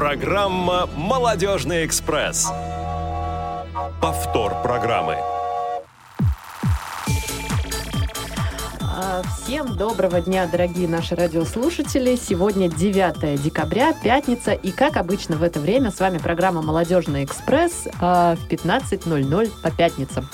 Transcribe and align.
Программа 0.00 0.88
«Молодежный 0.96 1.84
экспресс». 1.84 2.50
Повтор 4.00 4.62
программы. 4.62 5.18
Всем 9.22 9.76
доброго 9.76 10.20
дня, 10.20 10.46
дорогие 10.46 10.88
наши 10.88 11.14
радиослушатели. 11.14 12.16
Сегодня 12.16 12.68
9 12.68 13.42
декабря, 13.42 13.92
пятница, 13.92 14.52
и, 14.52 14.70
как 14.70 14.96
обычно 14.96 15.36
в 15.36 15.42
это 15.42 15.60
время, 15.60 15.90
с 15.90 16.00
вами 16.00 16.18
программа 16.18 16.62
«Молодежный 16.62 17.24
экспресс» 17.24 17.88
а, 18.00 18.36
в 18.36 18.48
15.00 18.48 19.50
по 19.62 19.70
пятницам. 19.70 20.28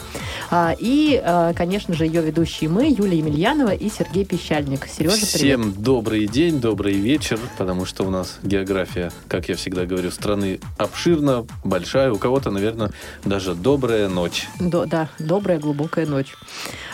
А, 0.50 0.74
и, 0.78 1.22
конечно 1.56 1.94
же, 1.94 2.06
ее 2.06 2.22
ведущие 2.22 2.70
мы, 2.70 2.86
Юлия 2.88 3.18
Емельянова 3.18 3.74
и 3.74 3.88
Сергей 3.90 4.24
Пещальник. 4.24 4.86
Сережа, 4.86 5.16
привет. 5.16 5.60
Всем 5.60 5.72
добрый 5.72 6.26
день, 6.26 6.60
добрый 6.60 6.94
вечер, 6.94 7.38
потому 7.58 7.84
что 7.84 8.04
у 8.04 8.10
нас 8.10 8.38
география, 8.42 9.10
как 9.28 9.48
я 9.48 9.56
всегда 9.56 9.86
говорю, 9.86 10.10
страны 10.10 10.60
обширна, 10.78 11.46
большая, 11.64 12.12
у 12.12 12.18
кого-то, 12.18 12.50
наверное, 12.50 12.90
даже 13.24 13.54
добрая 13.54 14.08
ночь. 14.08 14.46
До, 14.60 14.86
да, 14.86 15.08
добрая 15.18 15.58
глубокая 15.58 16.06
ночь. 16.06 16.34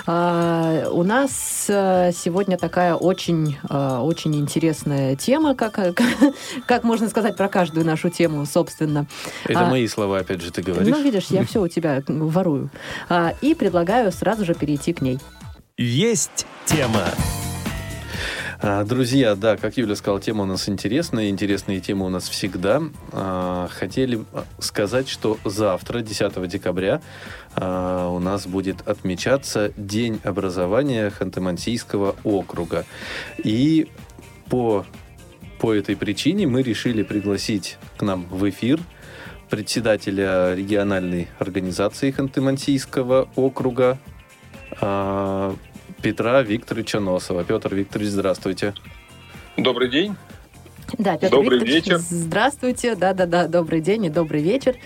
А, 0.06 0.88
у 0.90 1.02
нас 1.02 1.70
э, 1.82 2.12
сегодня 2.12 2.56
такая 2.56 2.94
очень, 2.94 3.58
э, 3.68 3.98
очень 3.98 4.34
интересная 4.36 5.16
тема, 5.16 5.54
как, 5.54 5.78
как 6.66 6.84
можно 6.84 7.08
сказать 7.08 7.36
про 7.36 7.48
каждую 7.48 7.84
нашу 7.86 8.10
тему, 8.10 8.46
собственно. 8.46 9.06
Это 9.44 9.66
а, 9.66 9.70
мои 9.70 9.86
слова, 9.88 10.18
опять 10.18 10.40
же, 10.40 10.50
ты 10.50 10.62
говоришь. 10.62 10.94
Ну, 10.94 11.02
видишь, 11.02 11.26
я 11.26 11.44
все 11.44 11.60
у 11.60 11.68
тебя 11.68 12.02
ворую. 12.06 12.70
А, 13.08 13.34
и 13.40 13.54
предлагаю 13.54 14.12
сразу 14.12 14.44
же 14.44 14.54
перейти 14.54 14.92
к 14.92 15.02
ней. 15.02 15.18
Есть 15.76 16.46
тема. 16.66 17.06
А, 18.64 18.84
друзья, 18.84 19.34
да, 19.34 19.56
как 19.56 19.76
Юля 19.76 19.96
сказала, 19.96 20.20
тема 20.20 20.44
у 20.44 20.46
нас 20.46 20.68
интересная, 20.68 21.30
интересные 21.30 21.80
темы 21.80 22.06
у 22.06 22.08
нас 22.08 22.28
всегда. 22.28 22.80
А, 23.10 23.66
хотели 23.72 24.24
сказать, 24.60 25.08
что 25.08 25.36
завтра, 25.44 26.00
10 26.00 26.46
декабря, 26.46 27.02
а, 27.56 28.08
у 28.08 28.20
нас 28.20 28.46
будет 28.46 28.86
отмечаться 28.86 29.72
День 29.76 30.20
образования 30.22 31.10
Ханты-Мансийского 31.10 32.14
округа. 32.22 32.84
И 33.42 33.88
по, 34.48 34.86
по 35.58 35.74
этой 35.74 35.96
причине 35.96 36.46
мы 36.46 36.62
решили 36.62 37.02
пригласить 37.02 37.78
к 37.96 38.02
нам 38.02 38.28
в 38.30 38.48
эфир 38.48 38.78
председателя 39.50 40.54
региональной 40.54 41.26
организации 41.40 42.12
Ханты-Мансийского 42.12 43.28
округа 43.34 43.98
Петра 46.02 46.42
Викторовича 46.42 47.00
Носова. 47.00 47.44
Петр 47.44 47.74
Викторович, 47.74 48.10
здравствуйте. 48.10 48.74
Добрый 49.56 49.88
день. 49.88 50.16
Да, 50.98 51.16
Петр 51.16 51.36
добрый 51.36 51.58
Викторович, 51.58 51.86
вечер. 51.86 51.98
Здравствуйте, 51.98 52.94
да-да-да, 52.94 53.46
добрый 53.46 53.80
день 53.80 54.06
и 54.06 54.08
добрый 54.10 54.42
вечер. 54.42 54.76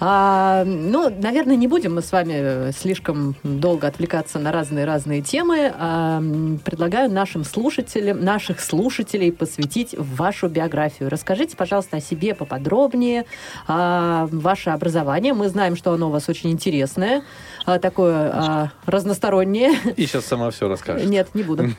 А, 0.00 0.64
ну, 0.64 1.10
наверное, 1.10 1.56
не 1.56 1.68
будем 1.68 1.94
мы 1.94 2.02
с 2.02 2.12
вами 2.12 2.72
слишком 2.72 3.36
долго 3.42 3.86
отвлекаться 3.86 4.38
на 4.38 4.52
разные-разные 4.52 5.22
темы. 5.22 5.72
А, 5.76 6.22
предлагаю 6.64 7.10
нашим 7.10 7.44
слушателям, 7.44 8.24
наших 8.24 8.60
слушателей 8.60 9.32
посвятить 9.32 9.94
вашу 9.98 10.48
биографию. 10.48 11.10
Расскажите, 11.10 11.56
пожалуйста, 11.56 11.98
о 11.98 12.00
себе 12.00 12.34
поподробнее, 12.34 13.26
а, 13.66 14.28
ваше 14.32 14.70
образование. 14.70 15.34
Мы 15.34 15.48
знаем, 15.48 15.76
что 15.76 15.92
оно 15.92 16.08
у 16.08 16.10
вас 16.10 16.28
очень 16.28 16.50
интересное, 16.50 17.22
а, 17.66 17.78
такое 17.78 18.30
а, 18.32 18.72
разностороннее. 18.86 19.72
И 19.96 20.06
сейчас 20.06 20.24
сама 20.24 20.50
все 20.50 20.68
расскажет. 20.68 21.08
Нет, 21.08 21.34
не 21.34 21.42
буду. 21.42 21.68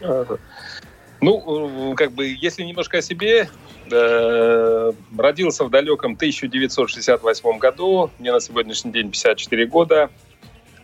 Ну, 1.20 1.94
как 1.96 2.12
бы, 2.12 2.28
если 2.40 2.62
немножко 2.62 2.98
о 2.98 3.02
себе, 3.02 3.48
э, 3.90 4.92
родился 5.16 5.64
в 5.64 5.70
далеком 5.70 6.12
1968 6.12 7.58
году, 7.58 8.10
мне 8.18 8.32
на 8.32 8.40
сегодняшний 8.40 8.92
день 8.92 9.10
54 9.10 9.66
года, 9.66 10.10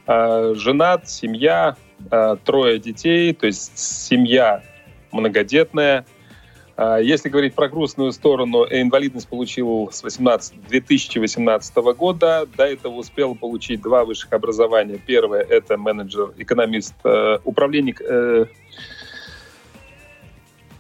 э, 0.06 0.54
женат, 0.56 1.08
семья, 1.08 1.76
э, 2.10 2.36
трое 2.44 2.78
детей, 2.80 3.32
то 3.32 3.46
есть 3.46 3.78
семья 3.78 4.62
многодетная. 5.12 6.04
Э, 6.76 6.98
если 7.00 7.28
говорить 7.28 7.54
про 7.54 7.68
грустную 7.68 8.12
сторону, 8.12 8.64
инвалидность 8.64 9.28
получил 9.28 9.90
с 9.92 10.02
18, 10.02 10.66
2018 10.68 11.76
года. 11.94 12.46
До 12.56 12.64
этого 12.64 12.94
успел 12.94 13.34
получить 13.34 13.80
два 13.80 14.04
высших 14.04 14.32
образования. 14.32 14.98
Первое– 15.04 15.40
это 15.48 15.76
менеджер, 15.76 16.32
экономист, 16.36 16.94
э, 17.04 17.38
управленник 17.44 18.00
э, 18.00 18.46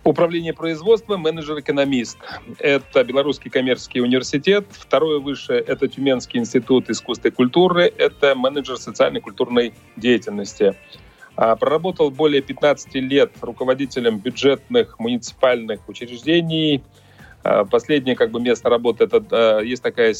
Управление 0.04 0.52
производством, 0.52 1.22
менеджер-экономист. 1.22 2.18
Это 2.58 3.02
Белорусский 3.04 3.50
коммерческий 3.50 4.02
университет. 4.02 4.66
Второе 4.70 5.18
высшее– 5.18 5.60
это 5.66 5.88
Тюменский 5.88 6.38
институт 6.38 6.90
искусства 6.90 7.28
и 7.28 7.30
культуры. 7.30 7.90
Это 7.96 8.34
менеджер 8.34 8.76
социальной 8.76 9.22
культурной 9.22 9.72
деятельности. 9.96 10.74
А, 11.36 11.56
проработал 11.56 12.10
более 12.10 12.42
15 12.42 12.94
лет 12.96 13.32
руководителем 13.40 14.18
бюджетных 14.18 14.98
муниципальных 14.98 15.88
учреждений. 15.88 16.82
А, 17.42 17.64
последнее 17.64 18.14
как 18.14 18.30
бы 18.30 18.40
место 18.40 18.68
работы 18.68 19.04
это 19.04 19.60
есть 19.60 19.82
такая 19.82 20.14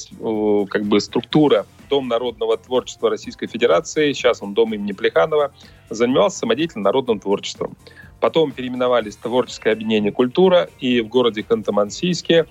как 0.71 0.85
бы 0.85 0.99
структура 0.99 1.67
Дом 1.91 2.09
народного 2.09 2.57
творчества 2.57 3.11
Российской 3.11 3.49
Федерации. 3.49 4.15
Сейчас 4.15 4.43
он 4.43 4.55
Дом 4.55 4.73
имени 4.73 4.93
Плеханова. 4.93 5.53
Занимался 5.91 6.39
самодеятельным 6.39 6.85
народным 6.85 7.21
творчеством. 7.21 7.77
Потом 8.25 8.53
переименовались 8.53 9.17
Творческое 9.17 9.73
объединение 9.73 10.11
«Культура» 10.11 10.71
и 10.81 11.03
в 11.03 11.09
городе 11.09 11.43
Ханты-Мансийске 11.47 12.47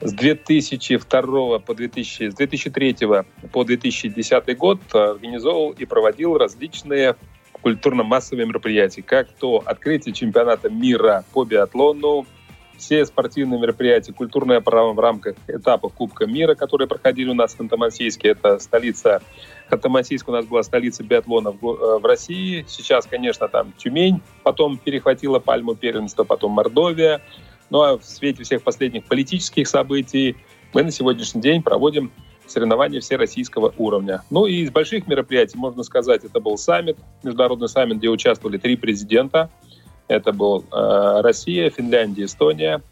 с 0.00 0.12
2002 0.12 1.58
по 1.58 1.74
2000, 1.74 2.30
с 2.30 2.34
2003 2.36 2.96
по 3.50 3.64
2010 3.64 4.56
год 4.56 4.78
организовывал 4.92 5.72
и 5.72 5.84
проводил 5.84 6.38
различные 6.38 7.16
культурно-массовые 7.50 8.46
мероприятия, 8.46 9.02
как 9.02 9.26
то 9.32 9.64
открытие 9.66 10.14
чемпионата 10.14 10.70
мира 10.70 11.24
по 11.32 11.44
биатлону, 11.44 12.24
все 12.78 13.04
спортивные 13.04 13.60
мероприятия, 13.60 14.12
культурное 14.12 14.60
право 14.60 14.92
в 14.92 15.00
рамках 15.00 15.34
этапов 15.48 15.92
Кубка 15.92 16.26
мира, 16.26 16.54
которые 16.54 16.86
проходили 16.86 17.30
у 17.30 17.34
нас 17.34 17.54
в 17.54 17.60
Ханты-Мансийске. 17.60 18.28
Это 18.28 18.60
столица 18.60 19.22
Ханты-Мансийск 19.70 20.24
у 20.26 20.32
нас 20.32 20.46
была 20.46 20.62
столица 20.62 21.02
биатлона 21.02 21.50
в, 21.50 21.66
э, 21.66 21.98
в 21.98 22.04
России. 22.04 22.64
Сейчас, 22.68 23.06
конечно, 23.06 23.48
там 23.48 23.72
Тюмень, 23.78 24.20
потом 24.42 24.78
перехватила 24.78 25.38
пальму 25.38 25.74
первенства, 25.74 26.24
потом 26.24 26.52
Мордовия. 26.52 27.22
Ну 27.70 27.82
а 27.82 27.98
в 27.98 28.04
свете 28.04 28.44
всех 28.44 28.62
последних 28.62 29.04
политических 29.04 29.66
событий 29.68 30.36
мы 30.72 30.82
на 30.82 30.90
сегодняшний 30.90 31.40
день 31.40 31.62
проводим 31.62 32.12
соревнования 32.46 33.00
всероссийского 33.00 33.72
уровня. 33.78 34.22
Ну 34.30 34.46
и 34.46 34.56
из 34.56 34.70
больших 34.70 35.06
мероприятий, 35.06 35.56
можно 35.56 35.82
сказать, 35.82 36.24
это 36.24 36.40
был 36.40 36.58
саммит, 36.58 36.98
международный 37.22 37.68
саммит, 37.68 37.98
где 37.98 38.08
участвовали 38.08 38.58
три 38.58 38.76
президента– 38.76 39.50
это 40.08 40.32
был 40.32 40.64
э, 40.70 41.20
Россия, 41.22 41.70
Финляндия, 41.70 42.24
Эстония. 42.24 42.82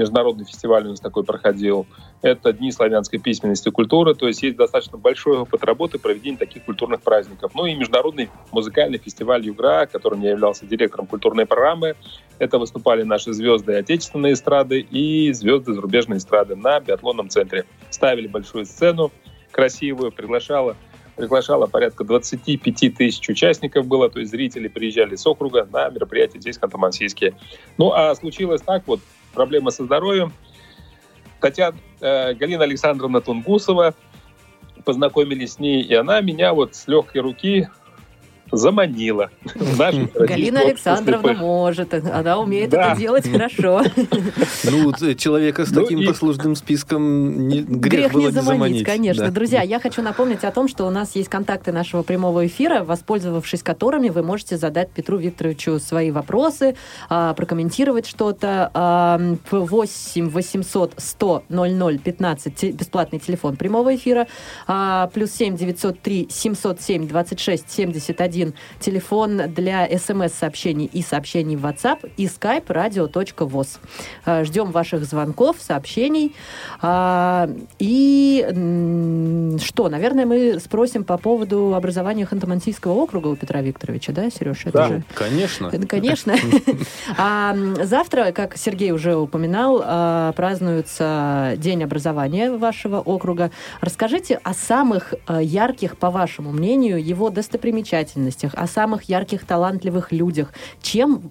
Международный 0.00 0.46
фестиваль 0.46 0.86
у 0.86 0.90
нас 0.90 1.00
такой 1.00 1.24
проходил. 1.24 1.86
Это 2.22 2.54
Дни 2.54 2.72
славянской 2.72 3.18
письменности 3.18 3.68
и 3.68 3.70
культуры. 3.70 4.14
То 4.14 4.26
есть 4.26 4.42
есть 4.42 4.56
достаточно 4.56 4.96
большой 4.96 5.38
опыт 5.38 5.62
работы 5.62 5.98
проведения 5.98 6.38
таких 6.38 6.64
культурных 6.64 7.02
праздников. 7.02 7.52
Ну 7.54 7.66
и 7.66 7.74
Международный 7.74 8.30
музыкальный 8.50 8.96
фестиваль 8.96 9.44
«Югра», 9.44 9.86
которым 9.86 10.22
я 10.22 10.30
являлся 10.30 10.64
директором 10.64 11.06
культурной 11.06 11.44
программы. 11.44 11.96
Это 12.38 12.58
выступали 12.58 13.02
наши 13.02 13.34
звезды 13.34 13.74
отечественной 13.74 14.32
эстрады 14.32 14.80
и 14.80 15.30
звезды 15.34 15.74
зарубежной 15.74 16.16
эстрады 16.16 16.56
на 16.56 16.80
биатлонном 16.80 17.28
центре. 17.28 17.66
Ставили 17.90 18.26
большую 18.26 18.64
сцену 18.64 19.12
красивую, 19.50 20.12
приглашала 20.12 20.76
приглашала 21.16 21.66
порядка 21.66 22.04
25 22.04 22.96
тысяч 22.96 23.28
участников 23.28 23.86
было, 23.86 24.08
то 24.08 24.20
есть 24.20 24.30
зрители 24.30 24.68
приезжали 24.68 25.16
с 25.16 25.26
округа 25.26 25.68
на 25.70 25.88
мероприятие 25.90 26.40
здесь, 26.40 26.58
в 26.58 26.62
Ханты-Мансийске. 26.62 27.34
Ну, 27.78 27.92
а 27.92 28.14
случилось 28.14 28.62
так 28.62 28.86
вот, 28.86 29.00
проблема 29.32 29.70
со 29.70 29.84
здоровьем. 29.84 30.32
Татьяна, 31.40 31.76
э, 32.00 32.34
Галина 32.34 32.64
Александровна 32.64 33.20
Тунгусова, 33.20 33.94
познакомились 34.84 35.54
с 35.54 35.58
ней, 35.58 35.82
и 35.82 35.94
она 35.94 36.20
меня 36.20 36.52
вот 36.52 36.74
с 36.74 36.86
легкой 36.88 37.22
руки 37.22 37.68
заманила. 38.52 39.30
Галина 39.54 40.60
Александровна 40.60 41.34
может, 41.34 41.94
она 41.94 42.38
умеет 42.38 42.74
это 42.74 42.94
делать 42.96 43.30
хорошо. 43.30 43.82
Ну, 44.64 44.92
человека 45.14 45.64
с 45.64 45.70
ну 45.70 45.82
таким 45.82 46.06
послужным 46.06 46.54
списком 46.54 47.48
грех 47.48 48.12
было 48.12 48.28
не 48.28 48.30
заманить. 48.30 48.84
конечно. 48.84 49.30
Друзья, 49.30 49.62
я 49.62 49.80
хочу 49.80 50.02
напомнить 50.02 50.44
о 50.44 50.50
том, 50.50 50.68
что 50.68 50.86
у 50.86 50.90
нас 50.90 51.14
есть 51.16 51.28
контакты 51.28 51.72
нашего 51.72 52.02
прямого 52.02 52.46
эфира, 52.46 52.84
воспользовавшись 52.84 53.62
которыми 53.62 54.08
вы 54.08 54.22
можете 54.22 54.56
задать 54.56 54.90
Петру 54.90 55.18
Викторовичу 55.18 55.78
свои 55.78 56.10
вопросы, 56.10 56.76
а, 57.08 57.34
прокомментировать 57.34 58.06
что-то. 58.06 58.70
8 59.50 60.28
800 60.28 60.94
100 60.96 61.44
00 61.48 61.98
15, 61.98 62.74
бесплатный 62.74 63.18
телефон 63.18 63.56
прямого 63.56 63.94
эфира, 63.94 64.26
а, 64.66 65.08
плюс 65.08 65.30
7 65.32 65.56
903 65.56 66.28
707 66.30 67.08
26 67.08 67.70
71 67.70 68.39
один 68.40 68.54
телефон 68.78 69.42
для 69.54 69.86
смс-сообщений 69.98 70.86
и 70.86 71.02
сообщений 71.02 71.56
в 71.56 71.66
WhatsApp 71.66 72.10
и 72.16 72.26
skype 72.26 72.66
radio.voz. 72.66 73.78
Э, 74.24 74.44
ждем 74.44 74.70
ваших 74.70 75.04
звонков, 75.04 75.56
сообщений. 75.60 76.34
А, 76.80 77.50
и 77.78 78.46
что, 79.60 79.88
наверное, 79.88 80.24
мы 80.24 80.58
спросим 80.60 81.04
по 81.04 81.18
поводу 81.18 81.74
образования 81.74 82.26
Ханты-Мансийского 82.30 82.92
округа 82.92 83.28
у 83.28 83.36
Петра 83.36 83.60
Викторовича, 83.60 84.12
да, 84.12 84.30
Сереж? 84.30 84.60
Это 84.64 84.72
да, 84.72 84.88
же... 84.88 85.02
конечно. 85.14 85.70
Конечно. 85.88 86.34
А, 87.16 87.54
завтра, 87.82 88.32
как 88.32 88.56
Сергей 88.56 88.92
уже 88.92 89.16
упоминал, 89.16 89.82
а, 89.84 90.32
празднуется 90.32 91.54
День 91.56 91.84
образования 91.84 92.50
вашего 92.50 93.00
округа. 93.00 93.50
Расскажите 93.80 94.40
о 94.42 94.54
самых 94.54 95.14
а, 95.26 95.42
ярких, 95.42 95.96
по 95.96 96.10
вашему 96.10 96.52
мнению, 96.52 97.04
его 97.04 97.30
достопримечательностях, 97.30 98.29
о 98.54 98.66
самых 98.66 99.04
ярких, 99.04 99.44
талантливых 99.44 100.12
людях. 100.12 100.52
Чем 100.82 101.30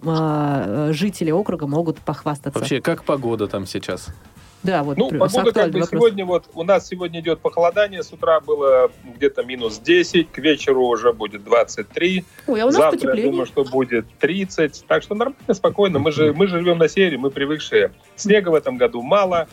жители 0.94 1.32
округа 1.32 1.68
могут 1.68 2.00
похвастаться? 2.00 2.60
Вообще, 2.60 2.82
как 2.82 3.04
погода 3.04 3.48
там 3.48 3.66
сейчас? 3.66 4.08
Да, 4.62 4.84
вот 4.84 4.98
ну, 4.98 5.10
погода 5.10 5.54
как 5.54 5.72
бы 5.72 5.82
сегодня, 5.84 6.26
вот 6.26 6.50
у 6.54 6.64
нас 6.64 6.86
сегодня 6.86 7.22
идет 7.22 7.40
похолодание, 7.40 8.04
с 8.04 8.12
утра 8.12 8.42
было 8.42 8.92
где-то 9.16 9.44
минус 9.44 9.80
10, 9.80 10.32
к 10.32 10.38
вечеру 10.40 10.86
уже 10.86 11.14
будет 11.14 11.46
23. 11.46 12.26
Ой, 12.48 12.62
а 12.62 12.66
у 12.66 12.68
нас 12.68 12.76
Завтра, 12.76 12.98
потепление. 12.98 13.26
я 13.26 13.32
думаю, 13.32 13.46
что 13.46 13.64
будет 13.64 14.06
30. 14.20 14.84
Так 14.86 15.04
что 15.04 15.16
нормально, 15.16 15.54
спокойно. 15.54 16.00
Мы 16.00 16.12
же, 16.12 16.34
мы 16.34 16.48
же 16.48 16.60
живем 16.60 16.78
на 16.78 16.90
севере, 16.90 17.18
мы 17.18 17.32
привыкшие. 17.32 17.94
Снега 18.18 18.50
в 18.50 18.56
этом 18.56 18.76
году 18.76 19.02
мало, 19.02 19.48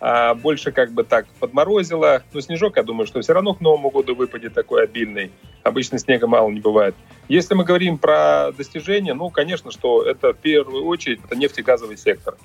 а 0.00 0.34
больше 0.34 0.72
как 0.72 0.92
бы 0.92 1.04
так 1.04 1.26
подморозило. 1.40 2.22
Но 2.32 2.40
снежок, 2.40 2.76
я 2.76 2.82
думаю, 2.82 3.06
что 3.06 3.20
все 3.20 3.32
равно 3.32 3.54
к 3.54 3.60
Новому 3.60 3.90
году 3.90 4.14
выпадет 4.14 4.54
такой 4.54 4.84
обильный. 4.84 5.30
Обычно 5.62 5.98
снега 5.98 6.26
мало 6.26 6.50
не 6.50 6.60
бывает. 6.60 6.94
Если 7.28 7.54
мы 7.54 7.64
говорим 7.64 7.98
про 7.98 8.52
достижения, 8.52 9.14
ну, 9.14 9.30
конечно, 9.30 9.70
что 9.70 10.02
это 10.02 10.32
в 10.32 10.38
первую 10.38 10.84
очередь 10.84 11.20
это 11.24 11.36
нефтегазовый 11.36 11.96
сектор 11.96 12.36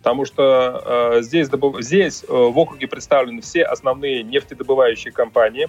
потому 0.00 0.24
что 0.24 0.82
э, 1.18 1.22
здесь, 1.22 1.50
добыв... 1.50 1.82
здесь 1.82 2.24
э, 2.26 2.32
в 2.32 2.58
округе 2.58 2.88
представлены 2.88 3.42
все 3.42 3.64
основные 3.64 4.22
нефтедобывающие 4.22 5.12
компании, 5.12 5.68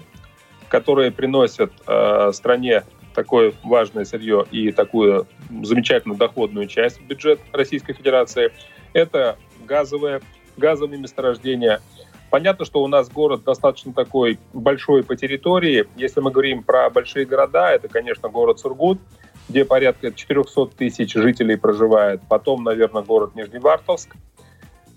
которые 0.69 1.11
приносят 1.11 1.73
э, 1.85 2.31
стране 2.33 2.83
такое 3.13 3.53
важное 3.63 4.05
сырье 4.05 4.45
и 4.51 4.71
такую 4.71 5.27
замечательную 5.63 6.17
доходную 6.17 6.67
часть 6.67 7.01
в 7.01 7.05
бюджет 7.05 7.41
Российской 7.51 7.91
Федерации. 7.91 8.53
Это 8.93 9.37
газовые, 9.65 10.21
газовые 10.61 10.99
месторождения. 10.99 11.81
Понятно, 12.29 12.63
что 12.63 12.81
у 12.81 12.87
нас 12.87 13.09
город 13.09 13.43
достаточно 13.43 13.91
такой 13.91 14.39
большой 14.53 15.03
по 15.03 15.17
территории. 15.17 15.87
Если 15.97 16.21
мы 16.21 16.31
говорим 16.31 16.63
про 16.63 16.89
большие 16.89 17.25
города, 17.25 17.71
это, 17.71 17.89
конечно, 17.89 18.29
город 18.29 18.59
Сургут– 18.59 18.99
где 19.51 19.65
порядка 19.65 20.11
400 20.11 20.67
тысяч 20.77 21.13
жителей 21.13 21.57
проживает, 21.57 22.21
потом, 22.27 22.63
наверное, 22.63 23.03
город 23.03 23.35
Нижневартовск, 23.35 24.15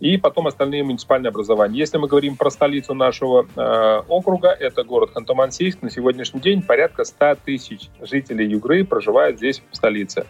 и 0.00 0.16
потом 0.16 0.46
остальные 0.46 0.84
муниципальные 0.84 1.28
образования. 1.31 1.78
Если 1.78 1.99
мы 1.99 2.08
говорим 2.08 2.37
про 2.37 2.50
столицу 2.50 2.94
нашего 2.94 3.46
э, 3.56 4.02
округа, 4.08 4.49
это 4.49 4.84
город 4.84 5.10
Ханты-Мансийск. 5.14 5.78
На 5.82 5.90
сегодняшний 5.90 6.40
день 6.40 6.62
порядка 6.62 7.05
100 7.05 7.37
тысяч 7.44 7.88
жителей 8.00 8.46
Югры 8.46 8.84
проживают 8.84 9.38
здесь, 9.38 9.62
в 9.70 9.76
столице. 9.76 10.26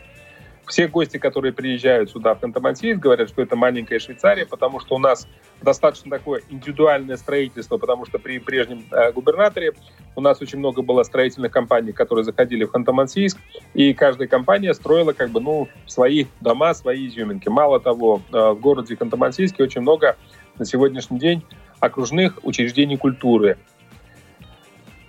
Все 0.67 0.89
гости, 0.89 1.19
которые 1.19 1.53
приезжают 1.53 2.11
сюда, 2.11 2.35
в 2.35 2.43
Ханты-Мансийск, 2.43 2.97
говорят, 2.97 3.29
что 3.29 3.43
это 3.43 3.55
маленькая 3.55 3.99
Швейцария, 3.99 4.47
потому 4.47 4.81
что 4.81 4.95
у 4.95 4.99
нас 4.99 5.29
достаточно 5.61 6.11
такое 6.11 6.43
индивидуальное 6.49 7.17
строительство, 7.17 7.77
потому 7.77 8.07
что 8.07 8.19
при 8.19 8.39
прежнем 8.39 8.85
э, 8.91 9.13
губернаторе 9.13 9.73
у 10.17 10.21
нас 10.21 10.41
очень 10.41 10.59
много 10.59 10.83
было 10.83 11.03
строительных 11.03 11.53
компаний, 11.53 11.93
которые 11.93 12.25
заходили 12.25 12.65
в 12.65 12.75
Ханты-Мансийск, 12.75 13.37
и 13.75 13.93
каждая 13.93 14.27
компания 14.27 14.73
строила 14.73 15.13
как 15.13 15.31
бы, 15.31 15.41
ну, 15.41 15.69
свои 15.87 16.27
дома, 16.41 16.73
свои 16.75 17.09
изюминки. 17.09 17.49
Мало 17.49 17.79
того, 17.79 18.23
э, 18.33 18.51
в 18.53 18.61
городе 18.61 18.95
Ханты-Мансийске 18.95 19.63
очень 19.63 19.83
много 19.83 20.17
на 20.59 20.65
сегодняшний 20.65 21.19
день 21.19 21.45
окружных 21.81 22.39
учреждений 22.43 22.97
культуры. 22.97 23.59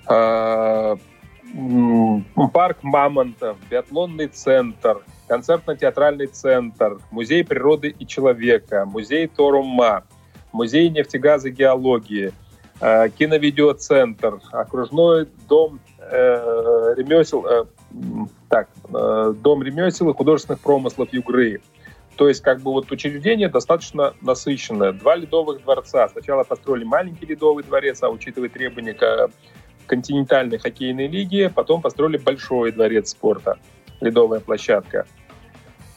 Э, 0.10 0.96
парк 2.54 2.80
Мамонтов, 2.84 3.58
биатлонный 3.70 4.28
центр, 4.28 5.02
концертно-театральный 5.28 6.28
центр, 6.28 7.00
музей 7.12 7.44
природы 7.44 7.90
и 7.98 8.06
человека, 8.06 8.86
музей 8.86 9.28
Торума, 9.28 10.04
музей 10.52 10.90
нефтегаза 10.90 11.50
и 11.50 11.52
геологии, 11.52 12.34
э, 12.80 13.10
киновидеоцентр, 13.10 14.40
окружной 14.52 15.28
дом 15.48 15.80
э, 16.00 16.94
ремесел, 16.98 17.46
э, 17.46 17.66
так, 18.50 18.70
э, 18.94 19.34
дом 19.42 19.64
ремесел 19.64 20.10
и 20.10 20.14
художественных 20.14 20.62
промыслов 20.62 21.10
Югры. 21.12 21.62
То 22.16 22.30
есть, 22.30 22.42
как 22.42 22.62
бы 22.62 22.72
вот 22.72 22.90
учреждение 22.92 23.50
достаточно 23.50 24.14
насыщенное. 24.22 24.94
Два 24.94 25.16
ледовых 25.16 25.64
дворца. 25.64 26.08
Сначала 26.08 26.46
построили 26.46 26.86
маленький 26.86 27.26
ледовый 27.26 27.64
дворец, 27.64 28.02
а 28.04 28.10
учитывая 28.10 28.48
требования 28.48 28.94
к 28.94 29.30
континентальной 29.86 30.58
хоккейной 30.58 31.08
лиги, 31.08 31.52
потом 31.54 31.82
построили 31.82 32.18
большой 32.18 32.72
дворец 32.72 33.10
спорта 33.10 33.58
ледовая 34.02 34.40
площадка. 34.40 35.06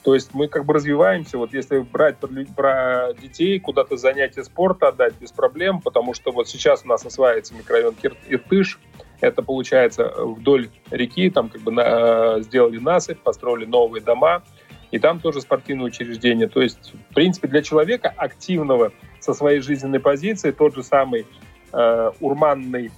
То 0.09 0.15
есть 0.15 0.33
мы 0.33 0.49
как 0.49 0.65
бы 0.65 0.73
развиваемся. 0.73 1.37
Вот 1.37 1.53
если 1.53 1.81
брать 1.81 2.17
про 2.57 3.13
детей, 3.21 3.59
куда-то 3.61 3.97
занятия 3.97 4.43
спорта 4.43 4.89
отдать 4.89 5.15
без 5.21 5.33
проблем, 5.33 5.83
потому 5.83 6.15
что 6.15 6.31
вот 6.31 6.49
сейчас 6.49 6.83
у 6.85 6.89
нас 6.89 7.05
осваивается 7.05 7.55
микрорайон 7.55 7.95
Иртыш, 8.27 8.79
это 9.21 9.43
получается 9.43 10.11
вдоль 10.17 10.71
реки, 10.91 11.29
там 11.29 11.49
как 11.49 11.61
бы 11.61 11.73
на, 11.73 12.41
сделали 12.41 12.79
насыпь, 12.79 13.19
построили 13.21 13.67
новые 13.67 14.03
дома, 14.03 14.45
и 14.93 14.99
там 14.99 15.21
тоже 15.21 15.41
спортивные 15.41 15.89
учреждения. 15.89 16.49
То 16.49 16.63
есть, 16.63 16.95
в 17.11 17.15
принципе, 17.15 17.49
для 17.49 17.63
человека 17.63 18.09
активного 18.17 18.93
со 19.21 19.35
своей 19.35 19.61
жизненной 19.61 20.01
позиции 20.01 20.53
тот 20.53 20.75
же 20.75 20.85
самый 20.85 21.27
э, 21.73 22.11
урманный, 22.21 22.91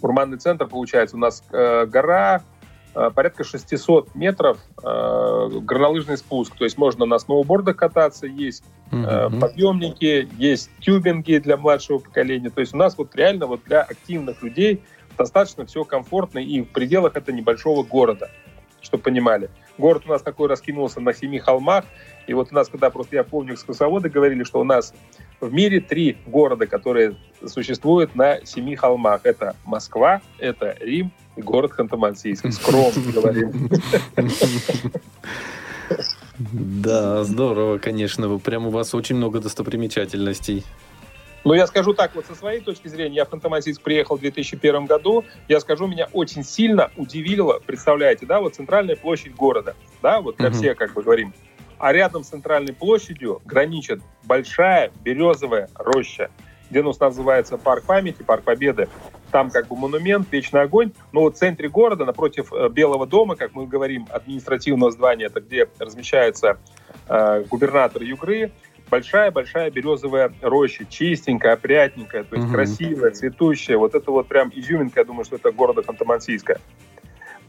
урманный 0.00 0.38
центр, 0.38 0.66
получается, 0.66 1.16
у 1.16 1.18
нас 1.18 1.44
э, 1.52 1.84
гора, 1.84 2.42
Э, 2.42 2.51
порядка 2.92 3.44
600 3.44 4.14
метров 4.14 4.58
э, 4.82 5.48
горнолыжный 5.62 6.18
спуск. 6.18 6.54
То 6.56 6.64
есть 6.64 6.76
можно 6.76 7.06
на 7.06 7.18
сноубордах 7.18 7.76
кататься, 7.76 8.26
есть 8.26 8.64
э, 8.90 9.30
подъемники, 9.40 10.28
есть 10.36 10.70
тюбинги 10.80 11.38
для 11.38 11.56
младшего 11.56 11.98
поколения. 11.98 12.50
То 12.50 12.60
есть 12.60 12.74
у 12.74 12.76
нас 12.76 12.98
вот 12.98 13.14
реально 13.16 13.46
вот 13.46 13.62
для 13.64 13.82
активных 13.82 14.42
людей 14.42 14.82
достаточно 15.16 15.64
все 15.64 15.84
комфортно 15.84 16.38
и 16.38 16.62
в 16.62 16.66
пределах 16.66 17.16
это 17.16 17.32
небольшого 17.32 17.82
города, 17.82 18.30
чтобы 18.80 19.02
понимали. 19.02 19.50
Город 19.78 20.02
у 20.06 20.10
нас 20.10 20.22
такой 20.22 20.48
раскинулся 20.48 21.00
на 21.00 21.14
семи 21.14 21.38
холмах, 21.38 21.84
и 22.26 22.34
вот 22.34 22.48
у 22.52 22.54
нас, 22.54 22.68
когда 22.68 22.90
просто 22.90 23.16
я 23.16 23.24
помню, 23.24 23.54
экскурсоводы 23.54 24.10
говорили, 24.10 24.44
что 24.44 24.60
у 24.60 24.64
нас 24.64 24.92
в 25.42 25.52
мире 25.52 25.80
три 25.80 26.16
города, 26.26 26.66
которые 26.66 27.16
существуют 27.44 28.14
на 28.14 28.44
семи 28.46 28.76
холмах. 28.76 29.22
Это 29.24 29.56
Москва, 29.64 30.22
это 30.38 30.76
Рим 30.80 31.12
и 31.36 31.42
город 31.42 31.72
Ханты-Мансийск. 31.76 32.50
Скромно 32.52 33.12
говорим. 33.12 33.70
Да, 36.38 37.24
здорово, 37.24 37.78
конечно. 37.78 38.38
Прям 38.38 38.66
у 38.66 38.70
вас 38.70 38.94
очень 38.94 39.16
много 39.16 39.40
достопримечательностей. 39.40 40.64
Ну, 41.44 41.54
я 41.54 41.66
скажу 41.66 41.92
так, 41.92 42.14
вот 42.14 42.24
со 42.26 42.36
своей 42.36 42.60
точки 42.60 42.86
зрения, 42.86 43.16
я 43.16 43.24
в 43.24 43.32
Ханты-Мансийск 43.32 43.82
приехал 43.82 44.16
в 44.16 44.20
2001 44.20 44.86
году, 44.86 45.24
я 45.48 45.58
скажу, 45.58 45.88
меня 45.88 46.08
очень 46.12 46.44
сильно 46.44 46.92
удивило, 46.96 47.58
представляете, 47.66 48.26
да, 48.26 48.40
вот 48.40 48.54
центральная 48.54 48.94
площадь 48.94 49.34
города, 49.34 49.74
да, 50.02 50.20
вот 50.20 50.36
как 50.36 50.52
uh-huh. 50.52 50.56
все 50.56 50.74
как 50.76 50.94
бы 50.94 51.02
говорим, 51.02 51.34
а 51.82 51.92
рядом 51.92 52.22
с 52.22 52.28
центральной 52.28 52.72
площадью 52.72 53.42
граничит 53.44 54.00
большая 54.22 54.92
березовая 55.02 55.68
роща, 55.74 56.30
где 56.70 56.78
у 56.78 56.84
нас 56.84 57.00
называется 57.00 57.58
парк 57.58 57.82
памяти, 57.82 58.22
парк 58.22 58.44
победы. 58.44 58.88
Там 59.32 59.50
как 59.50 59.66
бы 59.66 59.76
монумент, 59.76 60.28
вечный 60.30 60.62
огонь. 60.62 60.92
Но 61.10 61.22
вот 61.22 61.34
в 61.34 61.38
центре 61.38 61.68
города, 61.68 62.04
напротив 62.04 62.52
э, 62.52 62.68
Белого 62.68 63.04
дома, 63.04 63.34
как 63.34 63.54
мы 63.54 63.66
говорим, 63.66 64.06
административного 64.10 64.92
здания, 64.92 65.24
это 65.24 65.40
где 65.40 65.68
размещается 65.80 66.58
э, 67.08 67.44
губернатор 67.50 68.00
Югры, 68.00 68.52
большая-большая 68.88 69.72
березовая 69.72 70.32
роща, 70.40 70.84
чистенькая, 70.84 71.54
опрятненькая, 71.54 72.22
то 72.22 72.36
есть 72.36 72.46
угу. 72.46 72.54
красивая, 72.54 73.10
цветущая. 73.10 73.76
Вот 73.76 73.96
это 73.96 74.08
вот 74.12 74.28
прям 74.28 74.52
изюминка, 74.54 75.00
я 75.00 75.04
думаю, 75.04 75.24
что 75.24 75.34
это 75.34 75.50
города 75.50 75.80
Ханты-Мансийска. 75.80 76.60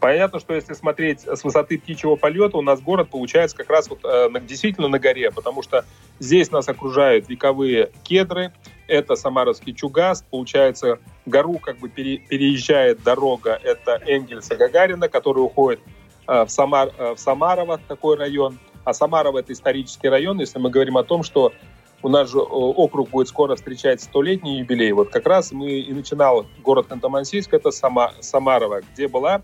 Понятно, 0.03 0.41
что 0.41 0.53
если 0.53 0.73
смотреть 0.73 1.21
с 1.21 1.45
высоты 1.45 1.79
птичьего 1.79 2.17
полета, 2.17 2.57
у 2.57 2.61
нас 2.61 2.81
город 2.81 3.07
получается 3.09 3.55
как 3.55 3.69
раз 3.69 3.89
вот 3.89 3.99
э, 4.03 4.27
действительно 4.41 4.89
на 4.89 4.99
горе, 4.99 5.31
потому 5.31 5.63
что 5.63 5.85
здесь 6.19 6.51
нас 6.51 6.67
окружают 6.67 7.29
вековые 7.29 7.89
кедры, 8.03 8.51
это 8.89 9.15
Самаровский 9.15 9.73
Чугас, 9.73 10.21
получается, 10.29 10.99
гору 11.25 11.57
как 11.57 11.77
бы 11.77 11.87
пере, 11.87 12.17
переезжает 12.17 13.01
дорога, 13.01 13.57
это 13.63 13.97
Энгельса 14.05 14.57
Гагарина, 14.57 15.07
который 15.07 15.39
уходит 15.39 15.79
э, 16.27 16.43
в, 16.43 16.49
Самар, 16.49 16.91
э, 16.97 17.13
в 17.15 17.17
Самарово, 17.17 17.79
такой 17.87 18.17
район, 18.17 18.59
а 18.83 18.93
Самарово 18.93 19.39
это 19.39 19.53
исторический 19.53 20.09
район, 20.09 20.37
если 20.37 20.59
мы 20.59 20.69
говорим 20.69 20.97
о 20.97 21.05
том, 21.05 21.23
что 21.23 21.53
у 22.01 22.09
нас 22.09 22.29
же 22.29 22.39
округ 22.39 23.09
будет 23.09 23.29
скоро 23.29 23.55
встречать 23.55 24.01
столетний 24.01 24.59
юбилей. 24.59 24.91
Вот 24.91 25.11
как 25.11 25.25
раз 25.25 25.53
мы 25.53 25.79
и 25.79 25.93
начинал 25.93 26.45
город 26.61 26.87
Ханты-Мансийск, 26.89 27.47
это 27.53 27.71
Сама, 27.71 28.11
Самарова, 28.19 28.81
где 28.81 29.07
была 29.07 29.41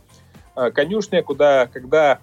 конюшня, 0.56 1.24
куда, 1.24 1.68
когда 1.68 2.20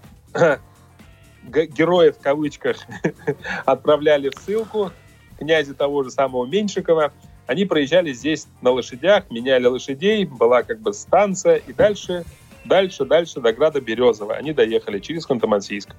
героев 1.45 2.17
в 2.17 2.23
кавычках 2.23 2.79
отправляли 3.65 4.31
в 4.31 4.39
ссылку, 4.39 4.93
князя 5.39 5.75
того 5.75 6.03
же 6.03 6.11
самого 6.11 6.47
Меньшикова, 6.47 7.13
они 7.47 7.65
проезжали 7.65 8.13
здесь 8.13 8.49
на 8.61 8.71
лошадях, 8.71 9.31
меняли 9.31 9.67
лошадей, 9.67 10.25
была 10.25 10.63
как 10.63 10.81
бы 10.81 10.93
станция, 10.93 11.57
и 11.57 11.73
дальше, 11.73 12.25
дальше, 12.65 13.05
дальше 13.05 13.41
до 13.41 13.53
града 13.53 13.81
Березово. 13.81 14.35
Они 14.35 14.53
доехали 14.53 14.99
через 14.99 15.29
Ханты-Мансийск. 15.29 15.91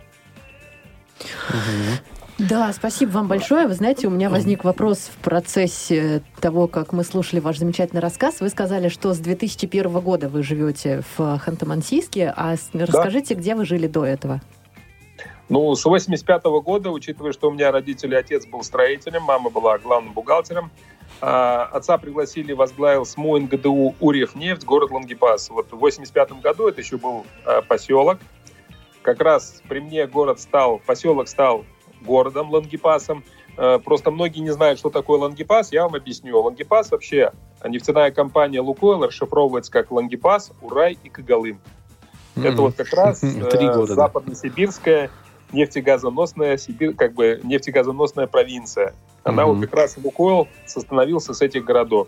Да, 2.39 2.72
спасибо 2.72 3.10
вам 3.12 3.27
большое. 3.27 3.65
Вы 3.65 3.74
знаете, 3.74 4.06
у 4.06 4.12
меня 4.12 4.29
возник 4.29 4.63
вопрос 4.63 5.10
в 5.12 5.17
процессе 5.24 6.22
того, 6.39 6.67
как 6.67 6.94
мы 6.94 7.03
слушали 7.03 7.39
ваш 7.39 7.58
замечательный 7.58 8.00
рассказ. 8.00 8.41
Вы 8.41 8.50
сказали, 8.50 8.89
что 8.89 9.15
с 9.15 9.17
2001 9.17 10.00
года 10.01 10.29
вы 10.29 10.44
живете 10.44 11.01
в 11.17 11.20
Ханты-Мансийске, 11.20 12.32
а 12.36 12.56
расскажите, 12.74 13.34
да. 13.34 13.41
где 13.41 13.56
вы 13.56 13.65
жили 13.65 13.88
до 13.88 14.06
этого? 14.06 14.39
Ну, 15.50 15.74
с 15.74 15.84
85 15.84 16.44
-го 16.46 16.62
года, 16.62 16.91
учитывая, 16.91 17.32
что 17.32 17.50
у 17.50 17.51
меня 17.51 17.72
родители, 17.72 18.13
отец 18.13 18.46
был 18.46 18.62
строителем, 18.62 19.24
мама 19.24 19.50
была 19.50 19.79
главным 19.79 20.13
бухгалтером, 20.13 20.70
а, 21.22 21.63
отца 21.74 21.98
пригласили, 21.98 22.53
возглавил 22.53 23.06
СМУ 23.06 23.39
НГДУ 23.39 23.96
Урьев 24.00 24.36
нефть, 24.36 24.63
город 24.63 24.91
Лангепас. 24.91 25.50
Вот 25.50 25.72
в 25.72 25.77
85 25.77 26.34
году 26.41 26.67
это 26.67 26.82
еще 26.82 26.98
был 26.98 27.25
а, 27.46 27.63
поселок. 27.63 28.20
Как 29.01 29.22
раз 29.22 29.63
при 29.67 29.79
мне 29.79 30.06
город 30.06 30.39
стал, 30.39 30.79
поселок 30.86 31.29
стал 31.29 31.65
городом 32.01 32.51
Лангепасом. 32.51 33.24
А, 33.58 33.80
просто 33.80 34.12
многие 34.12 34.39
не 34.39 34.51
знают, 34.51 34.80
что 34.80 34.89
такое 34.89 35.20
Лангепас. 35.20 35.72
Я 35.72 35.84
вам 35.84 35.96
объясню. 35.96 36.39
Лангепас 36.42 36.92
вообще, 36.92 37.32
нефтяная 37.66 38.12
компания 38.12 38.62
«Лукойл» 38.62 39.04
расшифровывается 39.04 39.72
как 39.72 39.92
Лангепас, 39.92 40.51
Урай 40.62 40.98
и 41.04 41.10
Кагалым. 41.10 41.60
Mm-hmm. 42.36 42.48
Это 42.48 42.62
вот 42.62 42.75
как 42.75 42.94
раз 42.94 43.24
э, 43.24 43.86
западно-сибирская 43.88 45.10
нефтегазоносная 45.54 46.58
Сибирь, 46.58 46.94
как 46.94 47.13
бы 47.13 47.39
нефтегазоносная 47.44 48.27
провинция. 48.27 48.94
Она 49.24 49.44
mm-hmm. 49.44 49.54
вот 49.54 49.62
как 49.62 49.74
раз 49.74 49.98
Лукойл 49.98 50.48
остановился 50.66 51.34
с 51.34 51.42
этих 51.42 51.63
городов. 51.63 52.08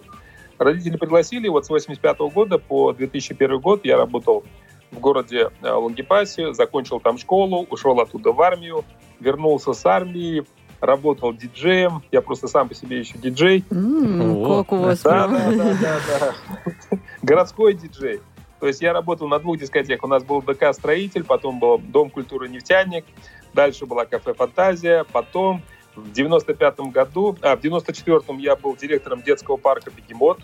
Родители 0.57 0.97
пригласили, 0.97 1.47
вот 1.47 1.65
с 1.65 1.69
85 1.69 2.19
года 2.33 2.57
по 2.57 2.91
2001 2.91 3.59
год 3.59 3.85
я 3.85 3.95
работал 3.97 4.43
в 4.91 4.99
городе 4.99 5.49
э, 5.61 5.69
Лангепасе, 5.69 6.53
закончил 6.53 6.99
там 6.99 7.17
школу, 7.17 7.65
ушел 7.69 7.99
оттуда 7.99 8.31
в 8.31 8.41
армию, 8.41 8.83
вернулся 9.19 9.73
с 9.73 9.85
армии, 9.85 10.45
работал 10.81 11.33
диджеем. 11.33 12.03
Я 12.11 12.21
просто 12.21 12.47
сам 12.47 12.69
по 12.69 12.75
себе 12.75 12.99
еще 12.99 13.17
диджей. 13.17 13.61
Как 13.61 14.71
у 14.71 14.77
вас 14.77 15.01
да, 15.01 15.27
да, 15.27 15.51
да, 15.51 15.73
да, 15.81 15.99
да. 16.19 16.97
Городской 17.21 17.73
диджей. 17.73 18.21
То 18.59 18.67
есть 18.67 18.81
я 18.81 18.93
работал 18.93 19.27
на 19.27 19.39
двух 19.39 19.57
дискотеках. 19.57 20.03
У 20.03 20.07
нас 20.07 20.23
был 20.23 20.41
ДК 20.41 20.73
«Строитель», 20.73 21.23
потом 21.23 21.59
был 21.59 21.77
Дом 21.77 22.09
культуры 22.09 22.49
«Нефтяник», 22.49 23.05
дальше 23.53 23.85
была 23.85 24.05
кафе 24.05 24.33
«Фантазия», 24.33 25.05
потом 25.11 25.61
в 25.95 26.11
95-м 26.11 26.91
году, 26.91 27.37
а 27.41 27.55
в 27.55 27.61
94-м 27.61 28.37
я 28.37 28.55
был 28.55 28.75
директором 28.75 29.21
детского 29.21 29.57
парка 29.57 29.91
«Бегемот». 29.91 30.39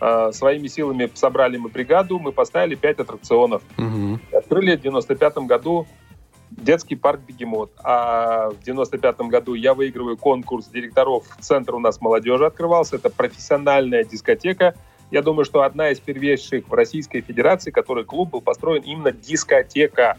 А, 0.00 0.32
своими 0.32 0.68
силами 0.68 1.10
собрали 1.14 1.56
мы 1.56 1.68
бригаду, 1.68 2.18
мы 2.18 2.32
поставили 2.32 2.74
пять 2.74 2.98
аттракционов. 2.98 3.62
Угу. 3.78 4.18
Открыли 4.36 4.76
в 4.76 4.82
95-м 4.82 5.46
году 5.46 5.86
детский 6.50 6.96
парк 6.96 7.20
«Бегемот». 7.26 7.70
А 7.84 8.50
в 8.50 8.66
95-м 8.66 9.28
году 9.28 9.54
я 9.54 9.74
выигрываю 9.74 10.16
конкурс 10.16 10.66
директоров 10.66 11.24
Центра 11.40 11.76
у 11.76 11.80
нас 11.80 12.00
молодежи 12.00 12.46
открывался. 12.46 12.96
Это 12.96 13.10
профессиональная 13.10 14.04
дискотека– 14.04 14.74
я 15.10 15.22
думаю, 15.22 15.44
что 15.44 15.62
одна 15.62 15.90
из 15.90 15.98
первейших 15.98 16.68
в 16.68 16.72
Российской 16.72 17.20
Федерации, 17.20 17.70
который 17.70 18.04
клуб 18.04 18.30
был 18.30 18.40
построен 18.40 18.82
именно 18.82 19.10
дискотека. 19.10 20.18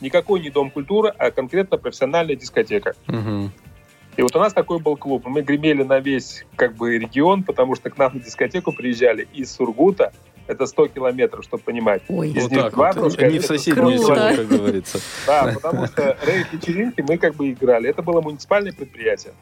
Никакой 0.00 0.40
не 0.40 0.50
дом 0.50 0.70
культуры, 0.70 1.12
а 1.18 1.30
конкретно 1.30 1.76
профессиональная 1.76 2.36
дискотека. 2.36 2.94
Угу. 3.06 3.50
И 4.16 4.22
вот 4.22 4.34
у 4.36 4.38
нас 4.38 4.52
такой 4.52 4.78
был 4.78 4.96
клуб. 4.96 5.26
Мы 5.26 5.42
гремели 5.42 5.82
на 5.82 6.00
весь 6.00 6.44
как 6.56 6.74
бы 6.74 6.98
регион, 6.98 7.42
потому 7.42 7.74
что 7.76 7.90
к 7.90 7.98
нам 7.98 8.14
на 8.14 8.20
дискотеку 8.20 8.72
приезжали 8.72 9.28
из 9.32 9.52
Сургута, 9.52 10.12
это 10.46 10.66
100 10.66 10.88
километров, 10.88 11.44
чтобы 11.44 11.62
понимать. 11.62 12.02
Ой. 12.08 12.30
Из 12.30 12.42
вот 12.48 12.72
так 12.72 12.96
вот. 12.96 13.22
Они 13.22 13.38
в 13.38 13.46
соседнюю 13.46 13.98
зону, 13.98 14.36
как 14.36 14.48
говорится. 14.48 14.98
Да, 15.26 15.52
потому 15.54 15.86
что 15.86 16.16
рейд-вечеринки 16.26 17.02
мы 17.02 17.18
как 17.18 17.36
бы 17.36 17.50
играли. 17.52 17.88
Это 17.88 18.02
было 18.02 18.20
муниципальное 18.20 18.72
предприятие. 18.72 19.32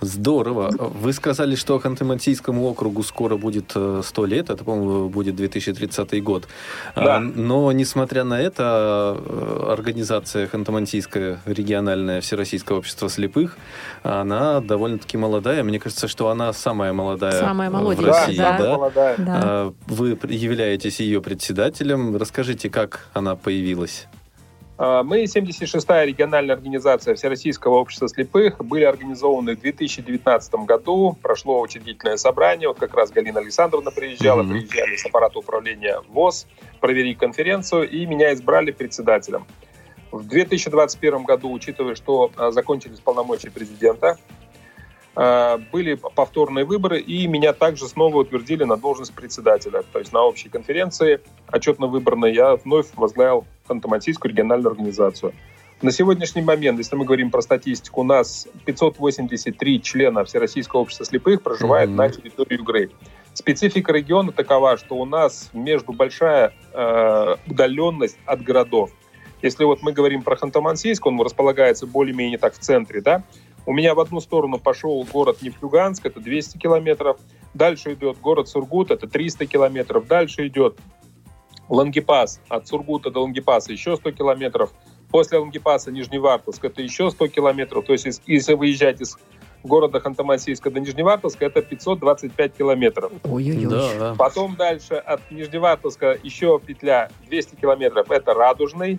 Здорово. 0.00 0.70
Вы 0.78 1.12
сказали, 1.12 1.56
что 1.56 1.76
Ханты-Мансийскому 1.78 2.60
округу 2.60 3.02
скоро 3.02 3.36
будет 3.36 3.70
100 3.70 4.04
э, 4.06 4.26
лет. 4.28 4.50
Это, 4.50 4.64
по-моему, 4.64 5.08
будет 5.08 5.34
2030 5.34 6.22
год. 6.22 6.46
А, 6.94 7.04
да. 7.04 7.20
Но, 7.20 7.72
несмотря 7.72 8.24
на 8.24 8.40
это, 8.40 9.16
э, 9.18 9.72
организация 9.72 10.46
Ханты-Мансийская 10.46 11.38
региональная 11.46 12.20
Всероссийское 12.20 12.78
общество 12.78 13.08
слепых, 13.08 13.56
она 14.04 14.60
довольно-таки 14.60 15.16
молодая. 15.16 15.64
Мне 15.64 15.80
кажется, 15.80 16.06
что 16.06 16.28
она 16.28 16.52
самая 16.52 16.92
молодая 16.92 17.32
самая 17.32 17.70
в 17.70 18.00
России. 18.04 18.36
Да, 18.36 18.58
да? 18.58 18.76
Молодая. 18.76 19.14
да. 19.18 19.40
А, 19.44 19.74
вы 19.86 20.18
являетесь 20.28 21.00
ее 21.00 21.20
председателем. 21.20 22.16
Расскажите, 22.16 22.70
как 22.70 23.08
она 23.14 23.34
появилась? 23.34 24.06
А, 24.78 25.02
мы, 25.02 25.24
76-я 25.24 26.06
региональная 26.06 26.54
организация 26.54 27.16
Всероссийского 27.16 27.74
общества 27.74 28.08
слепых, 28.08 28.64
были 28.64 28.84
организованы 28.84 29.56
в 29.56 29.60
2019 29.60 30.54
году. 30.54 31.18
Прошло 31.20 31.60
учредительное 31.60 32.16
собрание. 32.16 32.68
Вот 32.68 32.78
как 32.78 32.94
раз 32.94 33.10
Галина 33.10 33.40
Александровна 33.40 33.90
приезжала, 33.90 34.42
mm-hmm. 34.42 34.50
приезжали 34.50 34.96
с 34.96 35.04
аппарата 35.04 35.40
управления 35.40 36.00
ВОЗ, 36.08 36.46
провели 36.80 37.14
конференцию 37.14 37.90
и 37.90 38.06
меня 38.06 38.32
избрали 38.32 38.70
председателем. 38.70 39.46
В 40.12 40.26
2021 40.26 41.24
году, 41.24 41.52
учитывая, 41.52 41.96
что 41.96 42.30
а, 42.36 42.52
закончились 42.52 43.00
полномочия 43.00 43.50
президента, 43.50 44.16
были 45.72 45.94
повторные 45.94 46.64
выборы, 46.64 47.00
и 47.00 47.26
меня 47.26 47.52
также 47.52 47.88
снова 47.88 48.18
утвердили 48.18 48.62
на 48.62 48.76
должность 48.76 49.12
председателя. 49.12 49.82
То 49.92 49.98
есть 49.98 50.12
на 50.12 50.22
общей 50.22 50.48
конференции 50.48 51.20
отчетно-выборной 51.48 52.32
я 52.32 52.54
вновь 52.54 52.86
возглавил 52.94 53.44
Ханты-Мансийскую 53.68 54.28
региональную 54.28 54.70
организацию. 54.70 55.32
На 55.80 55.92
сегодняшний 55.92 56.42
момент, 56.42 56.78
если 56.78 56.96
мы 56.96 57.04
говорим 57.04 57.30
про 57.30 57.40
статистику, 57.40 58.00
у 58.00 58.04
нас 58.04 58.48
583 58.64 59.80
члена 59.80 60.24
Всероссийского 60.24 60.80
общества 60.80 61.06
слепых 61.06 61.42
проживает 61.42 61.90
mm-hmm. 61.90 61.94
на 61.94 62.08
территории 62.08 62.54
Югры. 62.54 62.90
Специфика 63.32 63.92
региона 63.92 64.32
такова, 64.32 64.76
что 64.76 64.96
у 64.96 65.04
нас 65.04 65.50
между 65.52 65.92
большая 65.92 66.52
э, 66.72 67.36
удаленность 67.46 68.18
от 68.26 68.42
городов. 68.42 68.90
Если 69.40 69.62
вот 69.62 69.82
мы 69.82 69.92
говорим 69.92 70.22
про 70.22 70.34
Ханты-Мансийск, 70.34 71.00
он 71.04 71.20
располагается 71.20 71.86
более-менее 71.86 72.38
так 72.38 72.54
в 72.54 72.58
центре, 72.58 73.00
да, 73.00 73.22
у 73.68 73.74
меня 73.74 73.94
в 73.94 74.00
одну 74.00 74.18
сторону 74.20 74.58
пошел 74.58 75.06
город 75.12 75.42
Нефтьюганск, 75.42 76.06
это 76.06 76.20
200 76.20 76.56
километров. 76.56 77.18
Дальше 77.52 77.92
идет 77.92 78.18
город 78.18 78.48
Сургут, 78.48 78.90
это 78.90 79.06
300 79.06 79.44
километров. 79.44 80.06
Дальше 80.06 80.46
идет 80.46 80.78
Лангепас, 81.68 82.40
от 82.48 82.66
Сургута 82.66 83.10
до 83.10 83.20
Лангепаса 83.20 83.70
еще 83.70 83.96
100 83.96 84.12
километров. 84.12 84.72
После 85.10 85.36
Лангепаса 85.36 85.92
Нижневартовск, 85.92 86.64
это 86.64 86.80
еще 86.80 87.10
100 87.10 87.28
километров. 87.28 87.84
То 87.84 87.92
есть 87.92 88.22
если 88.26 88.54
выезжать 88.54 89.02
из 89.02 89.18
города 89.62 89.98
Ханты-Мансийска 89.98 90.70
до 90.70 90.80
Нижневартовска, 90.80 91.44
это 91.44 91.60
525 91.60 92.54
километров. 92.56 93.12
Ой-ой-ой. 93.24 93.66
Да, 93.98 94.14
Потом 94.16 94.56
дальше 94.56 94.94
от 94.94 95.20
Нижневартовска 95.30 96.18
еще 96.22 96.58
петля 96.58 97.10
200 97.26 97.56
километров, 97.56 98.10
это 98.10 98.32
Радужный. 98.32 98.98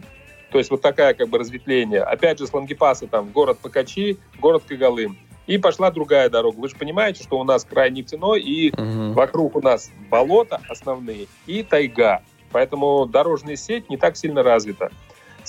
То 0.51 0.57
есть 0.57 0.71
вот 0.71 0.81
такая 0.81 1.13
как 1.13 1.29
бы 1.29 1.37
разветвление. 1.37 2.01
Опять 2.01 2.39
же, 2.39 2.47
с 2.47 2.53
Лангепаса 2.53 3.07
там 3.07 3.29
город 3.29 3.59
Покачи, 3.61 4.17
город 4.39 4.63
Кагалым. 4.67 5.17
И 5.47 5.57
пошла 5.57 5.89
другая 5.89 6.29
дорога. 6.29 6.59
Вы 6.59 6.69
же 6.69 6.75
понимаете, 6.75 7.23
что 7.23 7.39
у 7.39 7.43
нас 7.43 7.63
край 7.63 7.89
нефтяной, 7.89 8.39
и 8.39 8.71
угу. 8.71 9.13
вокруг 9.13 9.55
у 9.55 9.61
нас 9.61 9.91
болота 10.09 10.61
основные 10.69 11.27
и 11.47 11.63
тайга. 11.63 12.21
Поэтому 12.51 13.05
дорожная 13.07 13.55
сеть 13.55 13.89
не 13.89 13.97
так 13.97 14.15
сильно 14.15 14.43
развита. 14.43 14.91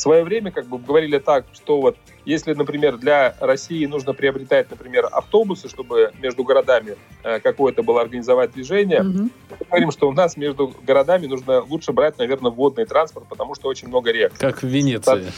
В 0.00 0.02
свое 0.02 0.24
время 0.24 0.50
как 0.50 0.66
бы 0.66 0.78
говорили 0.78 1.18
так, 1.18 1.44
что 1.52 1.78
вот 1.78 1.94
если, 2.24 2.54
например, 2.54 2.96
для 2.96 3.36
России 3.38 3.84
нужно 3.84 4.14
приобретать, 4.14 4.70
например, 4.70 5.06
автобусы, 5.12 5.68
чтобы 5.68 6.10
между 6.22 6.42
городами 6.42 6.96
э, 7.22 7.38
какое-то 7.38 7.82
было 7.82 8.00
организовать 8.00 8.52
движение, 8.52 9.00
mm-hmm. 9.00 9.30
мы 9.50 9.66
говорим, 9.68 9.90
что 9.90 10.08
у 10.08 10.12
нас 10.12 10.38
между 10.38 10.74
городами 10.86 11.26
нужно 11.26 11.60
лучше 11.60 11.92
брать, 11.92 12.16
наверное, 12.16 12.50
водный 12.50 12.86
транспорт, 12.86 13.26
потому 13.28 13.54
что 13.54 13.68
очень 13.68 13.88
много 13.88 14.10
рек. 14.10 14.32
Как 14.38 14.62
в 14.62 14.66
Венеции. 14.66 15.30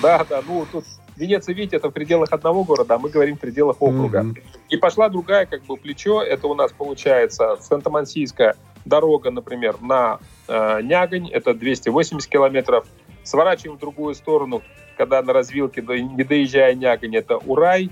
Да, 0.00 0.24
да, 0.30 0.40
ну 0.46 0.64
тут 0.70 0.84
Венеция, 1.16 1.56
видите, 1.56 1.76
это 1.76 1.88
в 1.88 1.92
пределах 1.92 2.32
одного 2.32 2.62
города, 2.62 2.94
а 2.94 2.98
мы 2.98 3.08
говорим 3.08 3.36
в 3.36 3.40
пределах 3.40 3.82
округа. 3.82 4.20
Mm-hmm. 4.20 4.42
И 4.68 4.76
пошла 4.76 5.08
другая 5.08 5.46
как 5.46 5.64
бы 5.64 5.76
плечо, 5.76 6.22
это 6.22 6.46
у 6.46 6.54
нас 6.54 6.70
получается 6.70 7.56
Санта-Мансийская 7.60 8.54
дорога, 8.84 9.30
например, 9.30 9.76
на 9.80 10.20
э, 10.48 10.80
Нягань, 10.82 11.28
это 11.28 11.54
280 11.54 12.28
километров, 12.28 12.86
Сворачиваем 13.22 13.76
в 13.76 13.80
другую 13.80 14.14
сторону, 14.14 14.62
когда 14.96 15.22
на 15.22 15.32
развилке, 15.32 15.82
не 15.82 16.24
доезжая 16.24 16.74
Нягань, 16.74 17.16
это 17.16 17.38
Урай, 17.38 17.90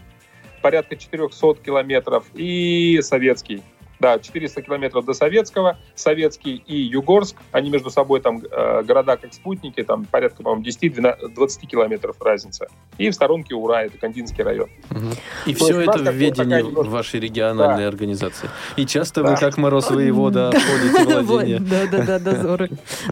порядка 0.62 0.96
400 0.96 1.54
километров, 1.64 2.24
и 2.34 3.00
Советский. 3.02 3.62
Да, 4.00 4.18
400 4.18 4.62
километров 4.62 5.04
до 5.04 5.12
Советского. 5.12 5.76
Советский 5.94 6.62
и 6.66 6.76
Югорск, 6.76 7.36
они 7.50 7.68
между 7.68 7.90
собой 7.90 8.20
там 8.20 8.40
э, 8.48 8.82
города 8.84 9.16
как 9.16 9.34
спутники, 9.34 9.82
там 9.82 10.04
порядка, 10.04 10.42
по-моему, 10.42 10.64
10-20 10.64 11.66
километров 11.66 12.16
разница. 12.20 12.68
И 12.96 13.10
в 13.10 13.14
сторонке 13.14 13.54
Ура, 13.54 13.84
это 13.84 13.98
Кандинский 13.98 14.44
район. 14.44 14.68
Угу. 14.90 15.00
И 15.46 15.54
То 15.54 15.64
все 15.64 15.80
это 15.80 15.98
в 15.98 16.14
ведении 16.14 16.62
немножко... 16.62 16.90
вашей 16.90 17.18
региональной 17.18 17.82
да. 17.82 17.88
организации. 17.88 18.48
И 18.76 18.86
часто 18.86 19.22
да. 19.22 19.30
вы, 19.30 19.36
как 19.36 19.56
мороз 19.56 19.90
воевода, 19.90 20.52
ходите 20.52 21.20
в 21.20 21.26
владение. 21.26 21.58
Да-да-да, 21.58 22.18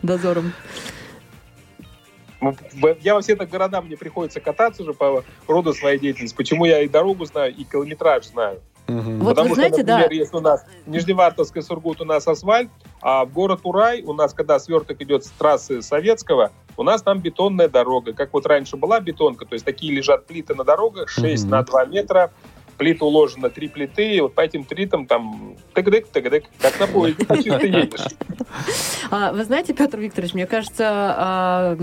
дозором. 0.03 0.53
Я 3.01 3.15
во 3.15 3.21
всех 3.21 3.39
городах 3.39 3.85
мне 3.85 3.97
приходится 3.97 4.41
кататься 4.41 4.83
уже 4.83 4.93
по 4.93 5.25
роду 5.47 5.73
своей 5.73 5.99
деятельности. 5.99 6.37
Почему 6.37 6.65
я 6.65 6.83
и 6.83 6.89
дорогу 6.89 7.25
знаю, 7.25 7.55
и 7.55 7.65
километраж 7.65 8.27
знаю. 8.27 8.61
Угу. 8.89 9.11
Вот 9.19 9.31
Потому 9.31 9.49
вы 9.51 9.55
знаете, 9.57 9.83
что, 9.83 9.87
например, 9.87 10.09
да. 10.09 10.15
если 10.15 10.37
у 10.37 10.41
нас 10.41 10.65
Нижневартовская 10.87 11.63
Сургут 11.63 12.01
у 12.01 12.05
нас 12.05 12.27
асфальт, 12.29 12.71
а 13.01 13.25
в 13.25 13.33
город 13.33 13.61
Урай 13.65 14.03
у 14.03 14.13
нас, 14.13 14.33
когда 14.33 14.59
сверток 14.59 15.01
идет 15.03 15.25
с 15.25 15.31
трассы 15.31 15.83
Советского, 15.83 16.53
у 16.77 16.83
нас 16.85 17.03
там 17.03 17.19
бетонная 17.19 17.69
дорога. 17.69 18.13
Как 18.13 18.33
вот 18.33 18.47
раньше 18.47 18.77
была 18.77 19.01
бетонка, 19.01 19.45
то 19.45 19.55
есть 19.55 19.65
такие 19.65 19.93
лежат 19.93 20.27
плиты 20.27 20.55
на 20.55 20.63
дорогах 20.63 21.09
6 21.09 21.45
угу. 21.45 21.51
на 21.51 21.63
2 21.63 21.85
метра, 21.87 22.33
плиты 22.77 23.05
уложено 23.05 23.51
три 23.51 23.69
плиты, 23.69 24.17
и 24.17 24.21
вот 24.21 24.35
по 24.35 24.41
этим 24.41 24.65
плитам 24.65 25.07
там 25.07 25.57
тык-дык, 25.75 26.07
тык-дык, 26.13 26.45
как 26.61 26.79
на 26.81 26.87
поезде, 26.87 27.27
чисто 27.43 27.67
едешь. 27.67 28.07
А, 29.11 29.33
вы 29.33 29.45
знаете, 29.45 29.73
Петр 29.73 29.99
Викторович, 29.99 30.35
мне 30.35 30.47
кажется, 30.47 30.85
а, 30.89 31.77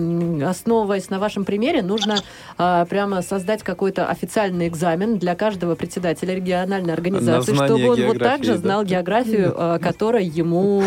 основываясь 0.47 1.09
на 1.09 1.19
вашем 1.19 1.45
примере, 1.45 1.81
нужно 1.81 2.17
а, 2.57 2.85
прямо 2.85 3.21
создать 3.21 3.63
какой-то 3.63 4.07
официальный 4.07 4.67
экзамен 4.67 5.17
для 5.17 5.35
каждого 5.35 5.75
председателя 5.75 6.35
региональной 6.35 6.93
организации, 6.93 7.53
чтобы 7.53 7.89
он 7.89 8.01
вот 8.05 8.19
так 8.19 8.43
же 8.43 8.57
знал 8.57 8.83
географию, 8.83 9.79
которая 9.81 10.23
ему 10.23 10.83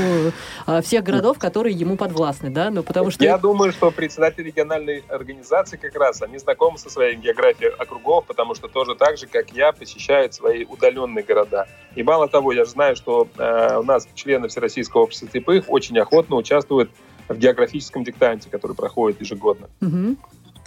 всех 0.82 1.04
городов, 1.04 1.38
которые 1.38 1.74
ему 1.74 1.96
подвластны, 1.96 2.50
да? 2.50 2.70
Ну, 2.70 2.82
потому 2.82 3.10
что... 3.10 3.24
Я 3.24 3.38
думаю, 3.38 3.72
что 3.72 3.90
председатели 3.90 4.44
региональной 4.44 5.04
организации 5.08 5.76
как 5.76 5.94
раз, 5.94 6.22
они 6.22 6.38
знакомы 6.38 6.78
со 6.78 6.90
своей 6.90 7.16
географией 7.16 7.70
округов, 7.70 8.24
потому 8.26 8.54
что 8.54 8.68
тоже 8.68 8.94
так 8.94 9.18
же, 9.18 9.26
как 9.26 9.50
я, 9.50 9.72
посещают 9.96 10.34
свои 10.34 10.64
удаленные 10.64 11.24
города. 11.24 11.66
И 11.94 12.02
мало 12.02 12.28
того, 12.28 12.52
я 12.52 12.64
же 12.64 12.70
знаю, 12.70 12.96
что 12.96 13.26
э, 13.38 13.78
у 13.78 13.82
нас 13.82 14.06
члены 14.14 14.48
Всероссийского 14.48 15.02
общества 15.02 15.28
слепых 15.30 15.64
очень 15.68 15.98
охотно 15.98 16.36
участвуют 16.36 16.90
в 17.28 17.36
географическом 17.36 18.04
диктанте, 18.04 18.50
который 18.50 18.76
проходит 18.76 19.20
ежегодно. 19.20 19.68
Угу. 19.80 20.16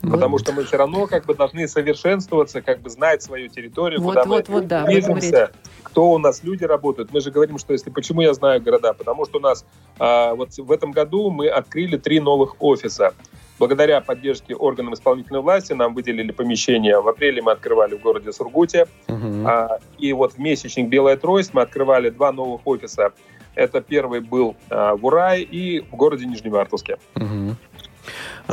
Потому 0.02 0.32
вот. 0.32 0.42
что 0.42 0.54
мы 0.54 0.64
все 0.64 0.78
равно 0.78 1.08
как 1.08 1.26
бы 1.26 1.36
должны 1.36 1.68
совершенствоваться, 1.68 2.62
как 2.62 2.82
бы 2.82 2.90
знать 2.90 3.22
свою 3.22 3.50
территорию, 3.50 4.02
вот, 4.02 4.16
куда 4.16 4.24
вот, 4.26 4.48
мы 4.48 4.56
вот, 4.56 4.68
да, 4.68 4.86
движемся, 4.86 5.52
кто 5.84 6.12
у 6.12 6.18
нас 6.18 6.42
люди 6.44 6.64
работают. 6.64 7.12
Мы 7.14 7.20
же 7.20 7.32
говорим, 7.32 7.58
что 7.58 7.74
если 7.74 7.90
почему 7.90 8.22
я 8.22 8.34
знаю 8.34 8.62
города, 8.62 8.94
потому 8.94 9.26
что 9.26 9.40
у 9.40 9.42
нас 9.42 9.66
а, 10.00 10.36
вот 10.36 10.58
в 10.58 10.72
этом 10.72 10.92
году 10.92 11.30
мы 11.30 11.50
открыли 11.50 11.98
три 11.98 12.22
новых 12.22 12.56
офиса. 12.60 13.14
Благодаря 13.60 14.00
поддержке 14.00 14.56
органов 14.56 14.94
исполнительной 14.94 15.42
власти 15.42 15.74
нам 15.74 15.94
выделили 15.94 16.32
помещение. 16.32 17.00
В 17.02 17.08
апреле 17.10 17.42
мы 17.42 17.52
открывали 17.52 17.96
в 17.96 18.02
городе 18.02 18.32
Сургуте. 18.32 18.88
Угу. 19.10 19.46
А, 19.46 19.80
и 19.98 20.14
вот 20.14 20.34
в 20.34 20.38
месячник 20.40 20.88
«Белая 20.88 21.18
трость» 21.18 21.54
мы 21.54 21.62
открывали 21.62 22.10
два 22.10 22.32
новых 22.32 22.66
офиса. 22.66 23.12
Это 23.56 23.82
первый 23.82 24.22
был 24.22 24.56
а, 24.70 24.96
в 24.96 25.06
Урае 25.06 25.44
и 25.44 25.82
в 25.82 25.96
городе 25.98 26.26
Нижневартовске. 26.26 26.98
Угу. 27.16 27.56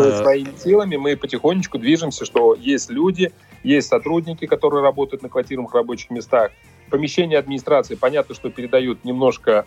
Есть 0.04 0.18
своими 0.18 0.50
силами 0.58 0.96
мы 0.96 1.16
потихонечку 1.16 1.78
движемся, 1.78 2.24
что 2.24 2.54
есть 2.54 2.90
люди, 2.90 3.32
есть 3.62 3.88
сотрудники, 3.88 4.46
которые 4.46 4.82
работают 4.82 5.22
на 5.22 5.28
квартирных 5.28 5.72
рабочих 5.72 6.10
местах. 6.10 6.50
Помещение 6.90 7.38
администрации, 7.38 7.94
понятно, 7.94 8.34
что 8.34 8.50
передают 8.50 9.04
немножко 9.04 9.64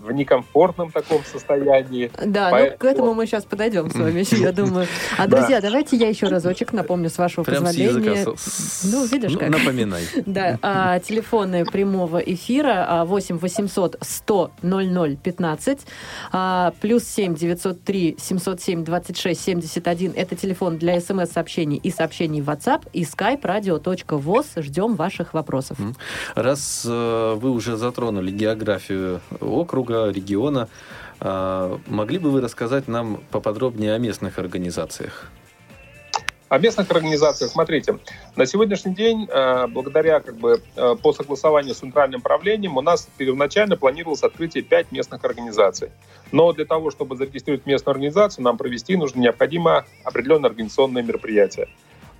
в 0.00 0.12
некомфортном 0.12 0.90
таком 0.90 1.24
состоянии. 1.24 2.10
Да, 2.24 2.50
Поэтому... 2.50 2.72
ну 2.72 2.78
к 2.78 2.84
этому 2.84 3.14
мы 3.14 3.26
сейчас 3.26 3.44
подойдем 3.44 3.90
с 3.90 3.94
вами, 3.94 4.24
я 4.40 4.52
думаю. 4.52 4.86
А, 5.16 5.26
друзья, 5.28 5.60
давайте 5.60 5.96
я 5.96 6.08
еще 6.08 6.26
разочек 6.26 6.72
напомню, 6.72 7.08
с 7.08 7.18
вашего 7.18 7.44
Прям 7.44 7.64
позволения. 7.64 8.26
Ну, 8.84 9.06
видишь 9.06 9.32
ну, 9.32 9.38
как. 9.38 9.50
Напоминай. 9.50 10.02
Да, 10.26 10.58
а, 10.62 10.98
телефоны 11.00 11.64
прямого 11.64 12.18
эфира 12.18 13.04
8 13.06 13.38
800 13.38 13.98
100 14.00 14.50
00 14.62 15.16
15, 15.16 15.78
плюс 16.80 17.04
7 17.04 17.34
903 17.34 18.16
707 18.18 18.84
26 18.84 19.40
71. 19.40 20.12
Это 20.16 20.36
телефон 20.36 20.78
для 20.78 21.00
смс-сообщений 21.00 21.76
и 21.76 21.90
сообщений 21.90 22.40
в 22.40 22.48
WhatsApp 22.48 22.88
и 22.92 23.02
skype 23.02 23.42
radio.voz. 23.42 24.62
Ждем 24.62 24.94
ваших 24.94 25.34
вопросов. 25.34 25.78
Раз 26.34 26.84
э, 26.88 27.34
вы 27.36 27.50
уже 27.50 27.76
затронули 27.76 28.30
географию 28.30 29.20
округа, 29.40 29.83
округа, 29.84 30.10
региона. 30.10 30.68
А, 31.20 31.78
могли 31.86 32.18
бы 32.18 32.30
вы 32.30 32.40
рассказать 32.40 32.88
нам 32.88 33.20
поподробнее 33.30 33.94
о 33.94 33.98
местных 33.98 34.38
организациях? 34.38 35.30
О 36.48 36.58
местных 36.58 36.90
организациях, 36.90 37.50
смотрите, 37.50 37.98
на 38.36 38.46
сегодняшний 38.46 38.94
день, 38.94 39.28
а, 39.30 39.66
благодаря 39.66 40.20
как 40.20 40.36
бы 40.36 40.62
а, 40.76 40.94
по 40.94 41.12
согласованию 41.12 41.74
с 41.74 41.78
центральным 41.78 42.20
правлением, 42.20 42.76
у 42.76 42.80
нас 42.80 43.08
первоначально 43.16 43.76
планировалось 43.76 44.22
открытие 44.22 44.62
5 44.62 44.92
местных 44.92 45.24
организаций. 45.24 45.90
Но 46.32 46.52
для 46.52 46.64
того, 46.64 46.90
чтобы 46.90 47.16
зарегистрировать 47.16 47.66
местную 47.66 47.92
организацию, 47.92 48.44
нам 48.44 48.56
провести 48.56 48.96
нужно 48.96 49.20
необходимо 49.20 49.84
определенное 50.04 50.50
организационное 50.50 51.02
мероприятие. 51.02 51.68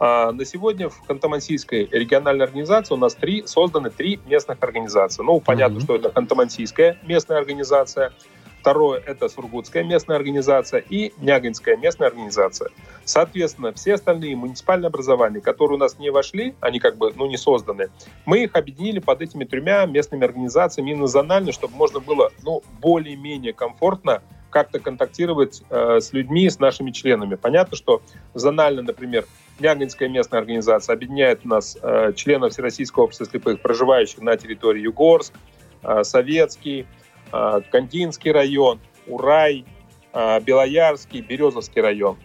А 0.06 0.32
на 0.32 0.44
сегодня 0.44 0.90
в 0.90 1.00
Ханты-Мансийской 1.08 1.88
региональной 1.90 2.44
организации 2.44 2.92
у 2.92 2.98
нас 2.98 3.14
три, 3.14 3.46
созданы 3.46 3.88
три 3.88 4.20
местных 4.26 4.58
организации. 4.60 5.22
Ну, 5.22 5.40
понятно, 5.40 5.78
mm-hmm. 5.78 5.82
что 5.82 5.96
это 5.96 6.10
Ханты-Мансийская 6.10 6.98
местная 7.04 7.38
организация, 7.38 8.12
второе– 8.60 9.00
это 9.06 9.30
Сургутская 9.30 9.82
местная 9.82 10.18
организация 10.18 10.80
и 10.80 11.14
Нягинская 11.22 11.78
местная 11.78 12.08
организация. 12.08 12.68
Соответственно, 13.06 13.72
все 13.72 13.94
остальные 13.94 14.36
муниципальные 14.36 14.88
образования, 14.88 15.40
которые 15.40 15.76
у 15.76 15.80
нас 15.80 15.98
не 15.98 16.10
вошли, 16.10 16.54
они 16.60 16.80
как 16.80 16.98
бы 16.98 17.10
ну, 17.16 17.24
не 17.24 17.38
созданы, 17.38 17.88
мы 18.26 18.44
их 18.44 18.56
объединили 18.56 18.98
под 18.98 19.22
этими 19.22 19.44
тремя 19.44 19.86
местными 19.86 20.26
организациями 20.26 20.90
именно 20.90 21.06
зонально, 21.06 21.50
чтобы 21.52 21.76
можно 21.76 22.00
было 22.00 22.30
ну, 22.42 22.62
более-менее 22.78 23.54
комфортно 23.54 24.20
как-то 24.54 24.78
контактировать 24.78 25.62
э, 25.68 25.98
с 26.00 26.12
людьми, 26.12 26.48
с 26.48 26.60
нашими 26.60 26.92
членами. 26.92 27.34
Понятно, 27.34 27.76
что 27.76 28.02
зонально, 28.34 28.82
например, 28.82 29.26
Нягинская 29.58 30.08
местная 30.08 30.38
организация 30.38 30.94
объединяет 30.94 31.40
у 31.44 31.48
нас 31.48 31.76
э, 31.82 32.12
членов 32.14 32.52
Всероссийского 32.52 33.04
общества 33.04 33.26
слепых, 33.26 33.60
проживающих 33.60 34.20
на 34.20 34.36
территории 34.36 34.82
Югорск, 34.82 35.34
э, 35.82 36.04
Советский, 36.04 36.86
э, 37.32 37.60
Кандинский 37.68 38.30
район, 38.30 38.78
Урай, 39.08 39.64
э, 40.12 40.40
Белоярский, 40.40 41.20
Березовский 41.20 41.82
район. 41.82 42.16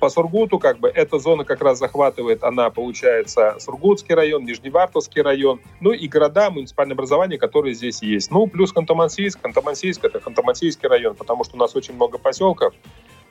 По 0.00 0.10
Сургуту 0.10 0.58
как 0.58 0.78
бы 0.78 0.88
эта 0.88 1.18
зона 1.18 1.44
как 1.44 1.60
раз 1.60 1.78
захватывает, 1.78 2.44
она 2.44 2.70
получается 2.70 3.56
Сургутский 3.58 4.14
район, 4.14 4.44
Нижневартовский 4.44 5.22
район, 5.22 5.60
ну 5.80 5.92
и 5.92 6.06
города, 6.06 6.50
муниципальное 6.50 6.94
образование, 6.94 7.38
которые 7.38 7.74
здесь 7.74 8.00
есть. 8.02 8.30
Ну, 8.30 8.46
плюс 8.46 8.72
Ханты-Мансийск. 8.72 10.00
Это 10.02 10.18
Ханты-Мансийский 10.18 10.88
район, 10.88 11.16
потому 11.16 11.42
что 11.42 11.56
у 11.56 11.58
нас 11.58 11.74
очень 11.74 11.94
много 11.94 12.18
поселков, 12.18 12.74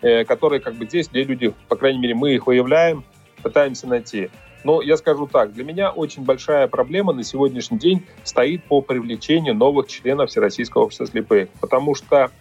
э, 0.02 0.26
которые 0.26 0.60
как 0.60 0.76
бы 0.76 0.86
здесь, 0.86 1.08
где 1.08 1.24
люди, 1.24 1.54
по 1.70 1.78
крайней 1.78 2.00
мере, 2.00 2.16
мы 2.16 2.34
их 2.34 2.48
выявляем, 2.48 3.06
пытаемся 3.42 3.88
найти. 3.88 4.30
Но 4.64 4.82
я 4.82 4.98
скажу 4.98 5.28
так, 5.28 5.54
для 5.54 5.64
меня 5.64 5.92
очень 5.92 6.24
большая 6.24 6.68
проблема 6.68 7.14
на 7.14 7.24
сегодняшний 7.24 7.78
день 7.78 8.06
стоит 8.26 8.64
по 8.66 8.82
привлечению 8.82 9.56
новых 9.56 9.88
членов 9.88 10.30
Всероссийского 10.30 10.84
общества 10.84 11.08
слепых, 11.08 11.48
потому 11.62 11.96
что 11.96 12.32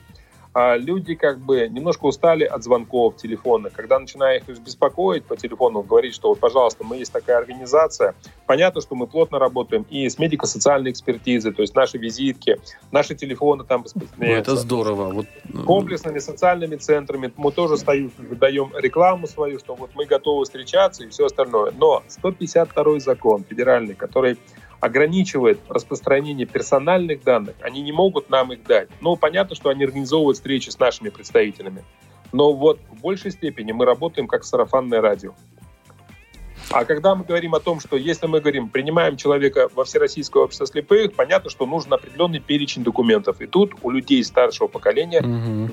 люди 0.57 1.15
как 1.15 1.39
бы 1.39 1.69
немножко 1.69 2.07
устали 2.07 2.45
от 2.45 2.65
звонков 2.65 3.17
телефона. 3.17 3.69
Когда 3.71 3.99
начинаю 3.99 4.41
их 4.41 4.59
беспокоить 4.59 5.25
по 5.25 5.37
телефону, 5.37 5.83
говорить, 5.83 6.15
что 6.15 6.29
вот, 6.29 6.41
пожалуйста, 6.41 6.83
мы 6.83 6.97
есть 6.97 7.13
такая 7.13 7.37
организация, 7.39 8.15
понятно, 8.47 8.81
что 8.81 8.95
мы 8.95 9.07
плотно 9.07 9.39
работаем 9.39 9.85
и 9.91 10.09
с 10.09 10.19
медико-социальной 10.19 10.93
экспертизой, 10.93 11.53
то 11.53 11.61
есть 11.63 11.75
наши 11.75 11.99
визитки, 11.99 12.59
наши 12.91 13.15
телефоны 13.15 13.65
там 13.65 13.85
ну, 14.17 14.27
Это 14.27 14.57
здорово. 14.57 15.13
Вот... 15.13 15.27
Ну, 15.53 15.65
Комплексными 15.65 16.21
социальными 16.21 16.77
центрами 16.77 17.31
мы 17.37 17.53
тоже 17.53 17.77
стоим, 17.77 18.11
даем 18.19 18.73
рекламу 18.77 19.27
свою, 19.27 19.59
что 19.59 19.75
вот 19.75 19.91
мы 19.95 20.07
готовы 20.07 20.45
встречаться 20.45 21.05
и 21.05 21.09
все 21.09 21.27
остальное. 21.27 21.73
Но 21.77 22.03
152 22.09 23.01
закон 23.01 23.45
федеральный, 23.45 23.95
который 23.95 24.39
ограничивает 24.81 25.61
распространение 25.69 26.47
персональных 26.47 27.23
данных, 27.23 27.57
они 27.61 27.83
не 27.83 27.93
могут 27.93 28.31
нам 28.31 28.53
их 28.53 28.65
дать. 28.65 28.89
Ну, 29.01 29.17
понятно, 29.17 29.57
что 29.57 29.71
они 29.71 29.85
организовывают 29.85 30.37
встречи 30.37 30.71
с 30.71 30.79
нашими 30.79 31.09
представителями. 31.09 31.85
Но 32.33 32.53
вот 32.53 32.81
в 32.91 33.01
большей 33.01 33.31
степени 33.31 33.73
мы 33.73 33.85
работаем 33.85 34.27
как 34.27 34.45
сарафанное 34.45 35.01
радио. 35.01 35.33
А 36.71 36.85
когда 36.85 37.15
мы 37.15 37.25
говорим 37.25 37.55
о 37.55 37.61
том, 37.61 37.79
что 37.79 37.97
если 37.97 38.27
мы 38.27 38.41
говорим, 38.41 38.69
принимаем 38.69 39.17
человека 39.17 39.69
во 39.75 39.85
Всероссийское 39.85 40.43
общество 40.43 40.67
слепых, 40.67 41.15
понятно, 41.15 41.49
что 41.49 41.65
нужен 41.65 41.93
определенный 41.93 42.41
перечень 42.41 42.83
документов. 42.83 43.41
И 43.41 43.47
тут 43.47 43.75
у 43.83 43.91
людей 43.91 44.25
старшего 44.25 44.67
поколения 44.67 45.21
угу. 45.21 45.73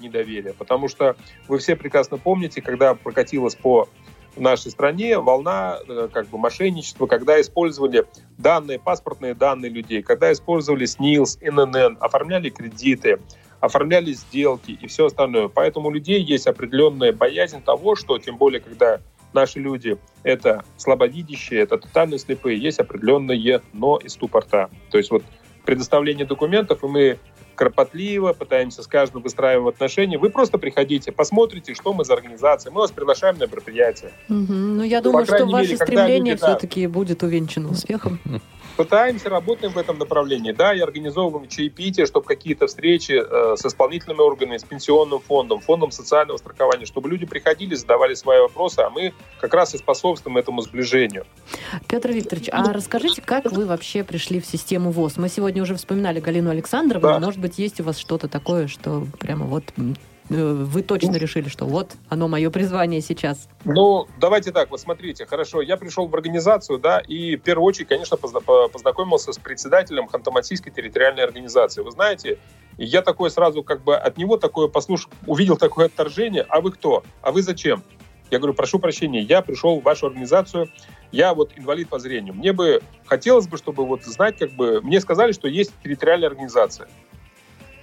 недоверие. 0.00 0.54
Потому 0.54 0.88
что 0.88 1.16
вы 1.46 1.58
все 1.58 1.76
прекрасно 1.76 2.16
помните, 2.16 2.62
когда 2.62 2.94
прокатилось 2.94 3.54
по 3.54 3.88
в 4.36 4.40
нашей 4.40 4.70
стране 4.70 5.18
волна 5.18 5.78
э, 5.86 6.08
как 6.12 6.28
бы 6.28 6.38
мошенничества, 6.38 7.06
когда 7.06 7.40
использовали 7.40 8.04
данные, 8.38 8.78
паспортные 8.78 9.34
данные 9.34 9.70
людей, 9.70 10.02
когда 10.02 10.32
использовали 10.32 10.84
СНИЛС, 10.84 11.38
ННН, 11.40 11.98
оформляли 12.00 12.50
кредиты, 12.50 13.20
оформляли 13.60 14.12
сделки 14.12 14.72
и 14.72 14.86
все 14.86 15.06
остальное. 15.06 15.48
Поэтому 15.48 15.88
у 15.88 15.90
людей 15.90 16.22
есть 16.22 16.46
определенная 16.46 17.12
боязнь 17.12 17.62
того, 17.62 17.96
что, 17.96 18.18
тем 18.18 18.36
более, 18.36 18.60
когда 18.60 19.00
наши 19.32 19.58
люди 19.58 19.98
это 20.22 20.64
слабовидящие, 20.76 21.60
это 21.60 21.78
тотально 21.78 22.18
слепые, 22.18 22.58
есть 22.58 22.78
определенные 22.78 23.60
но 23.72 23.98
и 23.98 24.08
ступорта. 24.08 24.70
То 24.90 24.98
есть 24.98 25.10
вот 25.10 25.24
предоставление 25.64 26.26
документов, 26.26 26.84
и 26.84 26.86
мы 26.86 27.18
кропотливо, 27.54 28.32
пытаемся 28.32 28.82
с 28.82 28.86
каждым 28.86 29.22
выстраивать 29.22 29.76
отношения. 29.76 30.18
Вы 30.18 30.30
просто 30.30 30.58
приходите, 30.58 31.12
посмотрите, 31.12 31.74
что 31.74 31.92
мы 31.92 32.04
за 32.04 32.14
организация. 32.14 32.72
Мы 32.72 32.80
вас 32.80 32.90
приглашаем 32.90 33.38
на 33.38 33.44
мероприятие. 33.44 34.10
Угу. 34.28 34.52
Ну, 34.52 34.82
я 34.82 35.00
думаю, 35.00 35.24
что 35.24 35.46
ваше 35.46 35.72
мере, 35.72 35.76
стремление 35.76 36.34
люди, 36.34 36.36
все-таки 36.36 36.86
да, 36.86 36.92
будет 36.92 37.22
увенчано 37.22 37.70
успехом. 37.70 38.18
Пытаемся, 38.76 39.28
работаем 39.28 39.72
в 39.72 39.78
этом 39.78 39.98
направлении. 39.98 40.52
Да, 40.52 40.74
и 40.74 40.80
организовываем 40.80 41.48
чаепитие, 41.48 42.06
чтобы 42.06 42.26
какие-то 42.26 42.66
встречи 42.66 43.12
э, 43.12 43.56
с 43.56 43.64
исполнительными 43.64 44.20
органами, 44.20 44.56
с 44.56 44.64
пенсионным 44.64 45.20
фондом, 45.20 45.60
фондом 45.60 45.90
социального 45.92 46.38
страхования, 46.38 46.84
чтобы 46.84 47.08
люди 47.08 47.24
приходили, 47.24 47.74
задавали 47.74 48.14
свои 48.14 48.40
вопросы, 48.40 48.80
а 48.80 48.90
мы 48.90 49.12
как 49.40 49.54
раз 49.54 49.74
и 49.74 49.78
способствуем 49.78 50.36
этому 50.38 50.62
сближению. 50.62 51.24
Петр 51.86 52.10
Викторович, 52.10 52.48
а 52.50 52.72
расскажите, 52.72 53.22
как 53.22 53.52
вы 53.52 53.66
вообще 53.66 54.02
пришли 54.02 54.40
в 54.40 54.46
систему 54.46 54.90
ВОЗ? 54.90 55.18
Мы 55.18 55.28
сегодня 55.28 55.62
уже 55.62 55.76
вспоминали 55.76 56.18
Галину 56.20 56.50
Александровну. 56.50 57.08
Да. 57.08 57.20
Может 57.20 57.40
быть, 57.40 57.58
есть 57.58 57.80
у 57.80 57.84
вас 57.84 57.98
что-то 57.98 58.28
такое, 58.28 58.66
что 58.66 59.06
прямо 59.20 59.46
вот 59.46 59.64
вы 60.28 60.82
точно 60.82 61.16
решили, 61.16 61.48
что 61.48 61.66
вот 61.66 61.92
оно 62.08 62.28
мое 62.28 62.50
призвание 62.50 63.00
сейчас? 63.00 63.48
Ну, 63.64 64.06
давайте 64.18 64.52
так, 64.52 64.70
вот 64.70 64.80
смотрите, 64.80 65.26
хорошо, 65.26 65.60
я 65.60 65.76
пришел 65.76 66.06
в 66.06 66.14
организацию, 66.14 66.78
да, 66.78 67.00
и 67.00 67.36
в 67.36 67.42
первую 67.42 67.66
очередь, 67.66 67.88
конечно, 67.88 68.16
познакомился 68.16 69.32
с 69.32 69.38
председателем 69.38 70.08
Хантамансийской 70.08 70.72
территориальной 70.72 71.24
организации. 71.24 71.82
Вы 71.82 71.90
знаете, 71.90 72.38
я 72.78 73.02
такой 73.02 73.30
сразу 73.30 73.62
как 73.62 73.84
бы 73.84 73.96
от 73.96 74.16
него 74.16 74.36
такое 74.36 74.68
послушал, 74.68 75.10
увидел 75.26 75.56
такое 75.56 75.86
отторжение, 75.86 76.44
а 76.48 76.60
вы 76.60 76.72
кто? 76.72 77.04
А 77.20 77.30
вы 77.30 77.42
зачем? 77.42 77.82
Я 78.30 78.38
говорю, 78.38 78.54
прошу 78.54 78.78
прощения, 78.78 79.20
я 79.20 79.42
пришел 79.42 79.80
в 79.80 79.84
вашу 79.84 80.06
организацию, 80.06 80.68
я 81.12 81.34
вот 81.34 81.52
инвалид 81.56 81.88
по 81.88 81.98
зрению. 81.98 82.34
Мне 82.34 82.52
бы 82.52 82.82
хотелось 83.04 83.46
бы, 83.46 83.58
чтобы 83.58 83.84
вот 83.86 84.02
знать, 84.04 84.38
как 84.38 84.52
бы, 84.52 84.80
мне 84.80 85.00
сказали, 85.00 85.32
что 85.32 85.46
есть 85.46 85.72
территориальная 85.84 86.28
организация. 86.28 86.88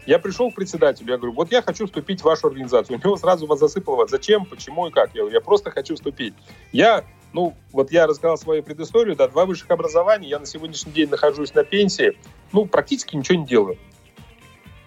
Я 0.06 0.18
пришел 0.20 0.52
к 0.52 0.56
председателю, 0.56 1.12
я 1.12 1.18
говорю, 1.18 1.34
вот 1.34 1.52
я 1.52 1.62
хочу 1.62 1.86
вступить 1.86 2.22
в 2.22 2.26
вашу 2.26 2.48
организацию. 2.48 2.98
У 2.98 3.06
него 3.06 3.18
сразу 3.18 3.46
вас 3.46 3.60
засыпало, 3.60 4.08
зачем, 4.08 4.46
почему 4.46 4.88
и 4.88 4.92
как. 4.92 5.14
Я 5.14 5.22
говорю, 5.22 5.36
я 5.36 5.42
просто 5.42 5.70
хочу 5.70 5.96
вступить. 5.96 6.34
Я, 6.72 7.04
ну, 7.34 7.56
вот 7.72 7.92
я 7.92 8.08
рассказал 8.08 8.38
свою 8.38 8.64
предысторию, 8.64 9.16
да, 9.16 9.28
два 9.28 9.46
высших 9.46 9.70
образования, 9.70 10.28
я 10.28 10.40
на 10.40 10.46
сегодняшний 10.46 10.92
день 10.92 11.10
нахожусь 11.10 11.54
на 11.54 11.64
пенсии, 11.64 12.18
ну, 12.52 12.66
практически 12.66 13.16
ничего 13.16 13.40
не 13.40 13.46
делаю. 13.46 13.78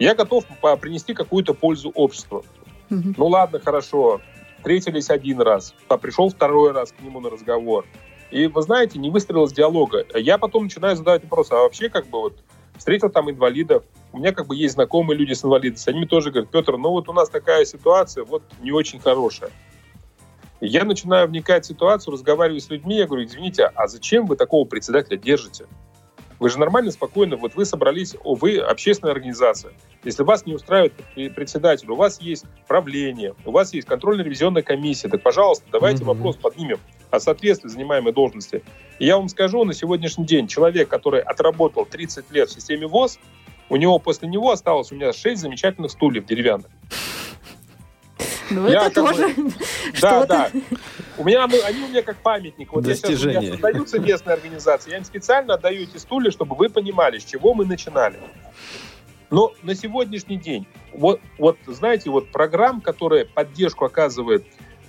Я 0.00 0.16
готов 0.16 0.44
принести 0.80 1.14
какую-то 1.14 1.54
пользу 1.54 1.90
обществу. 1.90 2.44
Mm-hmm. 2.90 3.14
Ну, 3.16 3.26
ладно, 3.28 3.60
хорошо. 3.60 4.20
Встретились 4.58 5.10
один 5.10 5.40
раз, 5.40 5.74
а 5.88 5.96
пришел 5.96 6.28
второй 6.28 6.72
раз 6.72 6.92
к 6.92 7.00
нему 7.00 7.20
на 7.20 7.30
разговор. 7.30 7.86
И, 8.30 8.48
вы 8.48 8.62
знаете, 8.62 8.98
не 8.98 9.10
выстрелилось 9.10 9.52
диалога. 9.52 10.04
Я 10.14 10.38
потом 10.38 10.64
начинаю 10.64 10.96
задавать 10.96 11.22
вопрос, 11.22 11.52
а 11.52 11.56
вообще 11.56 11.88
как 11.88 12.08
бы 12.08 12.18
вот 12.18 12.34
встретил 12.76 13.10
там 13.10 13.30
инвалидов, 13.30 13.84
у 14.12 14.18
меня 14.18 14.32
как 14.32 14.46
бы 14.46 14.56
есть 14.56 14.74
знакомые 14.74 15.16
люди 15.18 15.32
с 15.32 15.44
инвалидностью, 15.44 15.90
они 15.90 16.00
мне 16.00 16.08
тоже 16.08 16.30
говорят, 16.30 16.50
Петр, 16.50 16.76
ну 16.76 16.90
вот 16.90 17.08
у 17.08 17.12
нас 17.12 17.28
такая 17.28 17.64
ситуация, 17.64 18.24
вот 18.24 18.42
не 18.60 18.72
очень 18.72 19.00
хорошая. 19.00 19.50
я 20.60 20.84
начинаю 20.84 21.28
вникать 21.28 21.64
в 21.64 21.68
ситуацию, 21.68 22.12
разговариваю 22.12 22.60
с 22.60 22.70
людьми, 22.70 22.96
я 22.96 23.06
говорю, 23.06 23.24
извините, 23.24 23.64
а 23.74 23.86
зачем 23.86 24.26
вы 24.26 24.36
такого 24.36 24.64
председателя 24.64 25.16
держите? 25.16 25.66
Вы 26.40 26.50
же 26.50 26.58
нормально, 26.58 26.90
спокойно, 26.90 27.36
вот 27.36 27.54
вы 27.54 27.64
собрались, 27.64 28.16
вы 28.24 28.58
общественная 28.58 29.12
организация. 29.12 29.72
Если 30.02 30.22
вас 30.24 30.44
не 30.46 30.54
устраивает 30.54 30.92
председатель, 31.34 31.88
у 31.90 31.94
вас 31.94 32.20
есть 32.20 32.44
правление, 32.66 33.34
у 33.44 33.52
вас 33.52 33.72
есть 33.72 33.86
контрольно-ревизионная 33.86 34.62
комиссия, 34.62 35.08
так, 35.08 35.22
пожалуйста, 35.22 35.64
давайте 35.70 36.02
mm-hmm. 36.02 36.06
вопрос 36.06 36.36
поднимем 36.36 36.78
о 37.14 37.20
соответствии 37.20 37.68
занимаемой 37.68 38.12
должности. 38.12 38.62
И 38.98 39.06
я 39.06 39.16
вам 39.16 39.28
скажу, 39.28 39.64
на 39.64 39.72
сегодняшний 39.72 40.26
день 40.26 40.46
человек, 40.46 40.88
который 40.88 41.20
отработал 41.20 41.86
30 41.86 42.30
лет 42.30 42.48
в 42.48 42.52
системе 42.52 42.86
ВОЗ, 42.86 43.18
у 43.68 43.76
него 43.76 43.98
после 43.98 44.28
него 44.28 44.50
осталось 44.50 44.92
у 44.92 44.94
меня 44.94 45.12
6 45.12 45.40
замечательных 45.40 45.90
стульев 45.90 46.26
деревянных. 46.26 46.70
Ну, 48.50 48.68
я 48.68 48.86
это 48.86 49.02
тоже 49.02 49.28
бы... 49.28 49.52
Да, 50.00 50.26
да. 50.26 50.50
У 51.16 51.24
меня, 51.24 51.44
они 51.44 51.82
у 51.84 51.88
меня 51.88 52.02
как 52.02 52.18
памятник. 52.18 52.72
Вот 52.72 52.84
Достижение. 52.84 53.34
я 53.34 53.40
сейчас, 53.40 53.40
у 53.40 53.42
меня 53.42 53.52
создаются 53.52 53.98
местные 54.00 54.34
организации. 54.34 54.90
Я 54.90 54.98
им 54.98 55.04
специально 55.04 55.54
отдаю 55.54 55.82
эти 55.84 55.96
стулья, 55.96 56.30
чтобы 56.30 56.56
вы 56.56 56.68
понимали, 56.68 57.18
с 57.18 57.24
чего 57.24 57.54
мы 57.54 57.64
начинали. 57.64 58.18
Но 59.30 59.52
на 59.62 59.74
сегодняшний 59.74 60.36
день, 60.36 60.66
вот, 60.92 61.20
вот 61.38 61.56
знаете, 61.66 62.10
вот 62.10 62.30
программ, 62.30 62.80
которые 62.80 63.24
поддержку 63.24 63.84
оказывают 63.84 64.44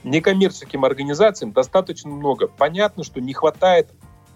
некоммерческим 0.05 0.85
организациям, 0.85 1.51
достаточно 1.51 2.09
много. 2.09 2.47
Понятно, 2.47 3.03
что 3.03 3.19
не 3.19 3.33
хватает 3.33 3.89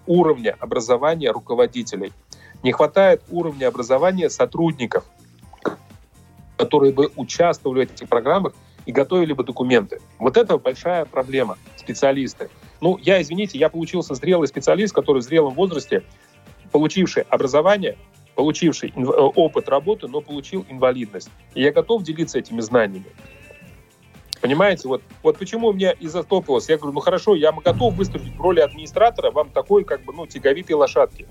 уровня 0.08 0.56
образования 0.60 1.32
руководителей, 1.32 2.12
не 2.64 2.72
хватает 2.72 3.22
уровня 3.30 3.68
образования 3.68 4.30
сотрудников, 4.30 5.06
которые 6.58 6.92
бы 6.92 7.12
участвовали 7.16 7.86
в 7.86 7.92
этих 7.92 8.10
программах 8.10 8.54
и 8.86 8.92
готовили 8.92 9.34
бы 9.34 9.44
документы. 9.44 10.02
Вот 10.18 10.36
это 10.36 10.58
большая 10.58 11.06
проблема, 11.06 11.58
специалисты. 11.78 12.50
Ну, 12.82 12.98
я, 12.98 13.22
извините, 13.22 13.58
я 13.58 13.70
получился 13.70 14.16
зрелый 14.16 14.48
специалист, 14.48 14.94
который 14.94 15.22
в 15.22 15.26
зрелом 15.26 15.54
возрасте, 15.54 16.04
получивший 16.72 17.24
образование, 17.24 17.98
получивший 18.36 18.92
опыт 18.96 19.70
работы, 19.70 20.08
но 20.08 20.22
получил 20.22 20.66
инвалидность. 20.70 21.30
И 21.54 21.62
я 21.62 21.72
готов 21.72 22.04
делиться 22.04 22.40
этими 22.40 22.62
знаниями. 22.62 23.08
Понимаете, 24.42 24.88
вот, 24.88 25.02
вот 25.22 25.38
почему 25.38 25.74
мне 25.74 25.94
и 26.00 26.08
затопилось. 26.08 26.70
Я 26.70 26.78
говорю, 26.78 26.94
ну 26.94 27.00
хорошо, 27.02 27.36
я 27.36 27.52
готов 27.52 27.96
выступить 27.96 28.36
в 28.36 28.42
роли 28.42 28.62
администратора 28.62 29.32
вам 29.32 29.50
такой, 29.50 29.84
как 29.84 30.04
бы, 30.04 30.14
ну, 30.14 30.28
тяговитой 30.28 30.76
лошадки. 30.76 31.28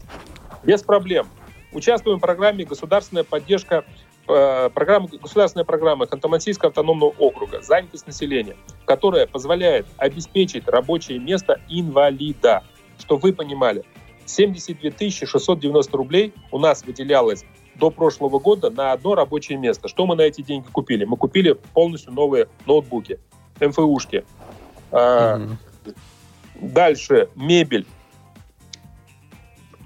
Без 0.62 0.82
проблем. 0.82 1.28
Участвуем 1.72 2.18
в 2.18 2.20
программе 2.20 2.64
«Государственная 2.64 3.24
поддержка» 3.24 3.84
э, 4.26 4.70
программа, 4.74 5.08
государственная 5.08 5.64
программа 5.64 6.04
Ханты-Мансийского 6.06 6.68
автономного 6.68 7.10
округа 7.18 7.62
«Занятость 7.62 8.06
населения», 8.06 8.56
которая 8.84 9.26
позволяет 9.26 9.86
обеспечить 9.96 10.66
рабочее 10.66 11.18
место 11.18 11.60
инвалида. 11.68 12.62
Что 12.98 13.16
вы 13.16 13.32
понимали, 13.32 13.84
72 14.26 15.10
690 15.10 15.96
рублей 15.96 16.34
у 16.50 16.58
нас 16.58 16.84
выделялось 16.84 17.44
до 17.78 17.90
прошлого 17.90 18.38
года 18.38 18.70
на 18.70 18.92
одно 18.92 19.14
рабочее 19.14 19.58
место. 19.58 19.88
Что 19.88 20.06
мы 20.06 20.16
на 20.16 20.22
эти 20.22 20.42
деньги 20.42 20.68
купили? 20.68 21.04
Мы 21.04 21.16
купили 21.16 21.52
полностью 21.52 22.12
новые 22.12 22.48
ноутбуки, 22.66 23.18
МФУшки. 23.60 24.24
Mm-hmm. 24.90 25.56
Дальше 26.60 27.28
мебель. 27.34 27.86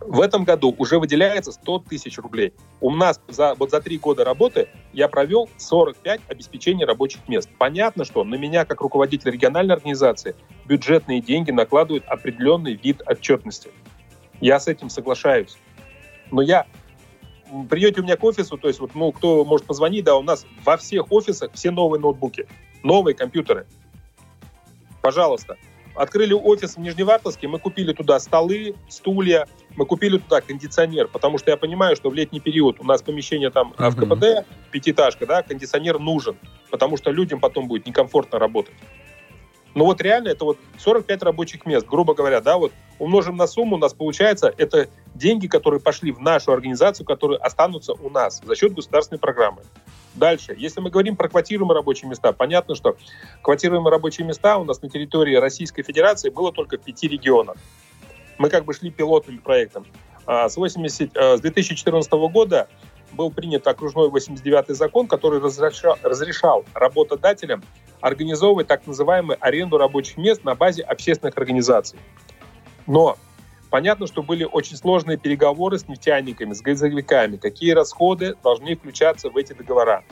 В 0.01 0.21
этом 0.21 0.43
году 0.43 0.75
уже 0.79 0.99
выделяется 0.99 1.53
100 1.53 1.85
тысяч 1.89 2.19
рублей. 2.19 2.53
У 2.81 2.91
нас 2.91 3.21
за, 3.29 3.55
вот 3.55 3.71
за 3.71 3.81
три 3.81 3.99
года 3.99 4.25
работы 4.25 4.69
я 4.93 5.07
провел 5.07 5.49
45 5.59 6.23
обеспечений 6.29 6.85
рабочих 6.85 7.29
мест. 7.29 7.49
Понятно, 7.57 8.05
что 8.05 8.25
на 8.25 8.35
меня, 8.35 8.65
как 8.65 8.81
руководитель 8.81 9.31
региональной 9.31 9.77
организации, 9.77 10.35
бюджетные 10.67 11.21
деньги 11.21 11.53
накладывают 11.53 12.05
определенный 12.07 12.75
вид 12.75 13.01
отчетности. 13.07 13.71
Я 14.41 14.59
с 14.59 14.67
этим 14.67 14.91
соглашаюсь. 14.91 15.57
Но 16.33 16.43
я 16.43 16.67
придете 17.69 18.01
у 18.01 18.05
меня 18.05 18.17
к 18.17 18.25
офису, 18.25 18.57
то 18.57 18.69
есть 18.69 18.81
вот, 18.81 18.95
ну, 18.95 19.13
кто 19.13 19.45
может 19.45 19.67
позвонить, 19.67 20.05
да, 20.05 20.17
у 20.17 20.23
нас 20.23 20.47
во 20.65 20.77
всех 20.77 21.11
офисах 21.13 21.51
все 21.53 21.71
новые 21.71 22.01
ноутбуки, 22.01 22.47
новые 22.83 23.15
компьютеры. 23.15 23.67
Пожалуйста. 25.01 25.57
Открыли 25.95 26.33
офис 26.33 26.77
в 26.77 26.81
Нижневартовске, 26.81 27.49
мы 27.49 27.59
купили 27.59 27.93
туда 27.93 28.19
столы, 28.19 28.75
стулья, 28.89 29.47
мы 29.77 29.85
купили 29.85 30.17
туда 30.17 30.41
кондиционер, 30.41 31.09
потому 31.09 31.37
что 31.37 31.51
я 31.51 31.59
понимаю, 31.59 31.97
что 31.97 32.09
в 32.09 32.15
летний 32.15 32.41
период 32.41 32.81
у 32.81 32.85
нас 32.85 33.03
помещение 33.03 33.51
там 33.51 33.75
uh-huh. 33.77 33.91
в 33.91 33.97
КПД, 33.97 34.49
пятиэтажка, 34.71 35.27
да, 35.27 35.43
кондиционер 35.43 35.99
нужен, 35.99 36.39
потому 36.71 36.97
что 36.97 37.11
людям 37.11 37.41
потом 37.41 37.69
будет 37.69 37.87
некомфортно 37.87 38.39
работать. 38.39 38.75
Ну 39.75 39.85
вот 39.85 40.01
реально 40.03 40.29
это 40.29 40.45
вот 40.45 40.59
45 40.79 41.23
рабочих 41.23 41.65
мест, 41.65 41.87
грубо 41.87 42.15
говоря, 42.15 42.41
да, 42.41 42.59
вот 42.59 42.73
умножим 42.99 43.37
на 43.37 43.47
сумму, 43.47 43.77
у 43.77 43.79
нас 43.79 43.95
получается, 43.95 44.53
это 44.59 44.89
деньги, 45.15 45.47
которые 45.47 45.81
пошли 45.81 46.13
в 46.13 46.21
нашу 46.21 46.53
организацию, 46.53 47.07
которые 47.07 47.39
останутся 47.39 47.95
у 47.95 48.11
нас 48.11 48.43
за 48.45 48.55
счет 48.55 48.75
государственной 48.75 49.19
программы. 49.19 49.63
Дальше, 50.15 50.55
если 50.59 50.81
мы 50.81 50.91
говорим 50.91 51.17
про 51.17 51.29
квотируемые 51.29 51.75
рабочие 51.75 52.11
места, 52.11 52.33
понятно, 52.33 52.75
что 52.75 52.97
квотируемые 53.43 53.91
рабочие 53.91 54.27
места 54.27 54.59
у 54.59 54.65
нас 54.65 54.83
на 54.83 54.91
территории 54.91 55.37
Российской 55.37 55.83
Федерации 55.83 56.29
было 56.29 56.53
только 56.53 56.77
в 56.77 56.83
пяти 56.83 57.09
регионах. 57.09 57.57
Мы 58.37 58.51
как 58.51 58.67
бы 58.67 58.75
шли 58.75 58.91
пилотным 58.91 59.39
проектом. 59.39 59.87
А 60.27 60.49
с, 60.49 60.57
80, 60.57 61.17
э, 61.17 61.37
с 61.39 61.41
2014 61.41 62.13
года 62.13 62.69
был 63.13 63.31
принят 63.31 63.67
окружной 63.67 64.09
89-й 64.09 64.75
закон, 64.75 65.07
который 65.07 65.41
разрешал, 65.41 65.99
разрешал 66.03 66.65
работодателям 66.75 67.63
организовывать 68.03 68.67
так 68.67 68.87
называемую 68.87 69.39
аренду 69.41 69.79
рабочих 69.79 70.19
мест 70.19 70.45
на 70.45 70.55
базе 70.55 70.83
общественных 70.83 71.39
организаций. 71.39 71.99
Но 72.87 73.17
понятно, 73.71 74.07
что 74.07 74.23
были 74.23 74.45
очень 74.45 74.77
сложные 74.77 75.17
переговоры 75.17 75.79
с 75.79 75.89
нефтяниками, 75.89 76.53
с 76.53 76.61
газовиками, 76.61 77.37
какие 77.39 77.73
расходы 77.73 78.37
должны 78.43 78.77
включаться 78.77 79.31
в 79.31 79.37
эти 79.37 79.55
договора. 79.55 80.05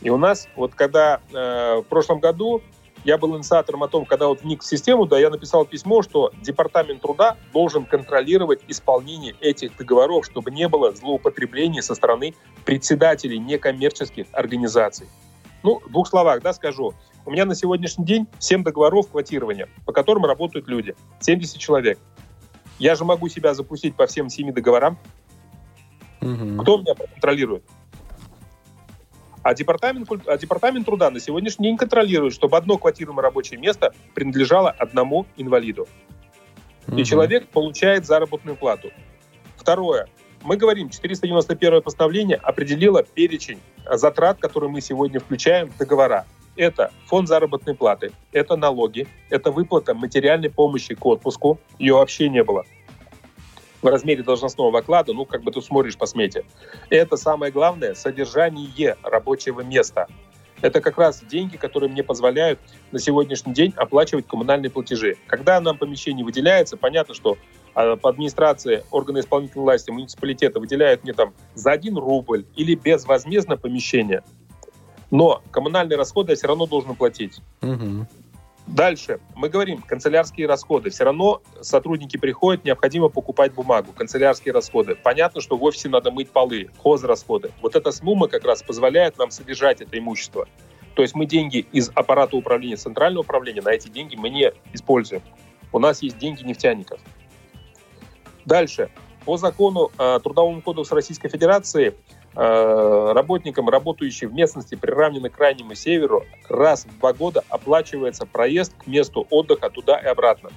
И 0.00 0.10
у 0.10 0.16
нас, 0.16 0.48
вот 0.56 0.74
когда 0.74 1.20
э, 1.32 1.76
в 1.76 1.84
прошлом 1.84 2.18
году 2.18 2.62
я 3.04 3.18
был 3.18 3.36
инициатором 3.36 3.82
о 3.82 3.88
том, 3.88 4.06
когда 4.06 4.28
вот 4.28 4.42
вник 4.42 4.62
в 4.62 4.66
систему, 4.66 5.04
да, 5.04 5.18
я 5.18 5.28
написал 5.28 5.66
письмо, 5.66 6.02
что 6.02 6.32
Департамент 6.40 7.02
труда 7.02 7.36
должен 7.52 7.84
контролировать 7.84 8.62
исполнение 8.66 9.34
этих 9.40 9.76
договоров, 9.76 10.24
чтобы 10.24 10.50
не 10.50 10.68
было 10.68 10.92
злоупотреблений 10.92 11.82
со 11.82 11.94
стороны 11.94 12.34
председателей 12.64 13.38
некоммерческих 13.38 14.26
организаций. 14.32 15.06
Ну, 15.64 15.80
в 15.80 15.90
двух 15.90 16.06
словах, 16.06 16.42
да, 16.42 16.52
скажу. 16.52 16.92
У 17.24 17.30
меня 17.30 17.46
на 17.46 17.54
сегодняшний 17.54 18.04
день 18.04 18.26
7 18.38 18.62
договоров 18.62 19.10
квотирования, 19.10 19.66
по 19.86 19.92
которым 19.92 20.26
работают 20.26 20.68
люди. 20.68 20.94
70 21.20 21.58
человек. 21.58 21.98
Я 22.78 22.94
же 22.94 23.04
могу 23.04 23.28
себя 23.30 23.54
запустить 23.54 23.96
по 23.96 24.06
всем 24.06 24.28
7 24.28 24.52
договорам. 24.52 24.98
Угу. 26.20 26.62
Кто 26.62 26.78
меня 26.78 26.94
контролирует? 26.94 27.64
А 29.42 29.54
департамент, 29.54 30.06
а 30.26 30.36
департамент 30.36 30.84
труда 30.84 31.10
на 31.10 31.18
сегодняшний 31.18 31.68
день 31.68 31.78
контролирует, 31.78 32.34
чтобы 32.34 32.58
одно 32.58 32.76
квартирное 32.76 33.22
рабочее 33.22 33.58
место 33.58 33.94
принадлежало 34.14 34.70
одному 34.70 35.24
инвалиду. 35.38 35.88
Угу. 36.88 36.98
И 36.98 37.04
человек 37.04 37.48
получает 37.48 38.04
заработную 38.04 38.56
плату. 38.56 38.90
Второе. 39.56 40.08
Мы 40.44 40.58
говорим, 40.58 40.90
491 40.90 41.80
постановление 41.80 42.36
определило 42.36 43.02
перечень 43.02 43.58
затрат, 43.90 44.38
которые 44.38 44.70
мы 44.70 44.82
сегодня 44.82 45.18
включаем 45.18 45.70
в 45.70 45.78
договора. 45.78 46.26
Это 46.54 46.92
фонд 47.06 47.28
заработной 47.28 47.74
платы, 47.74 48.12
это 48.30 48.54
налоги, 48.54 49.08
это 49.30 49.50
выплата 49.50 49.94
материальной 49.94 50.50
помощи 50.50 50.94
к 50.94 51.04
отпуску, 51.06 51.58
ее 51.78 51.94
вообще 51.94 52.28
не 52.28 52.44
было 52.44 52.64
в 53.80 53.86
размере 53.86 54.22
должностного 54.22 54.78
оклада, 54.78 55.12
ну, 55.12 55.26
как 55.26 55.42
бы 55.42 55.52
ты 55.52 55.60
смотришь 55.60 55.98
по 55.98 56.06
смете. 56.06 56.44
Это 56.88 57.18
самое 57.18 57.52
главное, 57.52 57.94
содержание 57.94 58.96
рабочего 59.02 59.60
места. 59.60 60.06
Это 60.62 60.80
как 60.80 60.96
раз 60.96 61.22
деньги, 61.22 61.58
которые 61.58 61.90
мне 61.90 62.02
позволяют 62.02 62.58
на 62.92 62.98
сегодняшний 62.98 63.52
день 63.52 63.74
оплачивать 63.76 64.26
коммунальные 64.26 64.70
платежи. 64.70 65.16
Когда 65.26 65.60
нам 65.60 65.76
помещение 65.76 66.24
выделяется, 66.24 66.78
понятно, 66.78 67.12
что 67.12 67.36
по 67.74 68.08
администрации 68.08 68.84
органы 68.90 69.20
исполнительной 69.20 69.64
власти 69.64 69.90
муниципалитета 69.90 70.60
выделяют 70.60 71.02
мне 71.02 71.12
там 71.12 71.34
за 71.54 71.72
один 71.72 71.98
рубль 71.98 72.46
или 72.56 72.74
безвозмездно 72.74 73.56
помещение. 73.56 74.22
Но 75.10 75.42
коммунальные 75.50 75.96
расходы 75.96 76.32
я 76.32 76.36
все 76.36 76.46
равно 76.46 76.66
должен 76.66 76.94
платить. 76.94 77.40
Угу. 77.62 78.06
Дальше. 78.66 79.20
Мы 79.34 79.50
говорим, 79.50 79.82
канцелярские 79.82 80.46
расходы. 80.46 80.88
Все 80.88 81.04
равно 81.04 81.42
сотрудники 81.60 82.16
приходят, 82.16 82.64
необходимо 82.64 83.08
покупать 83.08 83.52
бумагу, 83.52 83.92
канцелярские 83.92 84.54
расходы. 84.54 84.94
Понятно, 84.94 85.42
что 85.42 85.56
в 85.56 85.64
офисе 85.64 85.88
надо 85.90 86.10
мыть 86.10 86.30
полы, 86.30 86.70
хозрасходы. 86.82 87.50
Вот 87.60 87.76
эта 87.76 87.92
смума 87.92 88.28
как 88.28 88.44
раз 88.44 88.62
позволяет 88.62 89.18
нам 89.18 89.30
содержать 89.30 89.82
это 89.82 89.98
имущество. 89.98 90.48
То 90.94 91.02
есть 91.02 91.14
мы 91.14 91.26
деньги 91.26 91.66
из 91.72 91.90
аппарата 91.94 92.36
управления, 92.36 92.76
центрального 92.76 93.22
управления, 93.22 93.60
на 93.60 93.70
эти 93.70 93.88
деньги 93.88 94.16
мы 94.16 94.30
не 94.30 94.52
используем. 94.72 95.22
У 95.72 95.78
нас 95.78 96.02
есть 96.02 96.18
деньги 96.18 96.42
нефтяников. 96.44 97.00
Дальше. 98.44 98.90
По 99.24 99.36
закону 99.36 99.90
э, 99.98 100.20
Трудовому 100.22 100.60
кодексу 100.60 100.94
Российской 100.94 101.28
Федерации 101.28 101.94
Э, 102.36 103.12
работникам, 103.14 103.68
работающим 103.68 104.30
в 104.30 104.34
местности, 104.34 104.74
приравненной 104.74 105.30
к 105.30 105.36
крайнему 105.36 105.76
северу, 105.76 106.24
раз 106.48 106.84
в 106.84 106.98
два 106.98 107.12
года 107.12 107.44
оплачивается 107.48 108.26
проезд 108.26 108.74
к 108.76 108.88
месту 108.88 109.26
отдыха 109.30 109.70
туда 109.70 109.98
и 109.98 110.06
обратно. 110.06 110.50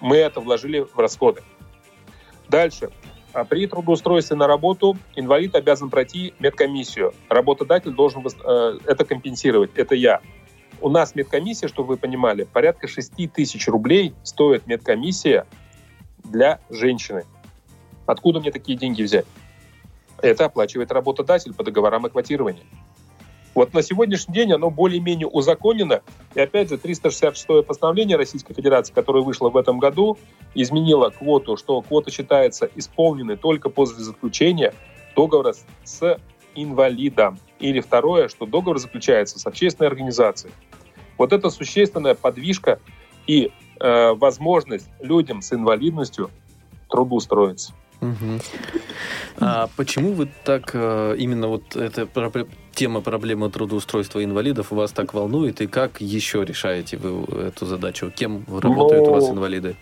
Мы 0.00 0.16
это 0.16 0.40
вложили 0.40 0.80
в 0.80 0.98
расходы. 0.98 1.42
Дальше. 2.48 2.90
А 3.34 3.44
при 3.44 3.66
трудоустройстве 3.66 4.36
на 4.36 4.46
работу 4.46 4.96
инвалид 5.14 5.54
обязан 5.54 5.90
пройти 5.90 6.32
медкомиссию. 6.38 7.12
Работодатель 7.28 7.90
должен 7.90 8.24
э, 8.26 8.78
это 8.86 9.04
компенсировать. 9.04 9.72
Это 9.74 9.94
я. 9.94 10.20
У 10.80 10.88
нас 10.88 11.14
медкомиссия, 11.14 11.68
чтобы 11.68 11.88
вы 11.88 11.96
понимали, 11.98 12.44
порядка 12.44 12.88
6 12.88 13.30
тысяч 13.30 13.68
рублей 13.68 14.14
стоит 14.22 14.66
медкомиссия 14.66 15.46
для 16.24 16.60
женщины. 16.70 17.24
Откуда 18.06 18.40
мне 18.40 18.50
такие 18.50 18.76
деньги 18.76 19.02
взять? 19.02 19.26
Это 20.20 20.46
оплачивает 20.46 20.92
работодатель 20.92 21.54
по 21.54 21.64
договорам 21.64 22.04
о 22.06 22.10
квотировании. 22.10 22.64
Вот 23.54 23.72
на 23.72 23.82
сегодняшний 23.82 24.34
день 24.34 24.52
оно 24.52 24.70
более-менее 24.70 25.28
узаконено. 25.28 26.02
И 26.34 26.40
опять 26.40 26.70
же, 26.70 26.74
366-е 26.74 27.62
постановление 27.62 28.16
Российской 28.16 28.52
Федерации, 28.52 28.92
которое 28.92 29.22
вышло 29.22 29.48
в 29.48 29.56
этом 29.56 29.78
году, 29.78 30.18
изменило 30.54 31.10
квоту, 31.10 31.56
что 31.56 31.80
квота 31.80 32.10
считается 32.10 32.68
исполненной 32.74 33.36
только 33.36 33.68
после 33.70 34.02
заключения 34.02 34.74
договора 35.14 35.54
с 35.84 36.18
инвалидом. 36.56 37.38
Или 37.60 37.80
второе, 37.80 38.28
что 38.28 38.44
договор 38.44 38.78
заключается 38.78 39.38
с 39.38 39.46
общественной 39.46 39.88
организацией. 39.88 40.52
Вот 41.16 41.32
это 41.32 41.48
существенная 41.50 42.14
подвижка 42.14 42.80
и 43.28 43.52
возможность 43.80 44.88
людям 45.00 45.42
с 45.42 45.52
инвалидностью 45.52 46.30
трудоустроиться. 46.88 47.72
Угу. 48.00 48.40
А 49.38 49.68
почему 49.76 50.12
вы 50.12 50.28
так 50.44 50.70
э, 50.74 51.16
именно 51.18 51.48
вот 51.48 51.76
эта 51.76 52.06
тема 52.74 53.00
проблемы 53.00 53.50
трудоустройства 53.50 54.22
инвалидов 54.24 54.70
вас 54.70 54.92
так 54.92 55.14
волнует, 55.14 55.60
и 55.60 55.66
как 55.66 56.00
еще 56.00 56.44
решаете 56.44 56.96
вы 56.96 57.24
эту 57.46 57.66
задачу? 57.66 58.12
Кем 58.14 58.44
работают 58.48 59.06
Но... 59.06 59.10
у 59.10 59.14
вас 59.14 59.30
инвалиды? 59.30 59.76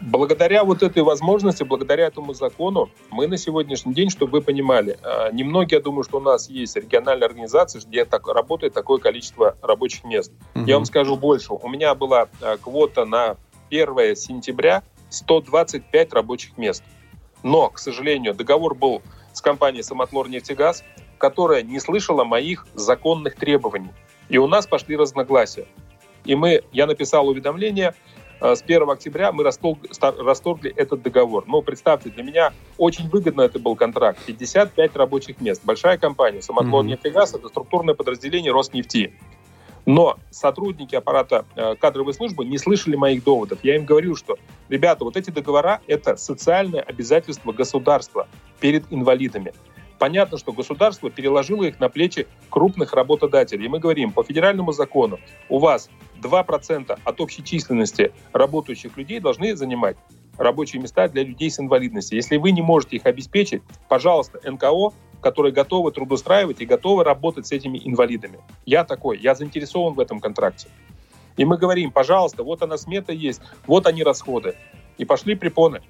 Благодаря 0.00 0.64
вот 0.64 0.82
этой 0.82 1.02
возможности, 1.02 1.62
благодаря 1.62 2.06
этому 2.06 2.34
закону, 2.34 2.90
мы 3.10 3.28
на 3.28 3.36
сегодняшний 3.36 3.94
день, 3.94 4.10
чтобы 4.10 4.32
вы 4.32 4.40
понимали, 4.42 4.98
а, 5.02 5.30
немногие, 5.30 5.78
я 5.78 5.82
думаю, 5.82 6.02
что 6.02 6.18
у 6.18 6.20
нас 6.20 6.50
есть 6.50 6.74
региональные 6.74 7.26
организации, 7.26 7.80
где 7.86 8.04
так, 8.04 8.26
работает 8.26 8.72
такое 8.72 8.98
количество 8.98 9.56
рабочих 9.62 10.04
мест. 10.04 10.32
Угу. 10.56 10.64
Я 10.64 10.74
вам 10.76 10.84
скажу 10.86 11.16
больше. 11.16 11.52
У 11.52 11.68
меня 11.68 11.94
была 11.94 12.28
а, 12.40 12.56
квота 12.56 13.04
на 13.04 13.36
1 13.70 14.16
сентября 14.16 14.82
125 15.10 16.12
рабочих 16.12 16.58
мест. 16.58 16.82
Но, 17.42 17.70
к 17.70 17.78
сожалению, 17.78 18.34
договор 18.34 18.74
был 18.74 19.02
с 19.32 19.40
компанией 19.40 19.82
«Самотлор 19.82 20.28
нефтегаз», 20.28 20.84
которая 21.18 21.62
не 21.62 21.80
слышала 21.80 22.24
моих 22.24 22.66
законных 22.74 23.36
требований. 23.36 23.90
И 24.28 24.38
у 24.38 24.46
нас 24.46 24.66
пошли 24.66 24.96
разногласия. 24.96 25.66
И 26.24 26.34
мы, 26.34 26.62
я 26.72 26.86
написал 26.86 27.28
уведомление, 27.28 27.94
э, 28.40 28.54
с 28.54 28.62
1 28.62 28.88
октября 28.90 29.32
мы 29.32 29.44
расторгли, 29.44 30.72
этот 30.76 31.02
договор. 31.02 31.44
Но 31.46 31.62
представьте, 31.62 32.10
для 32.10 32.22
меня 32.22 32.52
очень 32.78 33.08
выгодно 33.08 33.42
это 33.42 33.58
был 33.58 33.76
контракт. 33.76 34.18
55 34.26 34.96
рабочих 34.96 35.40
мест. 35.40 35.62
Большая 35.64 35.98
компания. 35.98 36.42
Самотлор 36.42 36.84
нефтегаз– 36.84 37.34
это 37.34 37.48
структурное 37.48 37.94
подразделение 37.94 38.52
Роснефти. 38.52 39.12
Но 39.86 40.18
сотрудники 40.30 40.94
аппарата 40.94 41.44
э, 41.56 41.74
кадровой 41.76 42.14
службы 42.14 42.44
не 42.44 42.58
слышали 42.58 42.96
моих 42.96 43.24
доводов. 43.24 43.58
Я 43.62 43.76
им 43.76 43.84
говорил, 43.84 44.16
что, 44.16 44.36
ребята, 44.68 45.04
вот 45.04 45.16
эти 45.16 45.30
договора– 45.30 45.80
это 45.86 46.16
социальное 46.16 46.80
обязательство 46.80 47.52
государства 47.52 48.28
перед 48.60 48.84
инвалидами. 48.92 49.52
Понятно, 49.98 50.38
что 50.38 50.52
государство 50.52 51.10
переложило 51.10 51.64
их 51.64 51.78
на 51.78 51.88
плечи 51.88 52.26
крупных 52.50 52.92
работодателей. 52.92 53.66
И 53.66 53.68
мы 53.68 53.78
говорим, 53.78 54.12
по 54.12 54.24
федеральному 54.24 54.72
закону 54.72 55.18
у 55.48 55.58
вас 55.58 55.90
2% 56.20 56.98
от 57.04 57.20
общей 57.20 57.44
численности 57.44 58.12
работающих 58.32 58.96
людей 58.96 59.20
должны 59.20 59.54
занимать 59.56 59.96
рабочие 60.38 60.80
места 60.80 61.08
для 61.08 61.24
людей 61.24 61.50
с 61.50 61.60
инвалидностью. 61.60 62.16
Если 62.16 62.36
вы 62.36 62.52
не 62.52 62.62
можете 62.62 62.96
их 62.96 63.06
обеспечить, 63.06 63.62
пожалуйста, 63.88 64.40
НКО 64.44 64.92
которые 65.22 65.52
готовы 65.52 65.92
трудоустраивать 65.92 66.60
и 66.60 66.66
готовы 66.66 67.04
работать 67.04 67.46
с 67.46 67.52
этими 67.52 67.80
инвалидами. 67.82 68.40
Я 68.66 68.84
такой, 68.84 69.18
я 69.18 69.34
заинтересован 69.34 69.94
в 69.94 70.00
этом 70.00 70.20
контракте. 70.20 70.68
И 71.38 71.44
мы 71.46 71.56
говорим, 71.56 71.90
пожалуйста, 71.90 72.42
вот 72.42 72.62
она 72.62 72.76
смета 72.76 73.12
есть, 73.12 73.40
вот 73.66 73.86
они 73.86 74.02
расходы. 74.02 74.54
И 74.98 75.06
пошли 75.06 75.34
препоны. 75.34 75.80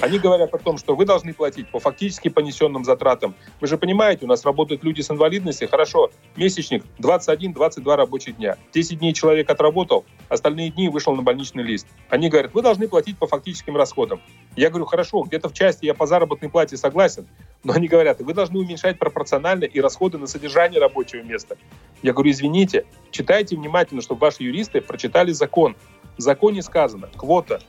Они 0.00 0.18
говорят 0.18 0.54
о 0.54 0.58
том, 0.58 0.78
что 0.78 0.94
вы 0.94 1.04
должны 1.04 1.34
платить 1.34 1.70
по 1.70 1.80
фактически 1.80 2.28
понесенным 2.28 2.84
затратам. 2.84 3.34
Вы 3.60 3.66
же 3.66 3.76
понимаете, 3.78 4.26
у 4.26 4.28
нас 4.28 4.44
работают 4.44 4.84
люди 4.84 5.00
с 5.00 5.10
инвалидностью. 5.10 5.68
Хорошо, 5.68 6.10
месячник 6.36 6.84
21-22 6.98 7.96
рабочих 7.96 8.36
дня. 8.36 8.56
10 8.72 9.00
дней 9.00 9.12
человек 9.12 9.50
отработал, 9.50 10.04
остальные 10.28 10.70
дни 10.70 10.88
вышел 10.88 11.14
на 11.16 11.22
больничный 11.22 11.64
лист. 11.64 11.86
Они 12.08 12.28
говорят, 12.28 12.54
вы 12.54 12.62
должны 12.62 12.86
платить 12.86 13.18
по 13.18 13.26
фактическим 13.26 13.76
расходам. 13.76 14.20
Я 14.56 14.70
говорю, 14.70 14.86
хорошо, 14.86 15.22
где-то 15.22 15.48
в 15.48 15.52
части 15.52 15.84
я 15.84 15.94
по 15.94 16.06
заработной 16.06 16.48
плате 16.48 16.76
согласен, 16.76 17.26
но 17.64 17.72
они 17.72 17.88
говорят, 17.88 18.20
вы 18.20 18.34
должны 18.34 18.58
уменьшать 18.60 18.98
пропорционально 18.98 19.64
и 19.64 19.80
расходы 19.80 20.18
на 20.18 20.26
содержание 20.26 20.80
рабочего 20.80 21.22
места. 21.22 21.56
Я 22.02 22.12
говорю, 22.12 22.30
извините, 22.30 22.86
читайте 23.10 23.56
внимательно, 23.56 24.00
чтобы 24.00 24.20
ваши 24.20 24.44
юристы 24.44 24.80
прочитали 24.80 25.32
закон. 25.32 25.76
В 26.16 26.20
законе 26.20 26.62
сказано, 26.62 27.08
квота 27.16 27.60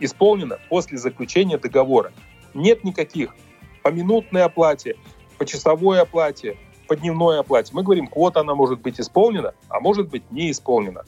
исполнена 0.00 0.58
после 0.68 0.98
заключения 0.98 1.58
договора. 1.58 2.12
Нет 2.54 2.84
никаких 2.84 3.34
по 3.82 3.88
минутной 3.88 4.42
оплате, 4.42 4.96
по 5.38 5.46
часовой 5.46 6.00
оплате, 6.00 6.56
по 6.88 6.96
дневной 6.96 7.40
оплате. 7.40 7.70
Мы 7.74 7.82
говорим, 7.82 8.06
квота 8.06 8.40
она 8.40 8.54
может 8.54 8.80
быть 8.80 9.00
исполнена, 9.00 9.54
а 9.68 9.80
может 9.80 10.08
быть 10.08 10.30
не 10.30 10.50
исполнена. 10.50 11.04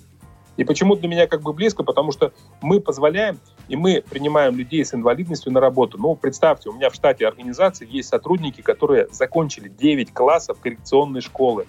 И 0.56 0.64
почему 0.64 0.96
для 0.96 1.08
меня 1.08 1.26
как 1.26 1.42
бы 1.42 1.52
близко? 1.52 1.82
Потому 1.82 2.12
что 2.12 2.32
мы 2.60 2.80
позволяем 2.80 3.40
и 3.68 3.76
мы 3.76 4.04
принимаем 4.08 4.56
людей 4.56 4.84
с 4.84 4.94
инвалидностью 4.94 5.52
на 5.52 5.60
работу. 5.60 5.98
Ну, 5.98 6.14
представьте, 6.14 6.68
у 6.68 6.74
меня 6.74 6.90
в 6.90 6.94
штате 6.94 7.26
организации 7.26 7.88
есть 7.90 8.08
сотрудники, 8.08 8.60
которые 8.60 9.08
закончили 9.10 9.68
9 9.68 10.12
классов 10.12 10.58
коррекционной 10.60 11.20
школы. 11.20 11.66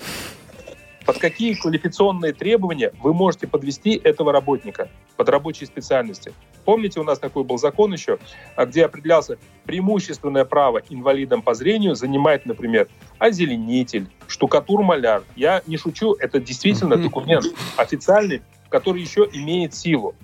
Под 1.05 1.17
какие 1.17 1.53
квалификационные 1.53 2.31
требования 2.31 2.93
вы 3.01 3.13
можете 3.13 3.45
подвести 3.45 3.99
этого 4.01 4.31
работника 4.31 4.89
под 5.17 5.27
рабочие 5.27 5.67
специальности? 5.67 6.33
Помните, 6.63 7.01
у 7.01 7.03
нас 7.03 7.19
такой 7.19 7.43
был 7.43 7.57
закон 7.57 7.91
еще, 7.91 8.19
а, 8.55 8.65
где 8.65 8.85
определялся 8.85 9.37
преимущественное 9.65 10.45
право 10.45 10.81
инвалидам 10.89 11.41
по 11.41 11.55
зрению 11.55 11.95
занимать, 11.95 12.45
например, 12.45 12.87
озеленитель, 13.19 14.07
штукатур-маляр. 14.27 15.23
Я 15.35 15.61
не 15.67 15.75
шучу, 15.75 16.13
это 16.13 16.39
действительно 16.39 16.95
документ 16.95 17.45
официальный, 17.75 18.41
который 18.69 19.01
еще 19.01 19.27
имеет 19.33 19.75
силу. 19.75 20.15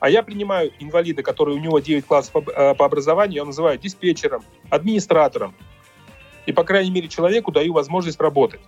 А 0.00 0.10
я 0.10 0.22
принимаю 0.24 0.72
инвалида, 0.80 1.22
который 1.22 1.54
у 1.54 1.58
него 1.58 1.78
9 1.78 2.06
классов 2.06 2.32
по, 2.32 2.50
э, 2.50 2.74
по 2.74 2.86
образованию, 2.86 3.36
я 3.36 3.44
называю 3.44 3.78
диспетчером, 3.78 4.42
администратором. 4.68 5.54
И, 6.46 6.52
по 6.52 6.64
крайней 6.64 6.90
мере, 6.90 7.06
человеку 7.06 7.52
даю 7.52 7.74
возможность 7.74 8.18
работать. 8.18 8.60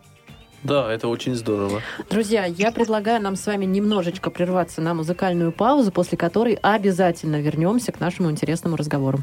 Да, 0.64 0.92
это 0.92 1.08
очень 1.08 1.34
здорово. 1.34 1.80
Друзья, 2.08 2.44
я 2.44 2.70
предлагаю 2.70 3.20
нам 3.20 3.36
с 3.36 3.46
вами 3.46 3.64
немножечко 3.64 4.30
прерваться 4.30 4.80
на 4.80 4.94
музыкальную 4.94 5.52
паузу, 5.52 5.90
после 5.90 6.16
которой 6.16 6.54
обязательно 6.54 7.40
вернемся 7.40 7.90
к 7.92 8.00
нашему 8.00 8.30
интересному 8.30 8.76
разговору. 8.76 9.18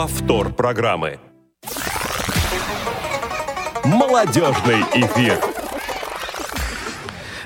Повтор 0.00 0.50
программы. 0.54 1.20
Молодежный 3.84 4.80
эфир. 4.94 5.38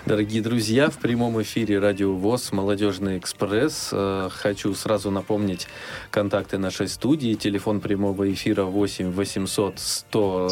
Дорогие 0.07 0.41
друзья, 0.41 0.89
в 0.89 0.99
прямом 0.99 1.43
эфире 1.43 1.81
Радио 1.81 2.15
ВОЗ 2.15 2.53
«Молодежный 2.53 3.19
экспресс». 3.19 3.89
Э, 3.91 4.29
хочу 4.31 4.73
сразу 4.75 5.11
напомнить 5.11 5.67
контакты 6.13 6.57
нашей 6.57 6.87
студии. 6.87 7.35
Телефон 7.35 7.81
прямого 7.81 8.33
эфира 8.33 8.63
8 8.63 9.11
800 9.11 9.81
100 9.81 10.51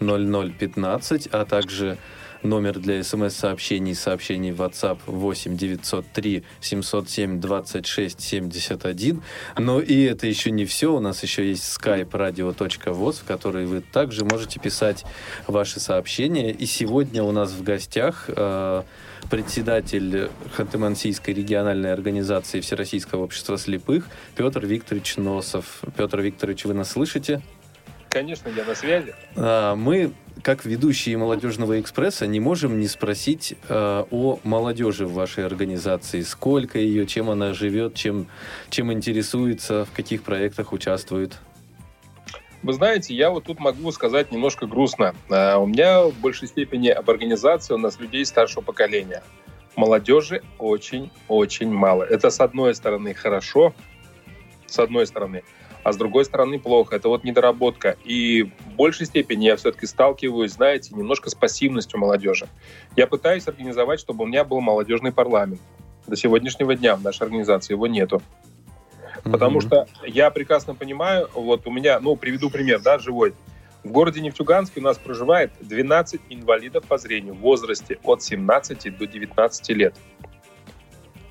00 0.00 0.52
15, 0.58 1.28
а 1.28 1.44
также 1.44 1.98
Номер 2.42 2.78
для 2.78 3.02
смс-сообщений, 3.02 3.94
сообщений 3.94 4.52
в 4.52 4.62
WhatsApp 4.62 4.98
8 5.06 5.56
903 5.56 6.44
707 6.60 7.40
26 7.40 8.20
71. 8.20 9.22
Но 9.56 9.80
и 9.80 10.02
это 10.02 10.26
еще 10.26 10.50
не 10.50 10.64
все. 10.64 10.94
У 10.94 11.00
нас 11.00 11.22
еще 11.22 11.48
есть 11.48 11.64
skype 11.64 12.10
radio.voz, 12.10 13.20
в 13.20 13.24
который 13.24 13.66
вы 13.66 13.80
также 13.80 14.24
можете 14.24 14.60
писать 14.60 15.04
ваши 15.46 15.80
сообщения. 15.80 16.52
И 16.52 16.66
сегодня 16.66 17.22
у 17.24 17.32
нас 17.32 17.50
в 17.50 17.62
гостях 17.64 18.26
э, 18.28 18.82
председатель 19.30 20.30
Ханты-Мансийской 20.56 21.34
региональной 21.34 21.92
организации 21.92 22.60
Всероссийского 22.60 23.24
общества 23.24 23.58
слепых 23.58 24.06
Петр 24.36 24.64
Викторович 24.64 25.16
Носов. 25.16 25.82
Петр 25.96 26.20
Викторович, 26.20 26.66
вы 26.66 26.74
нас 26.74 26.92
слышите? 26.92 27.42
Конечно, 28.08 28.48
я 28.48 28.64
на 28.64 28.74
связи. 28.74 29.14
А, 29.36 29.74
мы 29.74 30.12
как 30.42 30.64
ведущие 30.64 31.16
молодежного 31.16 31.80
экспресса 31.80 32.26
не 32.26 32.40
можем 32.40 32.78
не 32.80 32.88
спросить 32.88 33.54
э, 33.68 34.04
о 34.10 34.38
молодежи 34.44 35.06
в 35.06 35.12
вашей 35.12 35.44
организации. 35.44 36.20
Сколько 36.22 36.78
ее, 36.78 37.06
чем 37.06 37.30
она 37.30 37.52
живет, 37.52 37.94
чем, 37.94 38.26
чем 38.70 38.92
интересуется, 38.92 39.84
в 39.84 39.92
каких 39.92 40.22
проектах 40.22 40.72
участвует? 40.72 41.38
Вы 42.62 42.72
знаете, 42.72 43.14
я 43.14 43.30
вот 43.30 43.44
тут 43.44 43.60
могу 43.60 43.90
сказать 43.92 44.32
немножко 44.32 44.66
грустно. 44.66 45.14
А, 45.30 45.58
у 45.58 45.66
меня 45.66 46.02
в 46.02 46.18
большей 46.18 46.48
степени 46.48 46.88
об 46.88 47.08
организации 47.08 47.74
у 47.74 47.78
нас 47.78 48.00
людей 48.00 48.24
старшего 48.26 48.62
поколения. 48.62 49.22
Молодежи 49.76 50.42
очень-очень 50.58 51.70
мало. 51.70 52.02
Это 52.02 52.30
с 52.30 52.40
одной 52.40 52.74
стороны 52.74 53.14
хорошо, 53.14 53.74
с 54.66 54.78
одной 54.80 55.06
стороны, 55.06 55.44
а 55.88 55.92
с 55.92 55.96
другой 55.96 56.24
стороны 56.26 56.58
плохо. 56.58 56.96
Это 56.96 57.08
вот 57.08 57.24
недоработка. 57.24 57.96
И 58.04 58.42
в 58.42 58.74
большей 58.76 59.06
степени 59.06 59.46
я 59.46 59.56
все-таки 59.56 59.86
сталкиваюсь, 59.86 60.52
знаете, 60.52 60.94
немножко 60.94 61.30
с 61.30 61.34
пассивностью 61.34 61.98
молодежи. 61.98 62.46
Я 62.94 63.06
пытаюсь 63.06 63.48
организовать, 63.48 63.98
чтобы 63.98 64.24
у 64.24 64.26
меня 64.26 64.44
был 64.44 64.60
молодежный 64.60 65.12
парламент. 65.12 65.60
До 66.06 66.14
сегодняшнего 66.14 66.74
дня 66.74 66.94
в 66.96 67.02
нашей 67.02 67.22
организации 67.22 67.72
его 67.72 67.86
нету. 67.86 68.22
Потому 69.24 69.60
что 69.60 69.86
я 70.06 70.30
прекрасно 70.30 70.74
понимаю, 70.74 71.28
вот 71.34 71.66
у 71.66 71.70
меня, 71.70 72.00
ну, 72.00 72.16
приведу 72.16 72.50
пример, 72.50 72.80
да, 72.80 72.98
живой. 72.98 73.34
В 73.82 73.90
городе 73.90 74.20
Нефтьюганске 74.20 74.80
у 74.80 74.82
нас 74.82 74.98
проживает 74.98 75.52
12 75.60 76.20
инвалидов 76.28 76.84
по 76.86 76.98
зрению 76.98 77.34
в 77.34 77.38
возрасте 77.38 77.98
от 78.02 78.22
17 78.22 78.96
до 78.96 79.06
19 79.06 79.68
лет. 79.70 79.94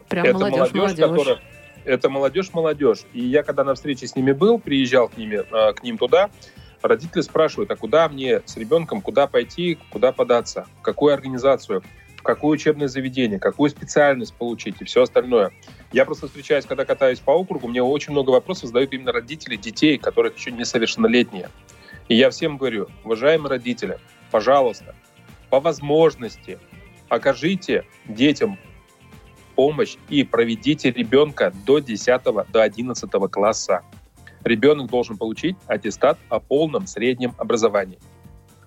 Прям 0.09 0.25
это 0.25 0.33
молодежь, 0.33 0.73
молодежь, 0.73 0.99
молодежь. 0.99 1.25
которая 1.25 1.56
это 1.87 2.09
молодежь-молодежь. 2.09 2.99
И 3.13 3.21
я, 3.21 3.43
когда 3.43 3.63
на 3.63 3.73
встрече 3.73 4.07
с 4.07 4.15
ними 4.15 4.33
был, 4.33 4.59
приезжал 4.59 5.07
к, 5.09 5.17
ними, 5.17 5.43
э, 5.49 5.73
к 5.73 5.83
ним 5.83 5.97
туда, 5.97 6.29
родители 6.81 7.21
спрашивают, 7.21 7.71
а 7.71 7.75
куда 7.75 8.07
мне 8.09 8.41
с 8.45 8.57
ребенком, 8.57 9.01
куда 9.01 9.27
пойти, 9.27 9.77
куда 9.89 10.11
податься, 10.11 10.67
в 10.79 10.81
какую 10.81 11.13
организацию, 11.13 11.81
в 12.17 12.23
какое 12.23 12.51
учебное 12.51 12.87
заведение, 12.87 13.39
какую 13.39 13.69
специальность 13.69 14.35
получить 14.35 14.75
и 14.81 14.85
все 14.85 15.03
остальное. 15.03 15.51
Я 15.91 16.05
просто 16.05 16.27
встречаюсь, 16.27 16.65
когда 16.65 16.85
катаюсь 16.85 17.19
по 17.19 17.31
округу, 17.31 17.67
мне 17.67 17.81
очень 17.81 18.11
много 18.11 18.31
вопросов 18.31 18.67
задают 18.67 18.93
именно 18.93 19.11
родители 19.11 19.55
детей, 19.55 19.97
которых 19.97 20.37
еще 20.37 20.51
несовершеннолетние. 20.51 21.49
И 22.09 22.15
я 22.15 22.29
всем 22.29 22.57
говорю, 22.57 22.87
уважаемые 23.03 23.49
родители, 23.49 23.97
пожалуйста, 24.29 24.93
по 25.49 25.59
возможности 25.59 26.59
окажите 27.09 27.85
детям 28.05 28.57
помощь 29.57 29.97
и 30.07 30.23
проведите 30.23 30.91
ребенка 30.91 31.51
до 31.65 31.79
10 31.79 32.23
до 32.23 32.61
11 32.61 33.11
класса. 33.31 33.81
Ребенок 34.43 34.89
должен 34.89 35.17
получить 35.17 35.57
аттестат 35.65 36.19
о 36.29 36.39
полном 36.39 36.85
среднем 36.85 37.33
образовании. 37.39 37.99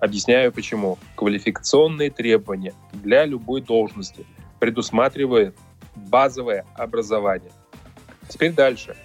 Объясняю 0.01 0.53
почему. 0.53 0.99
Квалификационные 1.14 2.11
требования 2.11 2.74
для 2.93 3.24
любой 3.24 3.61
должности 3.61 4.26
предусматривают 4.59 5.57
базовое 5.95 6.66
образование. 6.74 7.53
Теперь 8.28 8.53
дальше. 8.53 8.97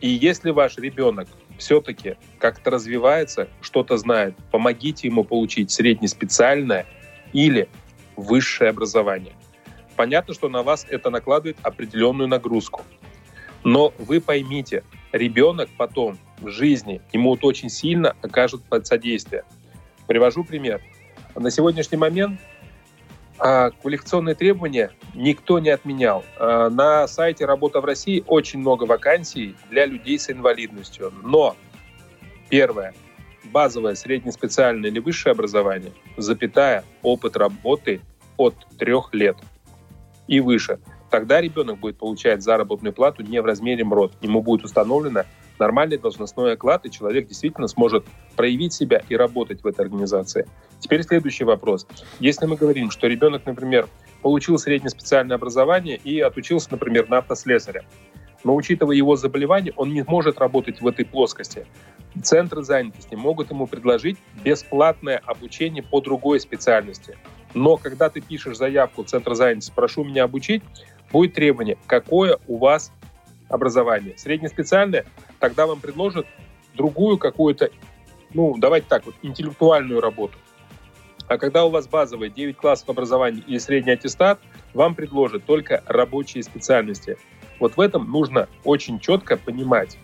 И 0.00 0.08
если 0.08 0.50
ваш 0.50 0.78
ребенок 0.78 1.28
все-таки 1.58 2.16
как-то 2.38 2.70
развивается, 2.70 3.48
что-то 3.60 3.96
знает, 3.98 4.34
помогите 4.50 5.06
ему 5.06 5.22
получить 5.22 5.70
среднеспециальное 5.70 6.86
или 7.32 7.68
высшее 8.16 8.70
образование. 8.70 9.34
Понятно, 10.00 10.32
что 10.32 10.48
на 10.48 10.62
вас 10.62 10.86
это 10.88 11.10
накладывает 11.10 11.58
определенную 11.60 12.26
нагрузку. 12.26 12.86
Но 13.64 13.92
вы 13.98 14.22
поймите, 14.22 14.82
ребенок 15.12 15.68
потом 15.76 16.16
в 16.38 16.48
жизни, 16.48 17.02
ему 17.12 17.28
вот 17.28 17.44
очень 17.44 17.68
сильно 17.68 18.16
окажут 18.22 18.62
содействие. 18.84 19.44
Привожу 20.06 20.42
пример. 20.42 20.80
На 21.36 21.50
сегодняшний 21.50 21.98
момент 21.98 22.40
а, 23.38 23.72
квалификационные 23.72 24.34
требования 24.34 24.90
никто 25.14 25.58
не 25.58 25.68
отменял. 25.68 26.24
А, 26.38 26.70
на 26.70 27.06
сайте 27.06 27.44
«Работа 27.44 27.82
в 27.82 27.84
России» 27.84 28.24
очень 28.26 28.60
много 28.60 28.84
вакансий 28.84 29.54
для 29.68 29.84
людей 29.84 30.18
с 30.18 30.30
инвалидностью. 30.30 31.12
Но 31.22 31.56
первое, 32.48 32.94
базовое, 33.44 33.96
среднеспециальное 33.96 34.88
или 34.88 34.98
высшее 34.98 35.32
образование, 35.32 35.92
запятая, 36.16 36.84
опыт 37.02 37.36
работы 37.36 38.00
от 38.38 38.54
трех 38.78 39.12
лет– 39.12 39.36
и 40.30 40.38
выше, 40.38 40.78
тогда 41.10 41.40
ребенок 41.40 41.80
будет 41.80 41.98
получать 41.98 42.42
заработную 42.42 42.92
плату 42.92 43.24
не 43.24 43.42
в 43.42 43.44
размере 43.44 43.82
МРОД. 43.84 44.12
Ему 44.22 44.42
будет 44.42 44.64
установлено 44.64 45.24
нормальный 45.58 45.98
должностной 45.98 46.52
оклад, 46.52 46.86
и 46.86 46.90
человек 46.90 47.26
действительно 47.26 47.66
сможет 47.66 48.04
проявить 48.36 48.72
себя 48.72 49.02
и 49.08 49.16
работать 49.16 49.64
в 49.64 49.66
этой 49.66 49.80
организации. 49.80 50.46
Теперь 50.78 51.02
следующий 51.02 51.42
вопрос. 51.42 51.84
Если 52.20 52.46
мы 52.46 52.54
говорим, 52.54 52.92
что 52.92 53.08
ребенок, 53.08 53.44
например, 53.44 53.88
получил 54.22 54.56
среднее 54.56 54.90
специальное 54.90 55.34
образование 55.34 55.96
и 55.96 56.20
отучился, 56.20 56.68
например, 56.70 57.10
на 57.10 57.18
автослесаря, 57.18 57.84
но 58.44 58.54
учитывая 58.54 58.94
его 58.94 59.16
заболевание, 59.16 59.74
он 59.76 59.92
не 59.92 60.04
может 60.04 60.38
работать 60.38 60.80
в 60.80 60.86
этой 60.86 61.04
плоскости. 61.04 61.66
Центры 62.22 62.62
занятости 62.62 63.16
могут 63.16 63.50
ему 63.50 63.66
предложить 63.66 64.16
бесплатное 64.44 65.20
обучение 65.26 65.82
по 65.82 66.00
другой 66.00 66.38
специальности. 66.38 67.16
Но 67.54 67.76
когда 67.76 68.08
ты 68.10 68.20
пишешь 68.20 68.56
заявку 68.56 69.04
в 69.04 69.06
Центр 69.06 69.34
занятости, 69.34 69.72
прошу 69.74 70.04
меня 70.04 70.24
обучить, 70.24 70.62
будет 71.10 71.34
требование, 71.34 71.76
какое 71.86 72.38
у 72.46 72.58
вас 72.58 72.92
образование. 73.48 74.16
Среднеспециальное, 74.16 75.04
тогда 75.38 75.66
вам 75.66 75.80
предложат 75.80 76.26
другую 76.74 77.18
какую-то, 77.18 77.70
ну, 78.32 78.56
давайте 78.58 78.86
так 78.88 79.04
вот, 79.06 79.14
интеллектуальную 79.22 80.00
работу. 80.00 80.38
А 81.26 81.38
когда 81.38 81.64
у 81.64 81.70
вас 81.70 81.86
базовые 81.86 82.30
9 82.30 82.56
классов 82.56 82.88
образования 82.88 83.42
или 83.46 83.58
средний 83.58 83.92
аттестат, 83.92 84.40
вам 84.74 84.94
предложат 84.94 85.44
только 85.44 85.82
рабочие 85.86 86.42
специальности. 86.42 87.18
Вот 87.58 87.76
в 87.76 87.80
этом 87.80 88.10
нужно 88.10 88.48
очень 88.64 88.98
четко 88.98 89.36
понимать. 89.36 89.98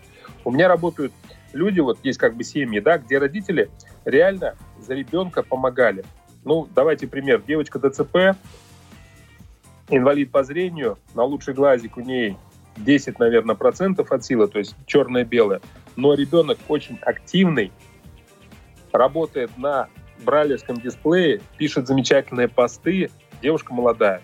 У 0.45 0.51
меня 0.51 0.67
работают 0.67 1.11
люди, 1.51 1.79
вот 1.79 1.99
есть 2.03 2.19
как 2.19 2.35
бы 2.35 2.43
семьи, 2.43 2.79
да, 2.79 2.97
где 2.97 3.17
родители 3.17 3.69
реально 4.05 4.55
за 4.79 4.93
ребенка 4.93 5.43
помогали. 5.43 6.05
Ну, 6.47 6.65
давайте 6.73 7.07
пример. 7.07 7.43
Девочка 7.45 7.77
ДЦП, 7.77 8.37
инвалид 9.89 10.31
по 10.31 10.45
зрению, 10.45 10.97
на 11.13 11.23
лучший 11.23 11.53
глазик 11.53 11.97
у 11.97 11.99
ней 11.99 12.37
10, 12.77 13.19
наверное, 13.19 13.55
процентов 13.55 14.13
от 14.13 14.23
силы, 14.23 14.47
то 14.47 14.57
есть 14.57 14.73
черное-белое. 14.85 15.59
Но 15.97 16.13
ребенок 16.13 16.57
очень 16.69 16.99
активный, 17.01 17.69
работает 18.93 19.57
на 19.57 19.89
брайлевском 20.23 20.79
дисплее, 20.79 21.41
пишет 21.57 21.85
замечательные 21.85 22.47
посты, 22.47 23.11
девушка 23.41 23.73
молодая. 23.73 24.21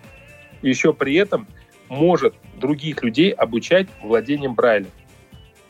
И 0.62 0.70
еще 0.70 0.94
при 0.94 1.16
этом 1.16 1.46
может 1.90 2.36
других 2.56 3.04
людей 3.04 3.32
обучать 3.32 3.90
владением 4.02 4.56
Брайля. 4.56 4.88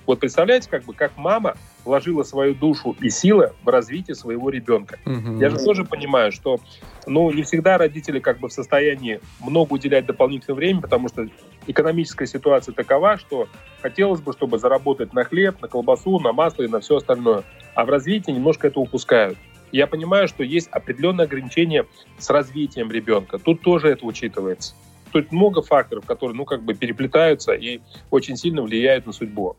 Вот 0.06 0.20
представляете, 0.20 0.70
как 0.70 0.84
бы, 0.84 0.94
как 0.94 1.18
мама 1.18 1.56
вложила 1.86 2.24
свою 2.24 2.56
душу 2.56 2.96
и 3.00 3.10
силы 3.10 3.54
в 3.64 3.70
развитие 3.70 4.16
своего 4.16 4.50
ребенка. 4.50 5.00
Угу. 5.06 5.40
Я 5.40 5.50
же 5.50 5.58
тоже 5.58 5.86
понимаю, 5.86 6.32
что 6.32 6.60
ну, 7.06 7.32
не 7.32 7.44
всегда 7.44 7.78
родители 7.78 8.20
как 8.20 8.40
бы 8.40 8.48
в 8.48 8.54
состоянии 8.54 9.20
много 9.42 9.74
уделять 9.74 10.06
дополнительное 10.06 10.56
время, 10.56 10.82
потому 10.82 11.10
что 11.10 11.28
экономическая 11.68 12.28
ситуация 12.28 12.74
такова, 12.74 13.18
что 13.18 13.48
хотелось 13.82 14.22
бы, 14.22 14.34
чтобы 14.34 14.58
заработать 14.58 15.14
на 15.14 15.24
хлеб, 15.24 15.62
на 15.62 15.68
колбасу, 15.68 16.20
на 16.20 16.34
масло 16.34 16.64
и 16.64 16.68
на 16.68 16.80
все 16.80 16.98
остальное. 16.98 17.44
А 17.76 17.86
в 17.86 17.90
развитии 17.90 18.32
немножко 18.32 18.68
это 18.68 18.80
упускают. 18.80 19.38
Я 19.72 19.88
понимаю, 19.88 20.28
что 20.28 20.44
есть 20.44 20.68
определенные 20.68 21.26
ограничения 21.26 21.86
с 22.20 22.30
развитием 22.30 22.92
ребенка. 22.92 23.40
Тут 23.40 23.62
тоже 23.62 23.90
это 23.90 24.06
учитывается. 24.06 24.76
Тут 25.12 25.32
много 25.32 25.62
факторов, 25.62 26.06
которые, 26.06 26.36
ну, 26.36 26.46
как 26.46 26.64
бы 26.64 26.74
переплетаются 26.76 27.54
и 27.54 27.82
очень 28.12 28.38
сильно 28.38 28.62
влияют 28.62 29.06
на 29.08 29.14
судьбу. 29.14 29.58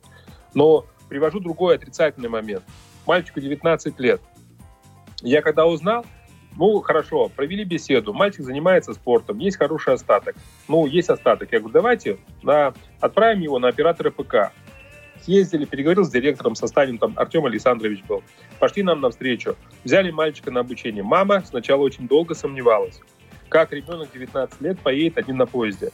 Но 0.54 0.86
привожу 1.08 1.40
другой 1.40 1.76
отрицательный 1.76 2.28
момент. 2.28 2.64
Мальчику 3.06 3.40
19 3.40 3.98
лет. 4.00 4.20
Я 5.22 5.42
когда 5.42 5.66
узнал, 5.66 6.04
ну, 6.56 6.80
хорошо, 6.80 7.28
провели 7.28 7.64
беседу, 7.64 8.12
мальчик 8.12 8.42
занимается 8.42 8.94
спортом, 8.94 9.38
есть 9.38 9.56
хороший 9.56 9.94
остаток. 9.94 10.36
Ну, 10.68 10.86
есть 10.86 11.08
остаток. 11.08 11.50
Я 11.52 11.58
говорю, 11.58 11.72
давайте 11.72 12.18
на, 12.42 12.74
отправим 13.00 13.40
его 13.40 13.58
на 13.58 13.68
оператора 13.68 14.10
ПК. 14.10 14.52
Съездили, 15.22 15.64
переговорил 15.64 16.04
с 16.04 16.10
директором, 16.10 16.54
со 16.54 16.66
Станем, 16.66 16.98
там 16.98 17.14
Артем 17.16 17.46
Александрович 17.46 18.04
был. 18.04 18.22
Пошли 18.58 18.82
нам 18.82 19.00
навстречу. 19.00 19.56
Взяли 19.82 20.10
мальчика 20.10 20.50
на 20.50 20.60
обучение. 20.60 21.02
Мама 21.02 21.42
сначала 21.46 21.80
очень 21.80 22.06
долго 22.06 22.34
сомневалась. 22.34 23.00
Как 23.48 23.72
ребенок 23.72 24.10
19 24.12 24.60
лет 24.60 24.78
поедет 24.80 25.18
один 25.18 25.38
на 25.38 25.46
поезде? 25.46 25.90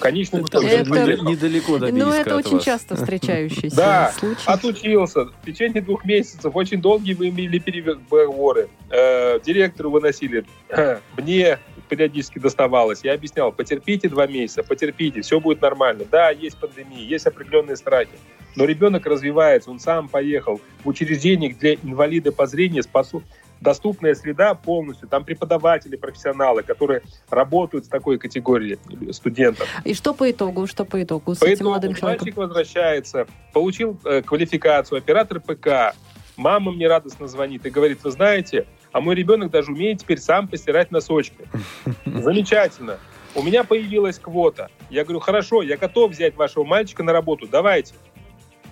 Конечно, 0.00 0.38
это, 0.38 0.58
это 0.58 1.22
недалеко 1.22 1.78
до 1.78 1.92
Ну, 1.92 2.12
это 2.12 2.36
очень 2.36 2.54
вас. 2.56 2.64
часто 2.64 2.96
встречающийся 2.96 3.76
да, 3.76 4.12
случай. 4.18 4.42
отучился. 4.46 5.26
В 5.26 5.44
течение 5.46 5.80
двух 5.80 6.04
месяцев 6.04 6.54
очень 6.56 6.80
долгие 6.80 7.14
вы 7.14 7.28
имели 7.28 7.58
переговоры. 7.58 8.68
Э, 8.90 9.38
директору 9.40 9.90
выносили. 9.90 10.44
Мне 11.16 11.58
периодически 11.88 12.38
доставалось. 12.40 13.04
Я 13.04 13.14
объяснял, 13.14 13.52
потерпите 13.52 14.08
два 14.08 14.26
месяца, 14.26 14.62
потерпите, 14.62 15.20
все 15.20 15.38
будет 15.38 15.60
нормально. 15.60 16.04
Да, 16.10 16.30
есть 16.30 16.56
пандемия, 16.56 17.04
есть 17.06 17.26
определенные 17.26 17.76
страхи. 17.76 18.18
Но 18.56 18.64
ребенок 18.64 19.06
развивается, 19.06 19.70
он 19.70 19.78
сам 19.78 20.08
поехал 20.08 20.60
в 20.84 20.88
учреждение, 20.88 21.50
где 21.50 21.74
инвалиды 21.74 22.32
по 22.32 22.46
зрению 22.46 22.82
способны 22.82 23.26
доступная 23.62 24.14
среда 24.14 24.54
полностью. 24.54 25.08
Там 25.08 25.24
преподаватели, 25.24 25.96
профессионалы, 25.96 26.62
которые 26.62 27.02
работают 27.30 27.86
с 27.86 27.88
такой 27.88 28.18
категорией 28.18 28.78
студентов. 29.12 29.68
И 29.84 29.94
что 29.94 30.14
по 30.14 30.30
итогу? 30.30 30.66
Что 30.66 30.84
по 30.84 31.02
итогу 31.02 31.34
с 31.34 31.38
по 31.38 31.44
этим 31.44 31.56
итогу 31.56 31.70
молодым 31.70 31.94
человеком? 31.94 32.26
Мальчик 32.26 32.36
возвращается, 32.36 33.26
получил 33.52 33.98
э, 34.04 34.22
квалификацию, 34.22 34.98
оператор 34.98 35.40
ПК, 35.40 35.94
Мама 36.36 36.72
мне 36.72 36.88
радостно 36.88 37.28
звонит 37.28 37.66
и 37.66 37.70
говорит, 37.70 38.02
вы 38.02 38.10
знаете, 38.10 38.66
а 38.90 39.00
мой 39.00 39.14
ребенок 39.14 39.50
даже 39.50 39.70
умеет 39.70 40.00
теперь 40.00 40.18
сам 40.18 40.48
постирать 40.48 40.90
носочки. 40.90 41.46
Замечательно. 42.06 42.98
У 43.34 43.42
меня 43.42 43.64
появилась 43.64 44.18
квота. 44.18 44.70
Я 44.90 45.04
говорю, 45.04 45.20
хорошо, 45.20 45.62
я 45.62 45.76
готов 45.76 46.12
взять 46.12 46.36
вашего 46.36 46.64
мальчика 46.64 47.02
на 47.02 47.12
работу, 47.12 47.46
давайте. 47.50 47.94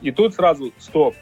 И 0.00 0.10
тут 0.10 0.34
сразу 0.34 0.72
стоп. 0.78 1.14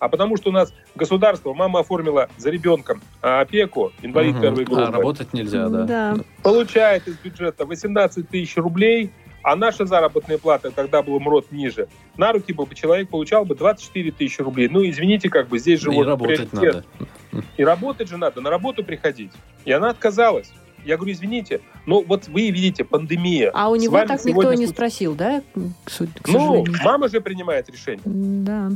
А 0.00 0.08
потому 0.08 0.36
что 0.38 0.48
у 0.48 0.52
нас 0.52 0.72
государство, 0.96 1.52
мама 1.52 1.80
оформила 1.80 2.28
за 2.38 2.50
ребенком 2.50 3.02
а, 3.20 3.42
опеку, 3.42 3.92
инвалид 4.02 4.34
угу. 4.34 4.42
первой 4.42 4.64
группы. 4.64 4.82
А 4.82 4.90
работать 4.90 5.32
нельзя, 5.34 5.68
да. 5.68 5.84
да. 5.84 6.16
Получает 6.42 7.06
из 7.06 7.18
бюджета 7.18 7.66
18 7.66 8.26
тысяч 8.28 8.56
рублей, 8.56 9.12
а 9.42 9.56
наша 9.56 9.84
заработная 9.84 10.38
плата, 10.38 10.70
когда 10.74 11.02
был 11.02 11.20
МРОД 11.20 11.52
ниже, 11.52 11.88
на 12.16 12.32
руки 12.32 12.52
бы 12.54 12.66
человек 12.74 13.10
получал 13.10 13.44
бы 13.44 13.54
24 13.54 14.10
тысячи 14.12 14.40
рублей. 14.40 14.68
Ну, 14.70 14.82
извините, 14.88 15.28
как 15.28 15.48
бы 15.48 15.58
здесь 15.58 15.80
же 15.80 15.92
И 15.92 15.94
вот 15.94 16.06
работать 16.06 16.48
приоритет. 16.50 16.84
надо. 17.32 17.46
И 17.58 17.64
работать 17.64 18.08
же 18.08 18.16
надо, 18.16 18.40
на 18.40 18.48
работу 18.48 18.82
приходить. 18.82 19.32
И 19.66 19.72
она 19.72 19.90
отказалась. 19.90 20.50
Я 20.82 20.96
говорю, 20.96 21.12
извините, 21.12 21.60
но 21.84 22.00
вот 22.00 22.26
вы 22.28 22.48
видите, 22.48 22.84
пандемия. 22.84 23.50
А 23.52 23.68
у 23.68 23.76
него 23.76 23.98
так 24.06 24.24
никто 24.24 24.54
не 24.54 24.66
спросил, 24.66 25.14
да? 25.14 25.42
К, 25.84 25.90
к 26.22 26.28
ну, 26.28 26.64
мама 26.82 27.08
же 27.08 27.20
принимает 27.20 27.68
решение. 27.68 28.00
Да. 28.04 28.70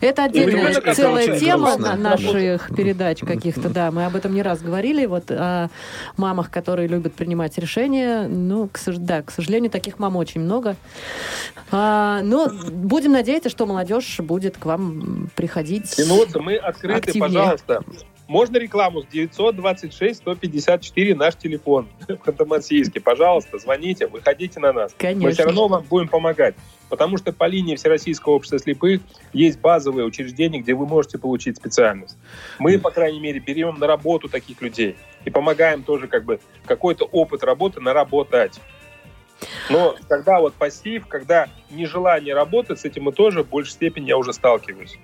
Это 0.00 0.24
отдельная 0.24 0.94
целая 0.94 1.38
тема 1.38 1.76
на 1.76 1.96
наших 1.96 2.74
передач 2.74 3.20
каких-то, 3.20 3.68
да. 3.68 3.90
Мы 3.90 4.04
об 4.04 4.16
этом 4.16 4.34
не 4.34 4.42
раз 4.42 4.60
говорили, 4.60 5.06
вот 5.06 5.30
о 5.30 5.68
мамах, 6.16 6.50
которые 6.50 6.88
любят 6.88 7.14
принимать 7.14 7.58
решения. 7.58 8.26
Ну, 8.28 8.68
к, 8.72 8.78
да, 8.86 9.22
к 9.22 9.30
сожалению, 9.30 9.70
таких 9.70 9.98
мам 9.98 10.16
очень 10.16 10.40
много. 10.40 10.76
А, 11.70 12.20
но 12.22 12.48
будем 12.48 13.12
надеяться, 13.12 13.48
что 13.48 13.66
молодежь 13.66 14.18
будет 14.20 14.56
к 14.56 14.64
вам 14.66 15.30
приходить. 15.34 15.98
Минуту, 15.98 16.42
мы 16.42 16.56
открыты, 16.56 17.10
активнее. 17.10 17.28
пожалуйста. 17.28 17.82
Можно 18.28 18.56
рекламу? 18.56 19.02
926-154 19.02 21.14
наш 21.14 21.36
телефон 21.36 21.88
в 22.08 22.12
Ханты-Мансийске. 22.12 23.00
Пожалуйста, 23.00 23.58
звоните, 23.58 24.06
выходите 24.06 24.58
на 24.58 24.72
нас. 24.72 24.94
Конечно. 24.98 25.28
Мы 25.28 25.32
все 25.32 25.44
равно 25.44 25.68
вам 25.68 25.84
будем 25.84 26.08
помогать. 26.08 26.54
Потому 26.88 27.18
что 27.18 27.32
по 27.32 27.46
линии 27.46 27.76
Всероссийского 27.76 28.34
общества 28.34 28.58
слепых 28.58 29.00
есть 29.32 29.60
базовые 29.60 30.06
учреждения, 30.06 30.60
где 30.60 30.74
вы 30.74 30.86
можете 30.86 31.18
получить 31.18 31.56
специальность. 31.56 32.16
Мы, 32.58 32.78
по 32.78 32.90
крайней 32.90 33.20
мере, 33.20 33.40
берем 33.40 33.78
на 33.78 33.86
работу 33.86 34.28
таких 34.28 34.60
людей 34.60 34.96
и 35.24 35.30
помогаем 35.30 35.82
тоже 35.82 36.08
как 36.08 36.24
бы 36.24 36.40
какой-то 36.64 37.04
опыт 37.04 37.44
работы 37.44 37.80
наработать. 37.80 38.60
Но 39.68 39.96
когда 40.08 40.40
вот 40.40 40.54
пассив, 40.54 41.06
когда 41.06 41.48
нежелание 41.70 42.34
работать, 42.34 42.80
с 42.80 42.84
этим 42.84 43.04
мы 43.04 43.12
тоже 43.12 43.42
в 43.42 43.48
большей 43.48 43.72
степени 43.72 44.08
я 44.08 44.16
уже 44.16 44.32
сталкиваюсь. 44.32 44.98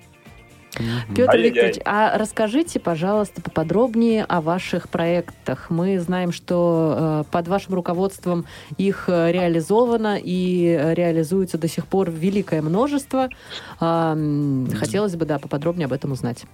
Петр 1.15 1.37
Викторович, 1.37 1.79
а 1.85 2.17
расскажите, 2.17 2.79
пожалуйста, 2.79 3.41
поподробнее 3.41 4.23
о 4.25 4.41
ваших 4.41 4.89
проектах. 4.89 5.69
Мы 5.69 5.99
знаем, 5.99 6.31
что 6.31 7.23
э, 7.27 7.31
под 7.31 7.47
вашим 7.47 7.75
руководством 7.75 8.45
их 8.77 9.05
э, 9.07 9.31
реализовано 9.31 10.19
и 10.21 10.93
реализуется 10.95 11.57
до 11.57 11.67
сих 11.67 11.85
пор 11.87 12.09
великое 12.09 12.61
множество. 12.61 13.29
Э, 13.79 14.65
хотелось 14.75 15.15
бы, 15.15 15.25
да, 15.25 15.39
поподробнее 15.39 15.85
об 15.85 15.93
этом 15.93 16.11
узнать. 16.11 16.45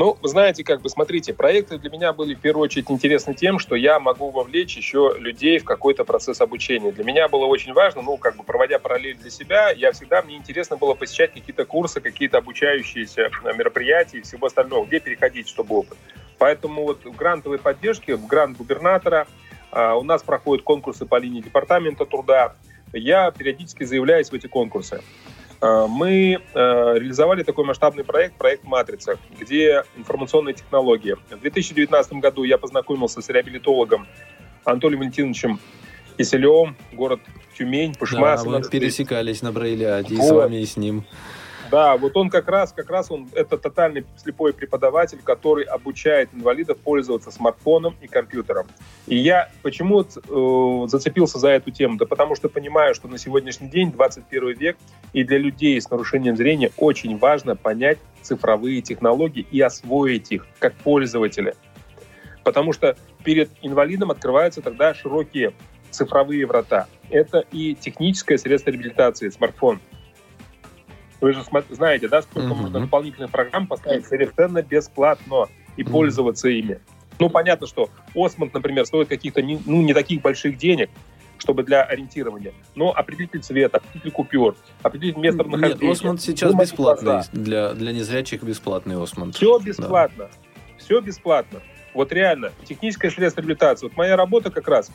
Ну, 0.00 0.16
знаете, 0.22 0.64
как 0.64 0.80
бы, 0.80 0.88
смотрите, 0.88 1.34
проекты 1.34 1.76
для 1.76 1.90
меня 1.90 2.14
были 2.14 2.34
в 2.34 2.40
первую 2.40 2.64
очередь 2.64 2.90
интересны 2.90 3.34
тем, 3.34 3.58
что 3.58 3.74
я 3.74 4.00
могу 4.00 4.30
вовлечь 4.30 4.74
еще 4.74 5.14
людей 5.18 5.58
в 5.58 5.64
какой-то 5.64 6.06
процесс 6.06 6.40
обучения. 6.40 6.90
Для 6.90 7.04
меня 7.04 7.28
было 7.28 7.44
очень 7.44 7.74
важно, 7.74 8.00
ну, 8.00 8.16
как 8.16 8.34
бы, 8.36 8.42
проводя 8.42 8.78
параллель 8.78 9.18
для 9.18 9.28
себя, 9.28 9.68
я 9.72 9.92
всегда, 9.92 10.22
мне 10.22 10.38
интересно 10.38 10.78
было 10.78 10.94
посещать 10.94 11.34
какие-то 11.34 11.66
курсы, 11.66 12.00
какие-то 12.00 12.38
обучающиеся 12.38 13.28
э, 13.44 13.52
мероприятия 13.54 14.20
и 14.20 14.22
всего 14.22 14.46
остального, 14.46 14.86
где 14.86 15.00
переходить, 15.00 15.50
чтобы 15.50 15.76
опыт. 15.76 15.98
Поэтому 16.38 16.84
вот 16.84 17.04
в 17.04 17.14
грантовой 17.14 17.58
поддержке, 17.58 18.16
в 18.16 18.26
грант 18.26 18.56
губернатора, 18.56 19.26
а, 19.70 19.96
у 19.96 20.02
нас 20.02 20.22
проходят 20.22 20.64
конкурсы 20.64 21.04
по 21.04 21.16
линии 21.18 21.42
департамента 21.42 22.06
труда, 22.06 22.54
я 22.94 23.30
периодически 23.32 23.84
заявляюсь 23.84 24.30
в 24.30 24.34
эти 24.34 24.46
конкурсы. 24.46 25.02
Э, 25.60 25.86
мы 25.88 26.38
э, 26.38 26.38
реализовали 26.54 27.42
такой 27.42 27.64
масштабный 27.64 28.04
проект, 28.04 28.36
проект 28.36 28.64
«Матрица», 28.64 29.18
где 29.38 29.84
информационные 29.96 30.54
технологии. 30.54 31.16
В 31.30 31.40
2019 31.40 32.14
году 32.14 32.44
я 32.44 32.58
познакомился 32.58 33.20
с 33.20 33.28
реабилитологом 33.28 34.06
Анатолием 34.64 35.00
Валентиновичем 35.00 35.60
Киселевым, 36.16 36.76
город 36.92 37.20
Тюмень, 37.56 37.94
Пушма. 37.94 38.36
Да, 38.36 38.44
мы 38.44 38.62
пересекались 38.62 39.42
на 39.42 39.52
Брейляде 39.52 40.14
вот. 40.14 40.24
и 40.24 40.26
с 40.26 40.30
вами, 40.30 40.56
и 40.56 40.66
с 40.66 40.76
ним. 40.76 41.04
Да, 41.70 41.96
вот 41.96 42.16
он 42.16 42.30
как 42.30 42.48
раз, 42.48 42.72
как 42.72 42.90
раз 42.90 43.10
он, 43.10 43.28
это 43.32 43.56
тотальный 43.56 44.04
слепой 44.16 44.52
преподаватель, 44.52 45.20
который 45.22 45.64
обучает 45.64 46.30
инвалидов 46.32 46.78
пользоваться 46.78 47.30
смартфоном 47.30 47.94
и 48.00 48.08
компьютером. 48.08 48.66
И 49.06 49.16
я 49.16 49.50
почему 49.62 50.02
э, 50.02 50.88
зацепился 50.88 51.38
за 51.38 51.50
эту 51.50 51.70
тему? 51.70 51.96
Да 51.96 52.06
потому 52.06 52.34
что 52.34 52.48
понимаю, 52.48 52.94
что 52.94 53.06
на 53.06 53.18
сегодняшний 53.18 53.68
день, 53.68 53.92
21 53.92 54.56
век, 54.56 54.76
и 55.12 55.22
для 55.22 55.38
людей 55.38 55.80
с 55.80 55.88
нарушением 55.90 56.36
зрения 56.36 56.72
очень 56.76 57.16
важно 57.18 57.54
понять 57.54 57.98
цифровые 58.22 58.82
технологии 58.82 59.46
и 59.50 59.60
освоить 59.60 60.32
их 60.32 60.46
как 60.58 60.74
пользователи. 60.74 61.54
Потому 62.42 62.72
что 62.72 62.96
перед 63.22 63.50
инвалидом 63.62 64.10
открываются 64.10 64.60
тогда 64.60 64.92
широкие 64.92 65.52
цифровые 65.90 66.46
врата. 66.46 66.88
Это 67.10 67.44
и 67.52 67.74
техническое 67.74 68.38
средство 68.38 68.70
реабилитации, 68.70 69.28
смартфон– 69.28 69.78
вы 71.20 71.32
же 71.32 71.42
знаете, 71.70 72.08
да, 72.08 72.22
сколько 72.22 72.48
mm-hmm. 72.48 72.54
можно 72.54 72.80
дополнительных 72.80 73.30
программ 73.30 73.66
поставить 73.66 74.06
совершенно 74.06 74.62
бесплатно 74.62 75.46
и 75.76 75.82
mm-hmm. 75.82 75.90
пользоваться 75.90 76.48
ими. 76.48 76.80
Ну, 77.18 77.28
понятно, 77.28 77.66
что 77.66 77.90
Осмонд, 78.14 78.54
например, 78.54 78.86
стоит 78.86 79.08
каких-то 79.08 79.42
не, 79.42 79.60
ну, 79.66 79.82
не 79.82 79.92
таких 79.92 80.22
больших 80.22 80.56
денег, 80.56 80.88
чтобы 81.36 81.62
для 81.62 81.82
ориентирования. 81.82 82.52
Но 82.74 82.92
определитель 82.92 83.40
цвета, 83.40 83.78
определитель 83.78 84.10
купюр, 84.10 84.56
определить 84.82 85.16
место 85.16 85.44
нахождения. 85.44 85.82
Нет, 85.82 85.92
Осмонд 85.92 86.20
сейчас 86.20 86.54
бесплатный. 86.54 87.22
Для, 87.32 87.74
для 87.74 87.92
незрячих 87.92 88.42
бесплатный 88.42 89.02
Осмонд. 89.02 89.34
Все 89.34 89.58
бесплатно. 89.58 90.30
Да. 90.30 90.76
Все 90.78 91.00
бесплатно. 91.00 91.60
Вот 91.94 92.12
реально. 92.12 92.52
Техническое 92.64 93.10
средство 93.10 93.40
реабилитации. 93.40 93.86
Вот 93.86 93.96
моя 93.96 94.16
работа 94.16 94.50
как 94.50 94.68
раз 94.68 94.90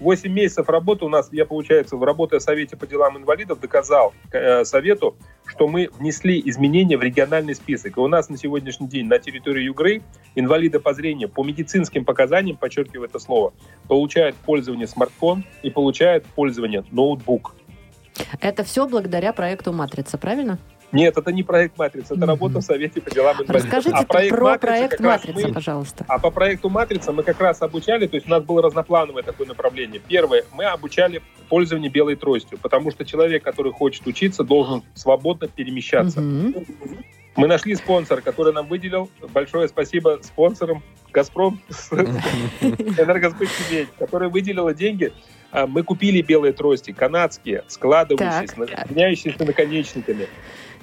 8 0.00 0.30
месяцев 0.30 0.68
работы 0.68 1.04
у 1.04 1.08
нас, 1.08 1.28
я, 1.32 1.46
получается, 1.46 1.96
в 1.96 2.04
работе 2.04 2.38
в 2.38 2.42
Совете 2.42 2.76
по 2.76 2.86
делам 2.86 3.16
инвалидов 3.18 3.60
доказал 3.60 4.12
э, 4.32 4.64
Совету, 4.64 5.16
что 5.46 5.68
мы 5.68 5.88
внесли 5.98 6.42
изменения 6.44 6.96
в 6.96 7.02
региональный 7.02 7.54
список. 7.54 7.96
И 7.96 8.00
у 8.00 8.08
нас 8.08 8.28
на 8.28 8.36
сегодняшний 8.36 8.88
день 8.88 9.06
на 9.06 9.18
территории 9.18 9.64
Югры 9.64 10.02
инвалиды 10.34 10.80
по 10.80 10.92
зрению 10.92 11.28
по 11.28 11.44
медицинским 11.44 12.04
показаниям, 12.04 12.56
подчеркиваю 12.56 13.08
это 13.08 13.18
слово, 13.18 13.54
получают 13.88 14.36
пользование 14.36 14.86
смартфон 14.86 15.44
и 15.62 15.70
получают 15.70 16.26
пользование 16.26 16.84
ноутбук. 16.90 17.54
Это 18.40 18.64
все 18.64 18.86
благодаря 18.88 19.32
проекту 19.32 19.72
«Матрица», 19.72 20.18
правильно? 20.18 20.58
Нет, 20.92 21.16
это 21.16 21.32
не 21.32 21.42
проект 21.42 21.78
«Матрица», 21.78 22.14
это 22.14 22.22
mm-hmm. 22.22 22.26
работа 22.26 22.60
в 22.60 22.62
Совете 22.62 23.00
по 23.00 23.10
делам 23.10 23.34
инвалидов. 23.34 23.56
Расскажите 23.56 23.96
а 23.96 24.04
проект 24.04 24.36
про 24.36 24.44
«Матрица», 24.44 24.66
проект 24.66 25.00
«Матрица», 25.00 25.48
мы, 25.48 25.54
пожалуйста. 25.54 26.04
А 26.08 26.18
по 26.18 26.30
проекту 26.30 26.68
«Матрица» 26.70 27.12
мы 27.12 27.22
как 27.22 27.40
раз 27.40 27.60
обучали, 27.62 28.06
то 28.06 28.16
есть 28.16 28.26
у 28.26 28.30
нас 28.30 28.42
было 28.44 28.62
разноплановое 28.62 29.22
такое 29.22 29.46
направление. 29.46 30.00
Первое, 30.06 30.44
мы 30.52 30.64
обучали 30.64 31.22
пользование 31.48 31.90
белой 31.90 32.16
тростью, 32.16 32.58
потому 32.58 32.90
что 32.90 33.04
человек, 33.04 33.42
который 33.42 33.72
хочет 33.72 34.06
учиться, 34.06 34.44
должен 34.44 34.82
свободно 34.94 35.48
перемещаться. 35.48 36.20
Mm-hmm. 36.20 37.04
Мы 37.36 37.48
нашли 37.48 37.74
спонсора, 37.74 38.22
который 38.22 38.54
нам 38.54 38.66
выделил. 38.66 39.10
Большое 39.34 39.68
спасибо 39.68 40.20
спонсорам 40.22 40.82
«Газпром», 41.12 41.60
«Энергосбыт 42.60 43.48
Тюмень», 43.68 43.88
который 43.98 44.28
выделила 44.28 44.72
деньги 44.72 45.12
а, 45.52 45.66
мы 45.66 45.82
купили 45.82 46.22
белые 46.22 46.52
трости, 46.52 46.92
канадские, 46.92 47.64
складывающиеся, 47.68 48.86
меняющиеся 48.90 49.44
наконечниками 49.44 50.28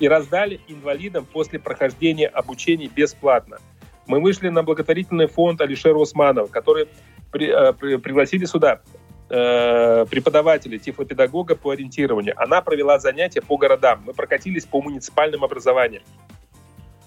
и 0.04 0.08
раздали 0.10 0.60
инвалидам 0.68 1.26
после 1.26 1.60
прохождения 1.60 2.28
обучения 2.28 2.88
бесплатно. 2.88 3.60
Мы 4.06 4.20
вышли 4.20 4.50
на 4.50 4.62
благотворительный 4.62 5.28
фонд 5.28 5.62
Алишера 5.62 5.96
Усманова, 5.98 6.48
который 6.48 6.90
при, 7.32 7.48
э, 7.48 7.72
при, 7.72 7.96
пригласили 7.96 8.44
сюда 8.44 8.82
э, 9.30 10.06
преподавателя, 10.10 10.78
тифлопедагога 10.78 11.56
по 11.56 11.70
ориентированию. 11.70 12.34
Она 12.36 12.62
провела 12.62 13.00
занятия 13.00 13.42
по 13.42 13.56
городам. 13.56 14.04
Мы 14.06 14.14
прокатились 14.14 14.66
по 14.66 14.82
муниципальным 14.82 15.46
образованиям 15.46 16.04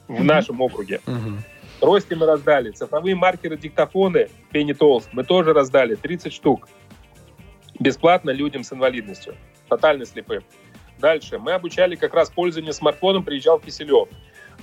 в 0.09 0.25
нашем 0.25 0.63
округе. 0.63 1.03
Mm-hmm. 1.05 1.39
Трости 1.81 2.15
мы 2.15 2.25
раздали. 2.25 2.71
Цифровые 2.71 3.15
маркеры, 3.15 3.59
диктофоны 3.59 4.31
Penny 4.55 4.75
Tools 4.75 5.05
мы 5.13 5.23
тоже 5.23 5.53
раздали. 5.53 5.97
30 5.97 6.33
штук. 6.33 6.67
Бесплатно 7.79 8.31
людям 8.31 8.65
с 8.65 8.73
инвалидностью. 8.73 9.35
Тотально 9.69 10.07
слепым. 10.07 10.43
Дальше. 10.99 11.39
Мы 11.39 11.53
обучали 11.53 11.97
как 11.97 12.15
раз 12.15 12.31
пользование 12.31 12.73
смартфоном, 12.73 13.23
приезжал 13.23 13.59
Киселев. 13.59 14.09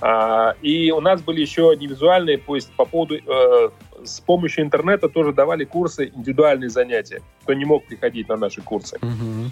А, 0.00 0.54
и 0.60 0.90
у 0.90 1.00
нас 1.00 1.22
были 1.22 1.40
еще 1.40 1.74
невизуальные, 1.78 2.38
то 2.38 2.56
есть 2.56 2.72
по 2.72 2.84
поводу, 2.84 3.14
э, 3.14 3.70
с 4.02 4.20
помощью 4.20 4.64
интернета 4.64 5.08
тоже 5.08 5.32
давали 5.32 5.64
курсы, 5.64 6.10
индивидуальные 6.14 6.68
занятия, 6.68 7.22
кто 7.42 7.54
не 7.54 7.64
мог 7.64 7.86
приходить 7.86 8.28
на 8.28 8.36
наши 8.36 8.60
курсы. 8.60 8.96
Угу. 8.96 9.50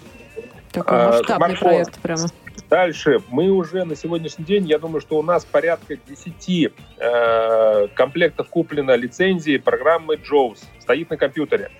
Такой 0.73 0.97
а, 0.97 1.07
масштабный 1.11 1.57
проект 1.57 1.99
прямо. 2.01 2.27
Дальше. 2.69 3.21
Мы 3.29 3.49
уже 3.49 3.85
на 3.85 3.95
сегодняшний 3.95 4.43
день, 4.43 4.67
я 4.67 4.79
думаю, 4.79 4.99
что 4.99 5.17
у 5.17 5.23
нас 5.23 5.45
порядка 5.45 5.95
10 5.95 6.71
э, 6.97 7.87
комплектов 7.93 8.49
куплено 8.49 8.95
лицензии 8.95 9.57
программы 9.57 10.15
JAWS. 10.15 10.57
Стоит 10.79 11.09
на 11.09 11.17
компьютере. 11.17 11.71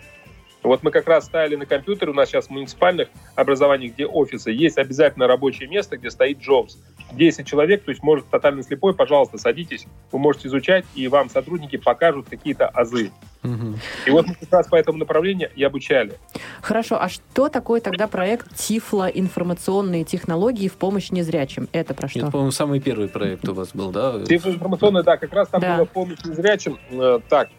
Вот 0.64 0.82
мы 0.82 0.92
как 0.92 1.08
раз 1.08 1.26
ставили 1.26 1.56
на 1.56 1.66
компьютере, 1.66 2.12
у 2.12 2.16
нас 2.16 2.30
сейчас 2.30 2.48
в 2.48 2.50
муниципальных 2.50 3.10
образованиях, 3.36 3.94
где 3.94 4.06
офисы, 4.06 4.52
есть 4.52 4.78
обязательно 4.78 5.28
рабочее 5.28 5.68
место, 5.68 5.98
где 5.98 6.10
стоит 6.10 6.40
Jobs. 6.40 6.78
10 7.12 7.46
человек, 7.46 7.84
то 7.84 7.92
есть 7.92 8.02
может 8.02 8.28
тотально 8.30 8.64
слепой, 8.64 8.94
пожалуйста, 8.94 9.38
садитесь, 9.38 9.86
вы 10.12 10.20
можете 10.20 10.48
изучать, 10.48 10.86
и 10.96 11.08
вам 11.08 11.30
сотрудники 11.30 11.78
покажут 11.78 12.28
какие-то 12.30 12.68
азы. 12.68 13.12
Угу. 13.44 13.76
И 14.08 14.12
вот 14.12 14.26
мы 14.26 14.36
как 14.36 14.52
раз 14.52 14.68
по 14.68 14.76
этому 14.76 14.98
направлению 14.98 15.50
и 15.56 15.64
обучали. 15.64 16.14
Хорошо, 16.62 17.00
а 17.00 17.10
что 17.10 17.50
такое 17.50 17.82
тогда 17.82 18.08
проект 18.08 18.56
Тифло 18.56 19.08
информационные 19.08 20.06
технологии 20.06 20.70
в 20.70 20.74
помощь 20.74 21.12
незрячим? 21.12 21.68
Это 21.74 21.94
про 21.94 22.08
что? 22.08 22.20
Это, 22.20 22.32
по-моему, 22.32 22.52
самый 22.52 22.80
первый 22.80 23.10
проект 23.10 23.48
у 23.48 23.54
вас 23.54 23.72
был, 23.74 23.92
да? 23.92 24.24
Тифло 24.26 24.52
информационные, 24.52 25.04
да, 25.04 25.18
как 25.18 25.34
раз 25.34 25.50
там 25.50 25.62
да. 25.62 25.78
было 25.78 25.86
помощь 25.86 26.20
незрячим. 26.24 26.80
Э, 26.92 27.20
так, 27.28 27.50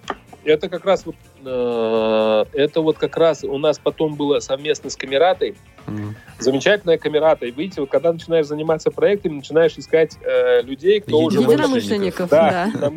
это 0.45 0.69
как 0.69 0.85
раз 0.85 1.05
вот, 1.07 1.17
э, 1.45 2.45
это 2.53 2.81
вот 2.81 2.99
как 2.99 3.17
раз 3.17 3.45
у 3.45 3.59
нас 3.59 3.79
потом 3.79 4.15
было 4.15 4.41
совместно 4.41 4.91
с 4.91 4.97
Камератой. 4.97 5.57
Mm. 5.87 6.15
Замечательная 6.39 6.99
Камерата. 6.99 7.47
И 7.47 7.51
видите, 7.51 7.81
вот 7.81 7.91
когда 7.91 8.13
начинаешь 8.13 8.47
заниматься 8.47 8.91
проектами, 8.91 9.35
начинаешь 9.35 9.77
искать 9.77 10.17
э, 10.23 10.63
людей, 10.63 11.01
кто 11.01 11.19
уже... 11.19 11.41
Единомышленников. 11.41 12.31
Да, 12.31 12.71
да. 12.75 12.91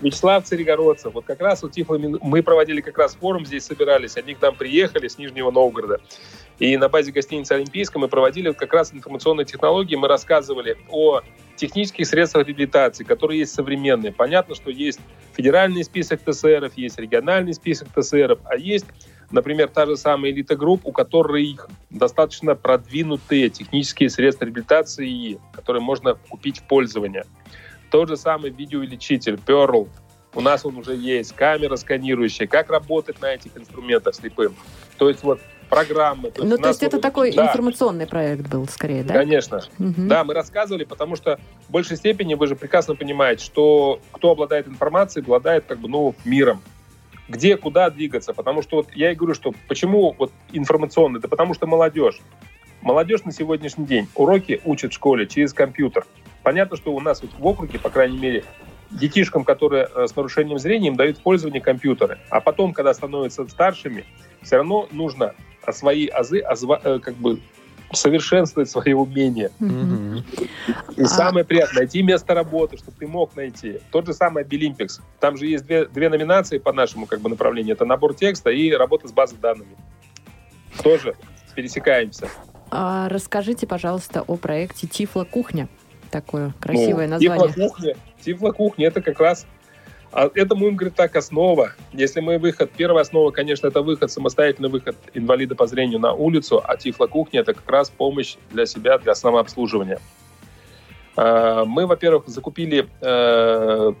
Вячеслав 0.00 0.44
Царегородцев. 0.44 1.14
Вот 1.14 1.24
как 1.24 1.40
раз 1.40 1.64
у 1.64 1.68
Тифла 1.68 1.98
мы 1.98 2.42
проводили 2.42 2.80
как 2.80 2.98
раз 2.98 3.14
форум, 3.14 3.44
здесь 3.44 3.64
собирались. 3.64 4.16
Они 4.16 4.34
к 4.34 4.42
нам 4.42 4.54
приехали 4.54 5.08
с 5.08 5.18
Нижнего 5.18 5.50
Новгорода. 5.50 6.00
И 6.58 6.76
на 6.76 6.88
базе 6.88 7.12
гостиницы 7.12 7.52
«Олимпийская» 7.52 8.00
мы 8.00 8.08
проводили 8.08 8.50
как 8.52 8.72
раз 8.72 8.92
информационные 8.92 9.44
технологии. 9.44 9.94
Мы 9.94 10.08
рассказывали 10.08 10.76
о 10.90 11.20
технических 11.56 12.06
средствах 12.06 12.46
реабилитации, 12.46 13.04
которые 13.04 13.40
есть 13.40 13.54
современные. 13.54 14.12
Понятно, 14.12 14.54
что 14.54 14.70
есть 14.70 15.00
федеральный 15.36 15.84
список 15.84 16.20
ТСРов, 16.24 16.72
есть 16.76 16.98
региональный 16.98 17.54
список 17.54 17.88
ТСРов, 17.94 18.40
а 18.44 18.56
есть, 18.56 18.86
например, 19.30 19.68
та 19.68 19.86
же 19.86 19.96
самая 19.96 20.32
элита 20.32 20.56
групп, 20.56 20.80
у 20.84 20.92
которых 20.92 21.68
достаточно 21.90 22.54
продвинутые 22.56 23.50
технические 23.50 24.10
средства 24.10 24.44
реабилитации, 24.44 25.40
которые 25.52 25.82
можно 25.82 26.14
купить 26.14 26.58
в 26.58 26.64
пользование. 26.64 27.24
Тот 27.90 28.08
же 28.08 28.16
самый 28.16 28.50
видеоувеличитель 28.50 29.34
Pearl, 29.34 29.88
у 30.34 30.40
нас 30.40 30.64
он 30.64 30.76
уже 30.76 30.94
есть, 30.94 31.34
камера 31.34 31.76
сканирующая, 31.76 32.46
как 32.46 32.70
работать 32.70 33.20
на 33.20 33.34
этих 33.34 33.56
инструментах 33.56 34.14
слепым. 34.14 34.54
То 34.98 35.08
есть 35.08 35.22
вот 35.22 35.40
программы. 35.68 36.30
То 36.30 36.44
ну, 36.44 36.56
то 36.56 36.68
есть 36.68 36.82
это 36.82 36.98
такой 36.98 37.32
да. 37.32 37.46
информационный 37.46 38.06
проект 38.06 38.48
был 38.48 38.66
скорее, 38.68 39.02
да? 39.02 39.14
Конечно. 39.14 39.60
Угу. 39.78 39.94
Да, 39.96 40.24
мы 40.24 40.34
рассказывали, 40.34 40.84
потому 40.84 41.16
что 41.16 41.38
в 41.68 41.72
большей 41.72 41.96
степени 41.96 42.34
вы 42.34 42.46
же 42.46 42.56
прекрасно 42.56 42.94
понимаете, 42.94 43.44
что 43.44 44.00
кто 44.12 44.32
обладает 44.32 44.66
информацией, 44.66 45.24
обладает 45.24 45.64
как 45.66 45.78
бы, 45.78 45.88
ну, 45.88 46.14
миром. 46.24 46.62
Где, 47.28 47.56
куда 47.56 47.90
двигаться. 47.90 48.32
Потому 48.32 48.62
что 48.62 48.76
вот 48.76 48.88
я 48.94 49.12
и 49.12 49.14
говорю, 49.14 49.34
что 49.34 49.52
почему 49.68 50.14
вот 50.18 50.32
информационный? 50.52 51.20
Да 51.20 51.28
потому 51.28 51.52
что 51.54 51.66
молодежь. 51.66 52.20
Молодежь 52.80 53.24
на 53.24 53.32
сегодняшний 53.32 53.84
день 53.84 54.08
уроки 54.14 54.60
учат 54.64 54.92
в 54.92 54.94
школе 54.94 55.26
через 55.26 55.52
компьютер. 55.52 56.06
Понятно, 56.48 56.78
что 56.78 56.94
у 56.94 57.00
нас 57.00 57.20
вот 57.20 57.30
в 57.38 57.46
округе, 57.46 57.78
по 57.78 57.90
крайней 57.90 58.16
мере, 58.16 58.42
детишкам, 58.90 59.44
которые 59.44 59.86
э, 59.94 60.06
с 60.06 60.16
нарушением 60.16 60.58
зрения, 60.58 60.88
им 60.88 60.96
дают 60.96 61.18
в 61.18 61.20
пользование 61.20 61.60
компьютеры. 61.60 62.20
А 62.30 62.40
потом, 62.40 62.72
когда 62.72 62.94
становятся 62.94 63.46
старшими, 63.48 64.06
все 64.40 64.56
равно 64.56 64.88
нужно 64.90 65.34
свои 65.70 66.06
азы 66.06 66.40
озва, 66.40 66.80
э, 66.82 67.00
как 67.00 67.16
бы 67.16 67.42
совершенствовать 67.92 68.70
свои 68.70 68.94
умения. 68.94 69.50
Mm-hmm. 69.60 70.48
И 70.96 71.02
а... 71.02 71.06
самое 71.06 71.44
приятное, 71.44 71.80
найти 71.80 72.02
место 72.02 72.32
работы, 72.32 72.78
чтобы 72.78 72.96
ты 72.98 73.06
мог 73.06 73.36
найти. 73.36 73.80
Тот 73.90 74.06
же 74.06 74.14
самый 74.14 74.42
Абилимпикс. 74.42 75.02
Там 75.20 75.36
же 75.36 75.48
есть 75.48 75.66
две, 75.66 75.84
две 75.84 76.08
номинации 76.08 76.56
по 76.56 76.72
нашему 76.72 77.04
как 77.04 77.20
бы, 77.20 77.28
направлению. 77.28 77.74
Это 77.74 77.84
набор 77.84 78.14
текста 78.14 78.48
и 78.48 78.72
работа 78.72 79.06
с 79.06 79.12
базой 79.12 79.36
данными. 79.36 79.76
Тоже 80.82 81.14
пересекаемся. 81.54 82.26
А 82.70 83.10
расскажите, 83.10 83.66
пожалуйста, 83.66 84.22
о 84.22 84.36
проекте 84.36 84.86
Тифла 84.86 85.24
Кухня. 85.24 85.68
Такое 86.10 86.52
красивое 86.60 87.06
ну, 87.06 87.12
название. 87.12 87.48
Тифла 87.48 87.68
Кухня. 87.68 87.96
Тифла 88.20 88.52
Кухня 88.52 88.86
это 88.88 89.02
как 89.02 89.20
раз 89.20 89.46
а 90.10 90.30
это, 90.34 90.54
мы 90.54 90.72
говорим 90.72 90.92
так, 90.94 91.14
основа. 91.16 91.72
Если 91.92 92.20
мы 92.20 92.38
выход, 92.38 92.70
первая 92.76 93.02
основа, 93.02 93.30
конечно, 93.30 93.66
это 93.66 93.82
выход, 93.82 94.10
самостоятельный 94.10 94.70
выход 94.70 94.96
инвалида 95.12 95.54
по 95.54 95.66
зрению 95.66 96.00
на 96.00 96.12
улицу, 96.12 96.62
а 96.64 96.76
тифлокухня– 96.76 97.40
это 97.42 97.52
как 97.52 97.70
раз 97.70 97.90
помощь 97.90 98.36
для 98.50 98.64
себя, 98.64 98.98
для 98.98 99.14
самообслуживания. 99.14 100.00
А, 101.16 101.64
мы, 101.66 101.86
во-первых, 101.86 102.26
закупили 102.26 102.88
э, 103.00 103.92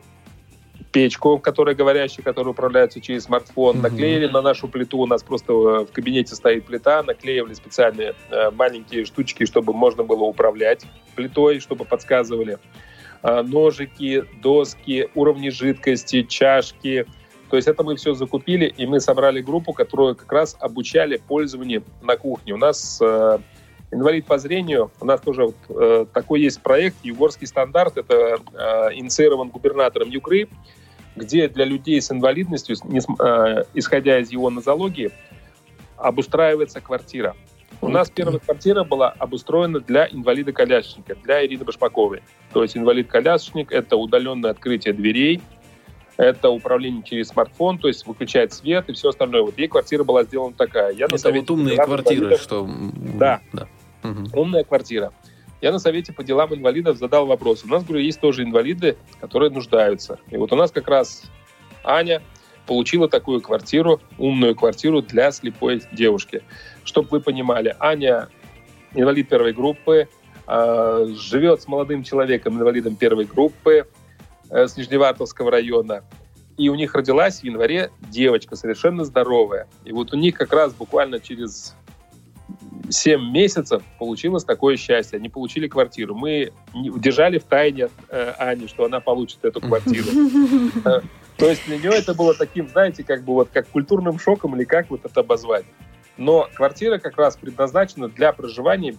печку, 0.92 1.38
которая 1.38 1.74
говорящая, 1.74 2.24
которая 2.24 2.52
управляется 2.52 3.00
через 3.00 3.24
смартфон, 3.24 3.76
mm-hmm. 3.76 3.82
наклеили 3.82 4.26
на 4.26 4.42
нашу 4.42 4.68
плиту, 4.68 4.98
у 4.98 5.06
нас 5.06 5.22
просто 5.22 5.52
в 5.52 5.86
кабинете 5.92 6.34
стоит 6.34 6.64
плита, 6.64 7.02
наклеивали 7.02 7.54
специальные 7.54 8.14
э, 8.30 8.50
маленькие 8.50 9.04
штучки, 9.04 9.44
чтобы 9.44 9.72
можно 9.72 10.02
было 10.02 10.24
управлять 10.24 10.84
плитой, 11.14 11.60
чтобы 11.60 11.84
подсказывали. 11.84 12.58
А, 13.22 13.42
ножики, 13.42 14.24
доски, 14.42 15.08
уровни 15.14 15.48
жидкости, 15.48 16.22
чашки. 16.22 17.06
То 17.50 17.56
есть 17.56 17.66
это 17.66 17.82
мы 17.82 17.96
все 17.96 18.14
закупили, 18.14 18.66
и 18.66 18.86
мы 18.86 19.00
собрали 19.00 19.40
группу, 19.40 19.72
которую 19.72 20.14
как 20.14 20.30
раз 20.30 20.56
обучали 20.60 21.16
пользованию 21.16 21.82
на 22.02 22.16
кухне. 22.16 22.52
У 22.52 22.58
нас 22.58 23.00
э, 23.00 23.38
инвалид 23.90 24.26
по 24.26 24.38
зрению, 24.38 24.90
у 25.00 25.06
нас 25.06 25.20
тоже 25.20 25.46
вот, 25.46 25.56
э, 25.70 26.06
такой 26.12 26.42
есть 26.42 26.60
проект, 26.60 26.96
Югорский 27.02 27.46
стандарт, 27.46 27.96
это 27.96 28.14
э, 28.52 28.94
инициирован 28.94 29.48
губернатором 29.48 30.10
Юкры, 30.10 30.48
где 31.18 31.48
для 31.48 31.64
людей 31.64 32.00
с 32.00 32.10
инвалидностью, 32.10 32.76
э, 32.76 33.64
исходя 33.74 34.18
из 34.18 34.30
его 34.30 34.48
нозологии, 34.50 35.10
обустраивается 35.96 36.80
квартира. 36.80 37.34
У 37.80 37.88
нас 37.88 38.10
первая 38.10 38.38
квартира 38.38 38.82
была 38.82 39.10
обустроена 39.10 39.80
для 39.80 40.06
инвалида-колясочника, 40.06 41.14
для 41.22 41.44
Ирины 41.44 41.64
Башмаковой. 41.64 42.22
То 42.52 42.62
есть 42.62 42.76
инвалид-колясочник– 42.76 43.70
это 43.72 43.96
удаленное 43.96 44.50
открытие 44.50 44.94
дверей, 44.94 45.40
это 46.16 46.50
управление 46.50 47.04
через 47.04 47.28
смартфон, 47.28 47.78
то 47.78 47.86
есть 47.86 48.04
выключает 48.06 48.52
свет 48.52 48.88
и 48.88 48.92
все 48.92 49.10
остальное. 49.10 49.42
Вот 49.42 49.56
ей 49.58 49.68
квартира 49.68 50.02
была 50.02 50.24
сделана 50.24 50.54
такая. 50.54 50.92
Я 50.92 51.06
это 51.06 51.32
вот 51.32 51.50
умные 51.50 51.76
квартиры, 51.76 52.36
что... 52.36 52.68
Да, 52.68 53.40
да. 53.52 53.68
Угу. 54.02 54.40
умная 54.40 54.64
квартира. 54.64 55.12
Я 55.60 55.72
на 55.72 55.78
совете 55.78 56.12
по 56.12 56.22
делам 56.22 56.54
инвалидов 56.54 56.98
задал 56.98 57.26
вопрос. 57.26 57.64
У 57.64 57.68
нас, 57.68 57.84
говорю, 57.84 58.02
есть 58.04 58.20
тоже 58.20 58.44
инвалиды, 58.44 58.96
которые 59.20 59.50
нуждаются. 59.50 60.18
И 60.30 60.36
вот 60.36 60.52
у 60.52 60.56
нас 60.56 60.70
как 60.70 60.86
раз 60.86 61.24
Аня 61.82 62.22
получила 62.66 63.08
такую 63.08 63.40
квартиру, 63.40 64.00
умную 64.18 64.54
квартиру 64.54 65.02
для 65.02 65.32
слепой 65.32 65.82
девушки. 65.90 66.42
Чтобы 66.84 67.08
вы 67.10 67.20
понимали, 67.20 67.74
Аня 67.80 68.28
инвалид 68.94 69.28
первой 69.28 69.52
группы, 69.52 70.08
э, 70.46 71.06
живет 71.16 71.62
с 71.62 71.68
молодым 71.68 72.04
человеком, 72.04 72.56
инвалидом 72.56 72.94
первой 72.94 73.24
группы 73.24 73.88
э, 74.50 74.68
с 74.68 74.76
Нижневартовского 74.76 75.50
района. 75.50 76.04
И 76.56 76.68
у 76.68 76.74
них 76.74 76.94
родилась 76.94 77.40
в 77.40 77.44
январе 77.44 77.90
девочка, 78.00 78.56
совершенно 78.56 79.04
здоровая. 79.04 79.68
И 79.84 79.92
вот 79.92 80.12
у 80.12 80.16
них 80.16 80.36
как 80.36 80.52
раз 80.52 80.72
буквально 80.74 81.20
через 81.20 81.74
7 82.90 83.30
месяцев 83.30 83.82
получилось 83.98 84.44
такое 84.44 84.76
счастье. 84.76 85.18
Они 85.18 85.28
получили 85.28 85.68
квартиру. 85.68 86.14
Мы 86.14 86.52
держали 86.74 87.38
в 87.38 87.44
тайне 87.44 87.88
э, 88.08 88.34
Ани, 88.38 88.66
что 88.66 88.84
она 88.84 89.00
получит 89.00 89.44
эту 89.44 89.60
квартиру. 89.60 90.06
То 91.36 91.48
есть 91.48 91.66
для 91.66 91.78
нее 91.78 91.90
это 91.90 92.14
было 92.14 92.34
таким, 92.34 92.68
знаете, 92.68 93.04
как 93.04 93.22
бы 93.22 93.34
вот 93.34 93.50
как 93.52 93.68
культурным 93.68 94.18
шоком 94.18 94.56
или 94.56 94.64
как 94.64 94.90
вот 94.90 95.04
это 95.04 95.20
обозвать. 95.20 95.64
Но 96.16 96.48
квартира 96.54 96.98
как 96.98 97.16
раз 97.16 97.36
предназначена 97.36 98.08
для 98.08 98.32
проживания 98.32 98.96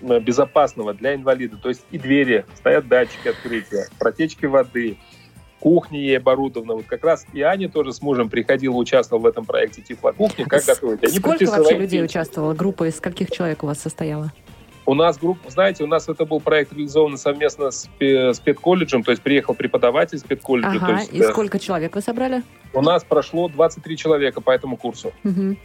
э, 0.00 0.20
безопасного 0.20 0.94
для 0.94 1.14
инвалида. 1.14 1.56
То 1.56 1.70
есть 1.70 1.84
и 1.90 1.98
двери, 1.98 2.46
стоят 2.54 2.86
датчики 2.86 3.28
открытия, 3.28 3.88
протечки 3.98 4.46
воды, 4.46 4.96
кухня 5.64 5.98
ей 5.98 6.18
оборудована. 6.18 6.74
Вот 6.74 6.84
как 6.84 7.02
раз 7.04 7.24
и 7.32 7.40
Аня 7.40 7.70
тоже 7.70 7.94
с 7.94 8.02
мужем 8.02 8.28
приходила, 8.28 8.74
участвовала 8.74 9.22
в 9.22 9.26
этом 9.26 9.46
проекте 9.46 9.80
Тифлокухня, 9.80 10.44
как 10.44 10.62
готовить. 10.62 11.02
Они 11.02 11.18
Сколько 11.18 11.46
вообще 11.46 11.78
людей 11.78 12.00
дети. 12.00 12.10
участвовало? 12.10 12.52
Группа 12.52 12.86
из 12.86 12.96
скольких 12.96 13.30
человек 13.30 13.62
у 13.64 13.66
вас 13.66 13.80
состояла? 13.80 14.30
У 14.84 14.92
нас 14.92 15.16
группа, 15.16 15.50
знаете, 15.50 15.82
у 15.82 15.86
нас 15.86 16.06
это 16.06 16.26
был 16.26 16.40
проект 16.40 16.74
реализован 16.74 17.16
совместно 17.16 17.70
с, 17.70 17.88
с 17.98 18.40
педколледжем, 18.40 19.02
то 19.02 19.12
есть 19.12 19.22
приехал 19.22 19.54
преподаватель 19.54 20.18
с 20.18 20.22
педколледжа. 20.22 20.68
Ага, 20.68 20.98
есть, 20.98 21.14
и 21.14 21.20
да. 21.20 21.30
сколько 21.30 21.58
человек 21.58 21.94
вы 21.94 22.02
собрали? 22.02 22.42
У 22.74 22.82
нас 22.82 23.02
прошло 23.02 23.48
23 23.48 23.96
человека 23.96 24.42
по 24.42 24.50
этому 24.50 24.76
курсу. 24.76 25.14
Угу. 25.24 25.56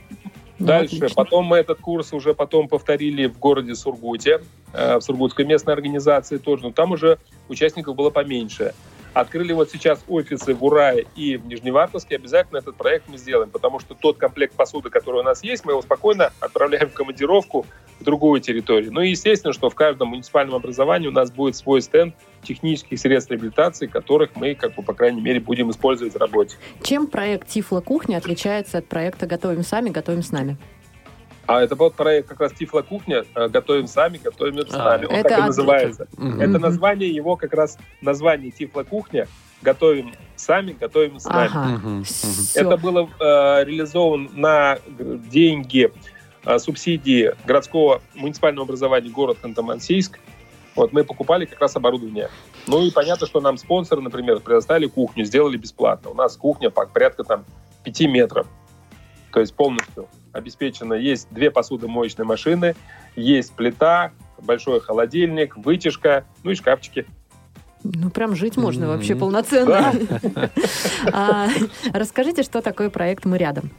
Дальше, 0.60 0.97
ну, 1.02 1.08
потом 1.14 1.45
мы 1.45 1.58
этот 1.58 1.82
курс 1.82 2.14
уже 2.14 2.34
потом 2.34 2.70
повторили 2.70 3.28
в 3.28 3.38
городе 3.38 3.76
Сургуте, 3.76 4.39
э, 4.72 4.95
в 4.97 5.02
Сургутской 5.02 5.43
местной 5.43 5.74
организации 5.74 6.38
тоже, 6.38 6.64
но 6.64 6.72
там 6.72 6.93
уже 6.93 7.18
участников 7.50 7.97
было 7.97 8.12
поменьше. 8.12 8.74
Открыли 9.14 9.53
вот 9.53 9.72
сейчас 9.72 10.03
офисы 10.07 10.53
в 10.53 10.64
Урае 10.64 11.05
и 11.16 11.38
в 11.38 11.47
Нижневартовске. 11.47 12.16
Обязательно 12.16 12.57
этот 12.57 12.76
проект 12.76 13.07
мы 13.07 13.18
сделаем, 13.18 13.49
потому 13.49 13.80
что 13.80 13.95
тот 13.95 14.18
комплект 14.18 14.55
посуды, 14.55 14.89
который 14.89 15.22
у 15.22 15.24
нас 15.24 15.43
есть, 15.43 15.66
мы 15.66 15.72
его 15.72 15.82
спокойно 15.82 16.32
отправляем 16.39 16.89
в 16.89 16.93
командировку 16.93 17.66
в 17.99 18.03
другую 18.03 18.39
территорию. 18.39 18.93
Ну 18.93 19.01
и 19.01 19.10
естественно, 19.10 19.53
что 19.53 19.70
в 19.70 19.76
каждом 19.76 20.10
муниципальном 20.10 20.55
образовании 20.55 21.07
у 21.07 21.12
нас 21.12 21.32
будет 21.32 21.55
свой 21.55 21.82
стенд 21.82 22.16
технических 22.43 22.99
средств 22.99 23.32
реабилитации, 23.32 23.88
которых 23.88 24.36
мы, 24.36 24.55
как 24.55 24.76
бы, 24.76 24.84
по 24.84 24.93
крайней 24.93 25.22
мере, 25.22 25.39
будем 25.39 25.70
использовать 25.72 26.14
в 26.14 26.18
работе. 26.18 26.55
Чем 26.84 27.07
проект 27.07 27.47
Тифла 27.47 27.82
кухня 27.82 28.18
отличается 28.18 28.78
от 28.78 28.88
проекта 28.88 29.26
«Готовим 29.26 29.64
сами, 29.64 29.89
готовим 29.89 30.22
с 30.22 30.32
нами»? 30.32 30.57
А 31.50 31.64
это 31.64 31.74
вот 31.74 31.95
проект 31.95 32.30
как 32.30 32.41
раз 32.41 32.54
Тифла 32.54 32.84
кухня. 32.84 33.26
Э, 33.34 33.47
готовим 33.47 33.88
сами, 33.88 34.20
готовим 34.24 34.68
с 34.68 34.72
нами. 34.72 35.06
Он 35.06 35.16
это 35.16 35.30
так 35.30 35.39
и 35.39 35.41
называется. 35.41 36.08
Угу. 36.16 36.39
Это 36.39 36.60
название 36.60 37.10
его 37.10 37.38
как 37.38 37.54
раз 37.54 37.80
название 38.02 38.52
Тифла 38.52 38.84
кухня. 38.84 39.28
Готовим 39.64 40.14
сами, 40.36 40.74
готовим 40.80 41.20
с 41.20 41.26
нами. 41.26 41.50
Ага. 41.52 41.82
Угу. 41.84 42.04
Это 42.54 42.78
было 42.78 43.10
э, 43.20 43.64
реализовано 43.66 44.30
на 44.34 44.78
деньги 44.88 45.91
э, 46.45 46.60
субсидии 46.60 47.34
городского 47.47 48.04
муниципального 48.14 48.66
образования 48.66 49.10
город 49.10 49.39
Ханты-Мансийск. 49.41 50.20
Вот 50.76 50.93
мы 50.93 51.04
покупали 51.04 51.45
как 51.45 51.60
раз 51.60 51.76
оборудование. 51.76 52.30
Ну 52.68 52.86
и 52.86 52.91
понятно, 52.91 53.26
что 53.26 53.41
нам 53.41 53.58
спонсоры, 53.58 54.02
например, 54.02 54.39
предоставили 54.39 54.86
кухню, 54.86 55.26
сделали 55.26 55.58
бесплатно. 55.58 56.12
У 56.12 56.14
нас 56.14 56.38
кухня 56.38 56.70
порядка 56.70 57.24
там 57.24 57.43
5 57.86 58.02
метров. 58.02 58.45
То 59.32 59.39
есть 59.39 59.56
полностью 59.56 60.08
обеспечено. 60.34 60.94
Есть 60.94 61.28
две 61.32 61.52
посудомоечные 61.52 62.26
машины, 62.26 62.76
есть 63.16 63.54
плита, 63.54 64.12
большой 64.42 64.80
холодильник, 64.80 65.58
вытяжка, 65.58 66.26
ну 66.44 66.52
и 66.52 66.56
шкафчики. 66.56 67.06
Ну, 67.84 68.10
прям 68.10 68.36
жить 68.36 68.58
можно 68.58 68.86
mm-hmm. 68.86 68.88
вообще 68.88 69.16
полноценно. 69.16 69.94
А, 71.14 71.48
расскажите, 71.94 72.44
что 72.44 72.62
такое 72.62 72.90
проект 72.90 73.26
«Мы 73.26 73.38
рядом». 73.38 73.72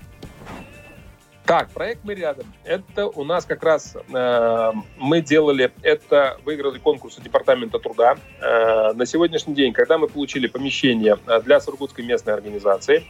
Так, 1.45 1.71
проект 1.71 2.05
«Мы 2.05 2.15
рядом». 2.15 2.47
Это 2.65 3.07
у 3.09 3.25
нас 3.25 3.45
как 3.45 3.63
раз 3.63 3.97
э, 3.97 4.73
мы 4.99 5.21
делали, 5.21 5.73
это 5.83 6.39
выиграли 6.45 6.79
конкурс 6.79 7.19
у 7.19 7.23
Департамента 7.23 7.79
труда. 7.79 8.17
Э, 8.41 8.93
на 8.95 9.05
сегодняшний 9.05 9.55
день, 9.55 9.73
когда 9.73 9.99
мы 9.99 10.07
получили 10.07 10.47
помещение 10.47 11.19
для 11.45 11.61
Сургутской 11.61 12.05
местной 12.05 12.33
организации, 12.33 13.05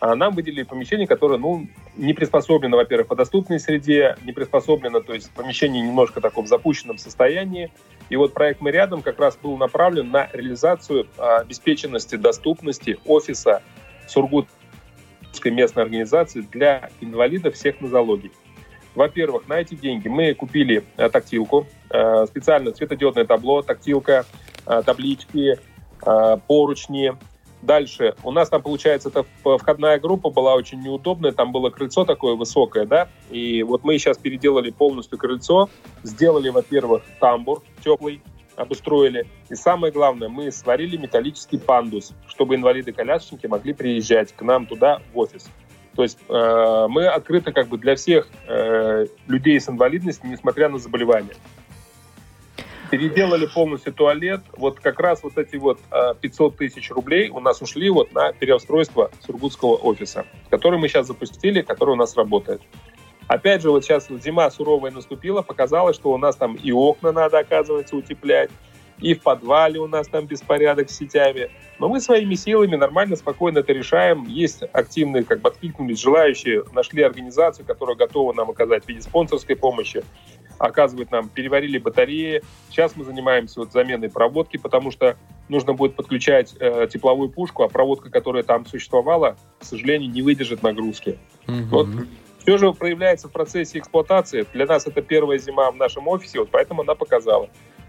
а 0.00 0.14
нам 0.14 0.34
выделили 0.34 0.62
помещение, 0.62 1.06
которое, 1.06 1.38
ну, 1.38 1.68
не 1.96 2.14
приспособлено, 2.14 2.78
во-первых, 2.78 3.08
по 3.08 3.14
доступной 3.14 3.60
среде, 3.60 4.16
не 4.24 4.32
приспособлено, 4.32 5.00
то 5.00 5.12
есть 5.12 5.30
помещение 5.32 5.82
немножко 5.82 6.22
таком 6.22 6.46
запущенном 6.46 6.96
состоянии. 6.96 7.70
И 8.08 8.16
вот 8.16 8.32
проект 8.32 8.62
«Мы 8.62 8.70
рядом» 8.70 9.02
как 9.02 9.20
раз 9.20 9.36
был 9.36 9.58
направлен 9.58 10.10
на 10.10 10.30
реализацию 10.32 11.06
а, 11.18 11.40
обеспеченности 11.40 12.16
доступности 12.16 12.98
офиса 13.04 13.62
Сургутской 14.08 15.50
местной 15.50 15.82
организации 15.82 16.40
для 16.40 16.88
инвалидов 17.02 17.54
всех 17.54 17.82
нозологий. 17.82 18.32
Во-первых, 18.94 19.48
на 19.48 19.60
эти 19.60 19.74
деньги 19.74 20.08
мы 20.08 20.32
купили 20.32 20.82
а, 20.96 21.10
тактилку, 21.10 21.66
а, 21.90 22.24
специально 22.24 22.72
цветодиодное 22.72 23.26
табло, 23.26 23.60
тактилка, 23.60 24.24
таблички, 24.64 25.58
поручни, 26.46 27.12
Дальше. 27.62 28.14
У 28.22 28.30
нас 28.30 28.48
там, 28.48 28.62
получается, 28.62 29.10
эта 29.10 29.24
входная 29.58 29.98
группа 29.98 30.30
была 30.30 30.54
очень 30.54 30.80
неудобная. 30.80 31.32
Там 31.32 31.52
было 31.52 31.70
крыльцо 31.70 32.04
такое 32.04 32.34
высокое, 32.34 32.86
да. 32.86 33.08
И 33.30 33.62
вот 33.62 33.84
мы 33.84 33.98
сейчас 33.98 34.16
переделали 34.16 34.70
полностью 34.70 35.18
крыльцо. 35.18 35.68
Сделали, 36.02 36.48
во-первых, 36.48 37.02
тамбур 37.20 37.62
теплый, 37.84 38.22
обустроили. 38.56 39.26
И 39.50 39.54
самое 39.54 39.92
главное, 39.92 40.28
мы 40.28 40.50
сварили 40.50 40.96
металлический 40.96 41.58
пандус, 41.58 42.14
чтобы 42.26 42.54
инвалиды-колясочники 42.54 43.46
могли 43.46 43.74
приезжать 43.74 44.32
к 44.32 44.42
нам 44.42 44.66
туда 44.66 45.00
в 45.12 45.18
офис. 45.18 45.50
То 45.96 46.02
есть 46.02 46.18
э, 46.28 46.86
мы 46.88 47.06
открыты 47.06 47.52
как 47.52 47.68
бы 47.68 47.76
для 47.76 47.96
всех 47.96 48.28
э, 48.48 49.06
людей 49.26 49.60
с 49.60 49.68
инвалидностью, 49.68 50.30
несмотря 50.30 50.68
на 50.68 50.78
заболевания 50.78 51.34
переделали 52.90 53.46
полностью 53.46 53.92
туалет. 53.92 54.40
Вот 54.56 54.80
как 54.80 54.98
раз 55.00 55.22
вот 55.22 55.38
эти 55.38 55.56
вот 55.56 55.78
500 56.20 56.52
а, 56.52 56.56
тысяч 56.56 56.90
рублей 56.90 57.30
у 57.30 57.40
нас 57.40 57.62
ушли 57.62 57.88
вот 57.88 58.12
на 58.12 58.32
переустройство 58.32 59.10
Сургутского 59.24 59.76
офиса, 59.76 60.26
который 60.50 60.78
мы 60.78 60.88
сейчас 60.88 61.06
запустили, 61.06 61.62
который 61.62 61.90
у 61.90 61.96
нас 61.96 62.16
работает. 62.16 62.60
Опять 63.28 63.62
же, 63.62 63.70
вот 63.70 63.84
сейчас 63.84 64.08
зима 64.08 64.50
суровая 64.50 64.90
наступила, 64.90 65.42
показалось, 65.42 65.94
что 65.94 66.10
у 66.10 66.18
нас 66.18 66.34
там 66.34 66.56
и 66.56 66.72
окна 66.72 67.12
надо, 67.12 67.38
оказывается, 67.38 67.94
утеплять, 67.94 68.50
и 68.98 69.14
в 69.14 69.22
подвале 69.22 69.78
у 69.78 69.86
нас 69.86 70.08
там 70.08 70.26
беспорядок 70.26 70.90
с 70.90 70.96
сетями. 70.96 71.48
Но 71.78 71.88
мы 71.88 72.00
своими 72.00 72.34
силами 72.34 72.76
нормально, 72.76 73.16
спокойно 73.16 73.60
это 73.60 73.72
решаем. 73.72 74.24
Есть 74.24 74.62
активные, 74.72 75.24
как 75.24 75.40
бы 75.40 75.48
откликнулись 75.48 76.00
желающие, 76.00 76.64
нашли 76.72 77.02
организацию, 77.02 77.64
которая 77.64 77.96
готова 77.96 78.32
нам 78.32 78.50
оказать 78.50 78.84
в 78.84 78.88
виде 78.88 79.00
спонсорской 79.00 79.56
помощи 79.56 80.02
оказывает 80.60 81.10
нам, 81.10 81.28
переварили 81.28 81.78
батареи. 81.78 82.42
Сейчас 82.68 82.94
мы 82.94 83.04
занимаемся 83.04 83.60
вот 83.60 83.72
заменой 83.72 84.10
проводки, 84.10 84.58
потому 84.58 84.90
что 84.90 85.16
нужно 85.48 85.72
будет 85.72 85.96
подключать 85.96 86.54
э, 86.60 86.86
тепловую 86.92 87.30
пушку, 87.30 87.62
а 87.64 87.68
проводка, 87.68 88.10
которая 88.10 88.42
там 88.42 88.66
существовала, 88.66 89.36
к 89.58 89.64
сожалению, 89.64 90.10
не 90.10 90.20
выдержит 90.20 90.62
нагрузки. 90.62 91.18
Угу. 91.48 91.56
Вот 91.70 91.88
все 92.42 92.58
же 92.58 92.72
проявляется 92.72 93.28
в 93.28 93.32
процессе 93.32 93.78
эксплуатации. 93.78 94.46
Для 94.52 94.66
нас 94.66 94.86
это 94.86 95.00
первая 95.00 95.38
зима 95.38 95.70
в 95.70 95.76
нашем 95.76 96.06
офисе, 96.08 96.40
вот 96.40 96.50
поэтому 96.50 96.82
она 96.82 96.94
показала. 96.94 97.48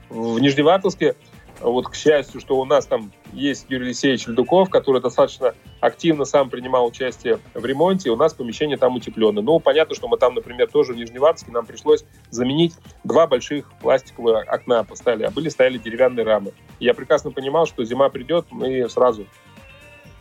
В 0.09 0.39
Нижневартовске 0.39 1.15
вот, 1.61 1.87
к 1.87 1.95
счастью, 1.95 2.39
что 2.41 2.59
у 2.59 2.65
нас 2.65 2.85
там 2.85 3.11
есть 3.33 3.65
Юрий 3.69 3.87
Алексеевич 3.87 4.27
Ледуков, 4.27 4.69
который 4.69 5.01
достаточно 5.01 5.53
активно 5.79 6.25
сам 6.25 6.49
принимал 6.49 6.85
участие 6.85 7.39
в 7.53 7.65
ремонте, 7.65 8.09
у 8.09 8.15
нас 8.15 8.33
помещение 8.33 8.77
там 8.77 8.95
утепленное. 8.95 9.43
Ну, 9.43 9.59
понятно, 9.59 9.95
что 9.95 10.07
мы 10.07 10.17
там, 10.17 10.35
например, 10.35 10.69
тоже 10.69 10.93
в 10.93 10.97
Нижневартовске 10.97 11.51
нам 11.51 11.65
пришлось 11.65 12.03
заменить 12.29 12.73
два 13.03 13.27
больших 13.27 13.71
пластиковых 13.81 14.47
окна 14.47 14.83
поставили, 14.83 15.23
а 15.23 15.31
были 15.31 15.49
стояли 15.49 15.77
деревянные 15.77 16.25
рамы. 16.25 16.53
Я 16.79 16.93
прекрасно 16.93 17.31
понимал, 17.31 17.65
что 17.65 17.83
зима 17.83 18.09
придет, 18.09 18.45
мы 18.49 18.89
сразу 18.89 19.25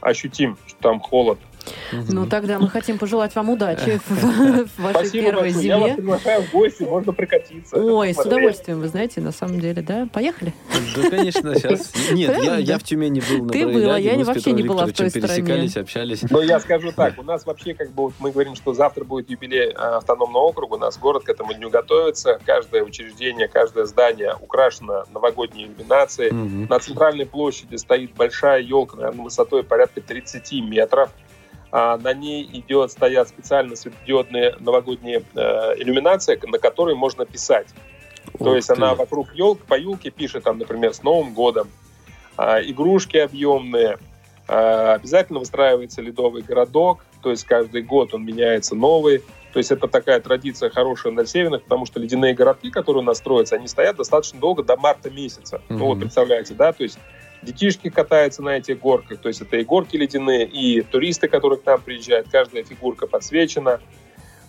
ощутим, 0.01 0.57
что 0.67 0.81
там 0.81 1.01
холод. 1.01 1.39
Ну, 1.93 2.27
тогда 2.27 2.59
мы 2.59 2.69
хотим 2.69 2.99
пожелать 2.99 3.35
вам 3.35 3.51
удачи 3.51 4.01
в 4.07 4.69
вашей 4.79 5.11
первой 5.11 5.51
зиме. 5.51 5.69
Я 5.69 5.79
вас 5.79 5.95
приглашаю 5.95 6.43
в 6.43 6.51
гости, 6.53 6.83
можно 6.83 7.13
прокатиться. 7.13 7.77
Ой, 7.77 8.15
с 8.15 8.19
удовольствием, 8.19 8.81
вы 8.81 8.89
знаете, 8.89 9.21
на 9.21 9.33
самом 9.33 9.61
деле, 9.61 9.83
да? 9.83 10.09
Поехали? 10.13 10.55
Да, 10.97 11.11
конечно, 11.11 11.55
сейчас. 11.55 11.93
Нет, 12.13 12.37
я 12.61 12.79
в 12.79 12.83
Тюмени 12.83 13.21
был 13.21 13.45
на 13.45 13.53
Ты 13.53 13.67
была, 13.67 13.99
я 13.99 14.19
вообще 14.25 14.53
не 14.53 14.63
была 14.63 14.87
в 14.87 14.93
той 14.93 15.11
стране. 15.11 15.27
пересекались, 15.27 15.77
общались. 15.77 16.23
Но 16.31 16.43
я 16.43 16.61
скажу 16.61 16.93
так, 16.93 17.19
у 17.19 17.23
нас 17.23 17.47
вообще, 17.47 17.75
как 17.75 17.91
бы, 17.93 18.13
мы 18.19 18.31
говорим, 18.31 18.55
что 18.57 18.73
завтра 18.73 19.05
будет 19.05 19.31
юбилей 19.31 19.73
а, 19.75 19.99
автономного 19.99 20.45
округа, 20.45 20.75
у 20.75 20.79
нас 20.79 20.99
город 20.99 21.25
к 21.25 21.29
этому 21.29 21.55
дню 21.55 21.71
готовится, 21.71 22.39
каждое 22.45 22.83
учреждение, 22.83 23.49
каждое 23.49 23.85
здание 23.85 24.35
украшено 24.41 25.05
новогодней 25.13 25.67
иллюминацией. 25.67 26.33
На 26.69 26.79
центральной 26.79 27.27
площади 27.27 27.77
стоит 27.77 28.15
большая 28.15 28.61
елка, 28.63 28.97
наверное, 28.97 29.25
высотой 29.25 29.63
порядка 29.63 30.01
30 30.01 30.53
метров. 30.63 31.11
А 31.73 31.97
на 31.99 32.13
ней 32.13 32.49
идет, 32.53 32.91
стоят 32.91 33.29
специально 33.29 33.77
светодиодные 33.77 34.57
новогодние 34.59 35.23
э, 35.35 35.41
иллюминации, 35.79 36.39
на 36.47 36.59
которые 36.59 36.97
можно 36.97 37.25
писать. 37.25 37.69
Ух 38.35 38.45
То 38.45 38.57
есть 38.57 38.69
ты. 38.69 38.75
она 38.75 38.95
вокруг 38.95 39.35
елки, 39.35 39.63
по 39.67 39.79
елке 39.79 40.11
пишет, 40.11 40.45
там, 40.45 40.59
например, 40.59 40.93
с 40.95 41.03
Новым 41.03 41.33
годом. 41.33 41.69
А, 42.37 42.61
игрушки 42.61 43.19
объемные. 43.19 43.99
А, 44.49 44.95
обязательно 44.95 45.39
выстраивается 45.39 46.03
ледовый 46.03 46.43
городок. 46.43 47.05
То 47.23 47.31
есть 47.31 47.45
каждый 47.45 47.83
год 47.83 48.15
он 48.15 48.25
меняется 48.25 48.75
новый. 48.75 49.23
То 49.53 49.59
есть 49.59 49.71
это 49.71 49.89
такая 49.89 50.21
традиция 50.21 50.71
хорошая 50.71 51.13
на 51.13 51.27
северных, 51.27 51.65
потому 51.65 51.85
что 51.85 51.99
ледяные 52.01 52.35
городки, 52.35 52.71
которые 52.71 53.03
у 53.03 53.07
нас 53.07 53.19
строятся, 53.19 53.57
они 53.57 53.67
стоят 53.67 53.97
достаточно 53.97 54.39
долго, 54.39 54.63
до 54.63 54.77
марта 54.77 55.11
месяца. 55.11 55.57
Mm-hmm. 55.57 55.77
Ну 55.77 55.87
вот 55.87 56.01
представляете, 56.01 56.55
да, 56.55 56.73
то 56.73 56.83
есть 56.85 56.99
детишки 57.43 57.89
катаются 57.89 58.43
на 58.43 58.57
этих 58.57 58.81
горках, 58.81 59.21
то 59.21 59.29
есть 59.29 59.41
это 59.41 59.57
и 59.57 59.65
горки 59.65 59.97
ледяные, 59.97 60.47
и 60.47 60.83
туристы, 60.83 61.29
которые 61.29 61.59
к 61.59 61.67
нам 61.67 61.81
приезжают, 61.81 62.29
каждая 62.31 62.65
фигурка 62.65 63.07
подсвечена. 63.07 63.81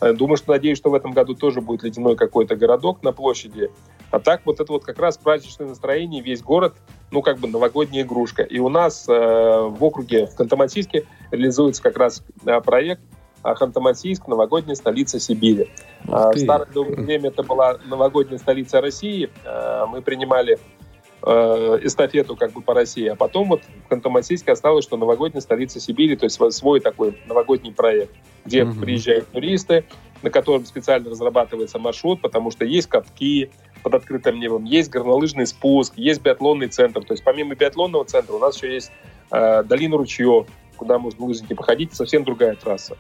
Э, 0.02 0.14
думаю, 0.14 0.38
что 0.38 0.52
надеюсь, 0.52 0.78
что 0.78 0.90
в 0.90 0.96
этом 0.96 1.12
году 1.12 1.36
тоже 1.36 1.62
будет 1.62 1.84
ледяной 1.84 2.16
какой-то 2.16 2.56
городок 2.56 3.04
на 3.04 3.12
площади. 3.12 3.70
А 4.10 4.20
так 4.20 4.42
вот 4.46 4.60
это 4.60 4.72
вот 4.72 4.84
как 4.84 5.00
раз 5.00 5.18
праздничное 5.18 5.68
настроение, 5.68 6.22
весь 6.22 6.42
город, 6.42 6.76
ну 7.12 7.22
как 7.22 7.40
бы 7.40 7.48
новогодняя 7.48 8.04
игрушка. 8.04 8.44
И 8.44 8.60
у 8.60 8.70
нас 8.70 9.08
э, 9.08 9.12
в 9.12 9.84
округе 9.84 10.28
в 10.28 10.38
Ханты-Мансийске 10.38 11.06
реализуется 11.32 11.82
как 11.82 11.98
раз 11.98 12.24
э, 12.46 12.62
проект 12.62 13.02
а 13.44 13.56
Ханты-Мансийск– 13.56 14.22
новогодняя 14.28 14.76
столица 14.76 15.20
Сибири. 15.20 15.72
В 16.04 16.38
старое 16.38 16.68
время 16.72 17.30
это 17.30 17.42
была 17.42 17.80
новогодняя 17.88 18.38
столица 18.38 18.82
России. 18.82 19.32
Э, 19.46 19.86
мы 19.88 20.04
принимали 20.04 20.60
Э, 20.60 20.81
эстафету 21.24 22.36
как 22.36 22.52
бы 22.52 22.62
по 22.62 22.74
России, 22.74 23.08
а 23.08 23.16
потом 23.16 23.50
вот 23.50 23.62
в 23.64 23.92
Ханты-Мансийске 23.92 24.52
осталось, 24.52 24.84
что 24.84 24.98
новогодняя 24.98 25.42
столица 25.42 25.80
Сибири, 25.80 26.16
то 26.16 26.26
есть 26.26 26.40
свой 26.54 26.80
такой 26.80 27.18
новогодний 27.28 27.72
проект, 27.72 28.14
где 28.46 28.64
угу. 28.64 28.82
приезжают 28.82 29.28
туристы, 29.30 29.86
на 30.24 30.30
котором 30.30 30.66
специально 30.66 31.10
разрабатывается 31.10 31.80
маршрут, 31.80 32.22
потому 32.22 32.52
что 32.52 32.66
есть 32.66 32.88
катки, 32.88 33.52
под 33.82 33.96
открытым 33.96 34.40
небом, 34.40 34.64
есть 34.64 34.90
горнолыжный 34.90 35.48
спуск, 35.48 35.94
есть 35.98 36.22
биатлонный 36.22 36.68
центр. 36.68 37.04
То 37.04 37.14
есть 37.14 37.24
помимо 37.24 37.56
биатлонного 37.56 38.06
центра 38.06 38.34
у 38.34 38.40
нас 38.40 38.56
еще 38.56 38.74
есть 38.74 38.92
э, 39.32 39.64
долина 39.64 39.98
ручьев, 39.98 40.48
куда 40.78 41.00
можно 41.00 41.26
лыжники 41.26 41.54
походить, 41.54 41.94
совсем 41.94 42.24
другая 42.24 42.56
трасса. 42.56 42.98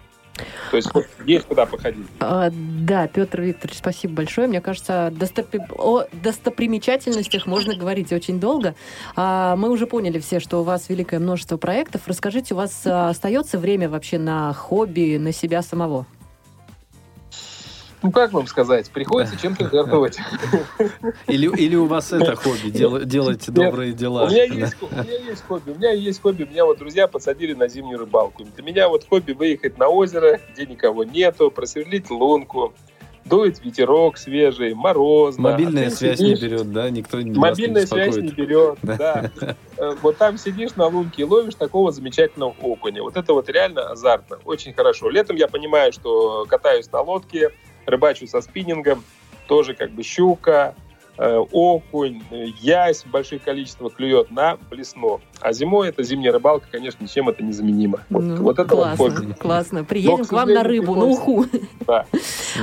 То 0.71 0.77
есть 0.77 0.89
есть 1.25 1.45
куда 1.45 1.65
походить. 1.65 2.05
А, 2.19 2.49
да, 2.51 3.07
Петр 3.07 3.41
Викторович, 3.41 3.77
спасибо 3.77 4.15
большое. 4.15 4.47
Мне 4.47 4.61
кажется, 4.61 5.11
достопри... 5.11 5.59
о 5.77 6.05
достопримечательностях 6.11 7.45
можно 7.45 7.75
говорить 7.75 8.11
очень 8.13 8.39
долго. 8.39 8.75
А, 9.15 9.55
мы 9.55 9.69
уже 9.69 9.87
поняли 9.87 10.19
все, 10.19 10.39
что 10.39 10.61
у 10.61 10.63
вас 10.63 10.89
великое 10.89 11.19
множество 11.19 11.57
проектов. 11.57 12.01
Расскажите, 12.05 12.53
у 12.53 12.57
вас 12.57 12.81
а, 12.85 13.09
остается 13.09 13.57
время 13.57 13.89
вообще 13.89 14.17
на 14.17 14.53
хобби, 14.53 15.17
на 15.17 15.31
себя 15.31 15.61
самого? 15.61 16.05
Ну, 18.01 18.11
как 18.11 18.33
вам 18.33 18.47
сказать, 18.47 18.89
приходится 18.89 19.39
чем-то 19.39 19.69
жертвовать. 19.69 20.17
Или, 21.27 21.47
или 21.55 21.75
у 21.75 21.85
вас 21.85 22.11
это 22.11 22.35
хобби, 22.35 22.69
дел, 22.69 22.99
делать 23.01 23.49
добрые 23.51 23.93
дела? 23.93 24.25
У 24.25 24.29
меня, 24.29 24.43
есть, 24.45 24.75
у 24.81 24.87
меня 24.87 25.17
есть 25.17 25.43
хобби. 25.43 25.71
У 25.71 25.75
меня 25.75 25.91
есть 25.91 26.21
хобби. 26.21 26.43
Меня 26.43 26.65
вот 26.65 26.79
друзья 26.79 27.07
посадили 27.07 27.53
на 27.53 27.67
зимнюю 27.67 27.99
рыбалку. 27.99 28.43
Для 28.43 28.63
меня 28.63 28.89
вот 28.89 29.07
хобби 29.07 29.33
выехать 29.33 29.77
на 29.77 29.87
озеро, 29.87 30.39
где 30.53 30.65
никого 30.65 31.03
нету, 31.03 31.51
просверлить 31.51 32.09
лунку, 32.09 32.73
дует 33.25 33.63
ветерок 33.63 34.17
свежий, 34.17 34.73
морозно. 34.73 35.51
Мобильная 35.51 35.87
а 35.87 35.91
связь 35.91 36.19
сидишь, 36.19 36.41
не 36.41 36.47
берет, 36.47 36.71
да? 36.71 36.89
Никто 36.89 37.21
не 37.21 37.37
Мобильная 37.37 37.81
не 37.81 37.87
связь 37.87 38.17
не 38.17 38.29
берет, 38.29 38.79
да. 38.81 39.31
да. 39.39 39.55
Э, 39.77 39.95
вот 40.01 40.17
там 40.17 40.37
сидишь 40.37 40.75
на 40.75 40.87
лунке 40.87 41.21
и 41.21 41.25
ловишь 41.25 41.55
такого 41.55 41.91
замечательного 41.91 42.55
окуня. 42.61 43.03
Вот 43.03 43.15
это 43.15 43.33
вот 43.33 43.47
реально 43.49 43.89
азартно, 43.89 44.39
очень 44.45 44.73
хорошо. 44.73 45.09
Летом 45.09 45.35
я 45.35 45.47
понимаю, 45.47 45.93
что 45.93 46.45
катаюсь 46.47 46.91
на 46.91 47.01
лодке, 47.01 47.51
рыбачу 47.85 48.27
со 48.27 48.41
спиннингом, 48.41 49.03
тоже 49.47 49.73
как 49.73 49.91
бы 49.91 50.03
щука, 50.03 50.75
э, 51.17 51.37
окунь, 51.51 52.21
ясь 52.61 53.03
в 53.03 53.11
больших 53.11 53.43
количествах 53.43 53.93
клюет 53.93 54.31
на 54.31 54.57
блесно. 54.69 55.19
А 55.39 55.53
зимой 55.53 55.89
это 55.89 56.03
зимняя 56.03 56.31
рыбалка, 56.31 56.67
конечно, 56.71 57.03
ничем 57.03 57.29
это 57.29 57.43
незаменимо. 57.43 57.99
Вот, 58.09 58.23
ну, 58.23 58.35
вот 58.37 58.59
это 58.59 58.69
классно, 58.69 59.05
вот 59.05 59.37
классно. 59.39 59.83
Приедем 59.83 60.19
Но, 60.19 60.25
к 60.25 60.31
вам 60.31 60.53
на 60.53 60.63
рыбу, 60.63 60.95
на 60.95 61.05
уху. 61.05 61.45
Да. 61.87 62.05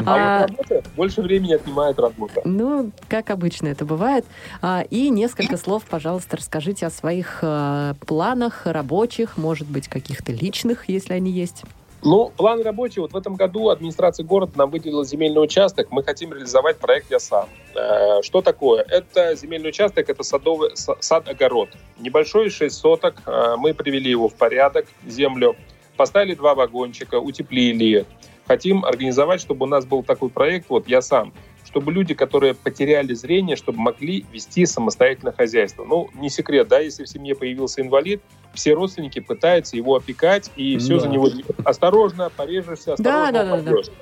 А, 0.04 0.44
а 0.44 0.46
вот 0.46 0.70
работа 0.70 0.90
больше 0.96 1.22
времени 1.22 1.54
отнимает 1.54 1.98
работа. 1.98 2.42
Ну, 2.44 2.92
как 3.08 3.30
обычно 3.30 3.68
это 3.68 3.86
бывает. 3.86 4.26
А, 4.60 4.84
и 4.88 5.08
несколько 5.08 5.56
слов, 5.58 5.84
пожалуйста, 5.88 6.36
расскажите 6.36 6.86
о 6.86 6.90
своих 6.90 7.38
а, 7.42 7.94
планах 8.06 8.66
рабочих, 8.66 9.38
может 9.38 9.66
быть, 9.66 9.88
каких-то 9.88 10.30
личных, 10.30 10.90
если 10.90 11.14
они 11.14 11.30
есть. 11.30 11.64
Ну, 12.02 12.32
план 12.36 12.62
рабочий. 12.62 13.00
Вот 13.00 13.12
в 13.12 13.16
этом 13.16 13.34
году 13.34 13.70
администрация 13.70 14.24
города 14.24 14.52
нам 14.56 14.70
выделила 14.70 15.04
земельный 15.04 15.42
участок. 15.42 15.88
Мы 15.90 16.04
хотим 16.04 16.32
реализовать 16.32 16.78
проект 16.78 17.10
«Я 17.10 17.18
сам». 17.18 17.48
Э, 17.74 18.22
что 18.22 18.40
такое? 18.40 18.82
Это 18.82 19.34
земельный 19.34 19.70
участок, 19.70 20.08
это 20.08 20.22
садовый 20.22 20.70
сад-огород. 20.74 21.70
Небольшой, 21.98 22.50
6 22.50 22.74
соток. 22.74 23.22
Э, 23.26 23.56
мы 23.56 23.74
привели 23.74 24.10
его 24.10 24.28
в 24.28 24.34
порядок, 24.34 24.86
землю. 25.06 25.56
Поставили 25.96 26.34
два 26.34 26.54
вагончика, 26.54 27.16
утеплили. 27.16 28.06
Хотим 28.46 28.84
организовать, 28.84 29.40
чтобы 29.40 29.66
у 29.66 29.68
нас 29.68 29.84
был 29.84 30.04
такой 30.04 30.30
проект, 30.30 30.70
вот 30.70 30.86
«Я 30.86 31.02
сам» 31.02 31.34
чтобы 31.68 31.92
люди, 31.92 32.14
которые 32.14 32.54
потеряли 32.54 33.12
зрение, 33.12 33.54
чтобы 33.54 33.78
могли 33.78 34.24
вести 34.32 34.64
самостоятельное 34.64 35.34
хозяйство. 35.34 35.84
Ну, 35.84 36.08
не 36.14 36.30
секрет, 36.30 36.66
да, 36.66 36.78
если 36.78 37.04
в 37.04 37.08
семье 37.08 37.34
появился 37.34 37.82
инвалид, 37.82 38.22
все 38.54 38.72
родственники 38.72 39.18
пытаются 39.20 39.76
его 39.76 39.94
опекать, 39.94 40.50
и 40.56 40.74
да. 40.74 40.80
все 40.80 40.98
за 40.98 41.08
него 41.08 41.28
осторожно, 41.64 42.30
порежешься, 42.30 42.94
осторожно 42.94 43.32
да, 43.32 43.44
да, 43.44 43.56
да, 43.58 43.72
да. 43.72 43.92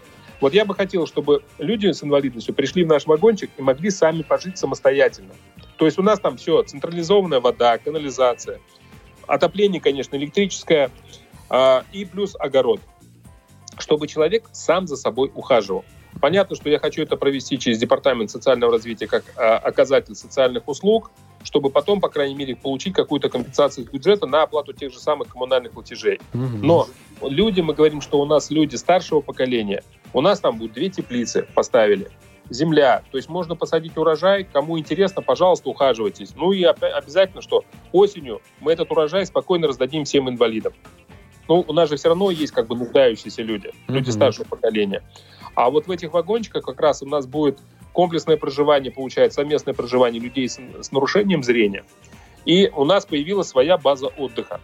Вот 0.41 0.55
я 0.55 0.64
бы 0.64 0.77
хотел, 0.77 1.09
чтобы 1.09 1.43
люди 1.59 1.91
с 1.91 2.05
инвалидностью 2.05 2.55
пришли 2.55 2.85
в 2.85 2.87
наш 2.87 3.05
вагончик 3.07 3.51
и 3.57 3.62
могли 3.62 3.91
сами 3.91 4.23
пожить 4.23 4.59
самостоятельно. 4.59 5.35
То 5.77 5.87
есть 5.87 5.99
у 5.99 6.03
нас 6.03 6.21
там 6.21 6.37
все, 6.37 6.62
централизованная 6.62 7.41
вода, 7.41 7.79
канализация, 7.79 8.61
отопление, 9.27 9.81
конечно, 9.81 10.14
электрическое, 10.14 10.93
а, 11.51 11.85
и 11.93 12.05
плюс 12.05 12.37
огород. 12.39 12.81
Чтобы 13.77 14.07
человек 14.07 14.49
сам 14.53 14.87
за 14.87 14.97
собой 14.97 15.33
ухаживал. 15.35 15.85
Понятно, 16.21 16.57
что 16.57 16.69
я 16.69 16.79
хочу 16.79 17.03
это 17.03 17.17
провести 17.17 17.59
через 17.59 17.79
Департамент 17.79 18.31
социального 18.31 18.73
развития 18.73 19.07
как 19.07 19.25
а, 19.37 19.59
оказатель 19.59 20.14
социальных 20.14 20.69
услуг, 20.69 21.11
чтобы 21.43 21.71
потом, 21.71 22.01
по 22.01 22.09
крайней 22.09 22.35
мере, 22.35 22.57
получить 22.57 22.95
какую-то 22.95 23.29
компенсацию 23.29 23.85
из 23.85 23.91
бюджета 23.91 24.27
на 24.27 24.43
оплату 24.43 24.73
тех 24.73 24.93
же 24.93 24.99
самых 24.99 25.29
коммунальных 25.29 25.73
платежей. 25.73 26.21
Но 26.33 26.89
люди, 27.23 27.61
мы 27.61 27.75
говорим, 27.75 28.01
что 28.01 28.21
у 28.21 28.25
нас 28.25 28.51
люди 28.51 28.77
старшего 28.77 29.21
поколения, 29.21 29.83
у 30.12 30.21
нас 30.21 30.41
там 30.41 30.59
будут 30.59 30.75
две 30.75 30.89
теплицы 30.89 31.47
поставили, 31.55 32.11
земля, 32.51 33.03
то 33.11 33.17
есть 33.17 33.29
можно 33.29 33.55
посадить 33.55 33.97
урожай, 33.97 34.45
кому 34.45 34.79
интересно, 34.79 35.23
пожалуйста, 35.23 35.69
ухаживайтесь. 35.69 36.35
Ну 36.37 36.53
и 36.53 36.62
обязательно, 36.64 37.43
что 37.43 37.64
осенью 37.93 38.41
мы 38.61 38.73
этот 38.73 38.91
урожай 38.91 39.27
спокойно 39.27 39.69
раздадим 39.69 40.05
всем 40.05 40.29
инвалидам. 40.29 40.73
Ну, 41.49 41.64
у 41.67 41.73
нас 41.73 41.89
же 41.89 41.97
все 41.97 42.09
равно 42.09 42.31
есть 42.31 42.53
как 42.53 42.67
бы 42.67 42.77
нуждающиеся 42.77 43.43
люди, 43.43 43.71
люди 43.89 44.11
старшего 44.11 44.45
поколения. 44.45 45.03
А 45.57 45.71
вот 45.71 45.87
в 45.87 45.91
этих 45.91 46.13
вагончиках 46.13 46.65
как 46.65 46.81
раз 46.81 47.03
у 47.03 47.07
нас 47.07 47.27
будет 47.27 47.59
комплексное 47.93 48.37
проживание, 48.37 48.93
получается, 48.93 49.37
совместное 49.37 49.73
проживание 49.73 50.21
людей 50.21 50.49
с, 50.49 50.61
с 50.81 50.93
нарушением 50.93 51.43
зрения. 51.43 51.83
И 52.45 52.71
у 52.77 52.85
нас 52.85 53.07
появилась 53.07 53.49
своя 53.49 53.79
база 53.79 54.09
отдыха. 54.09 54.61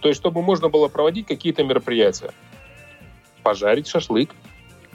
То 0.00 0.08
есть, 0.08 0.20
чтобы 0.20 0.42
можно 0.42 0.68
было 0.68 0.88
проводить 0.88 1.26
какие-то 1.26 1.64
мероприятия. 1.64 2.32
Пожарить 3.42 3.88
шашлык, 3.88 4.30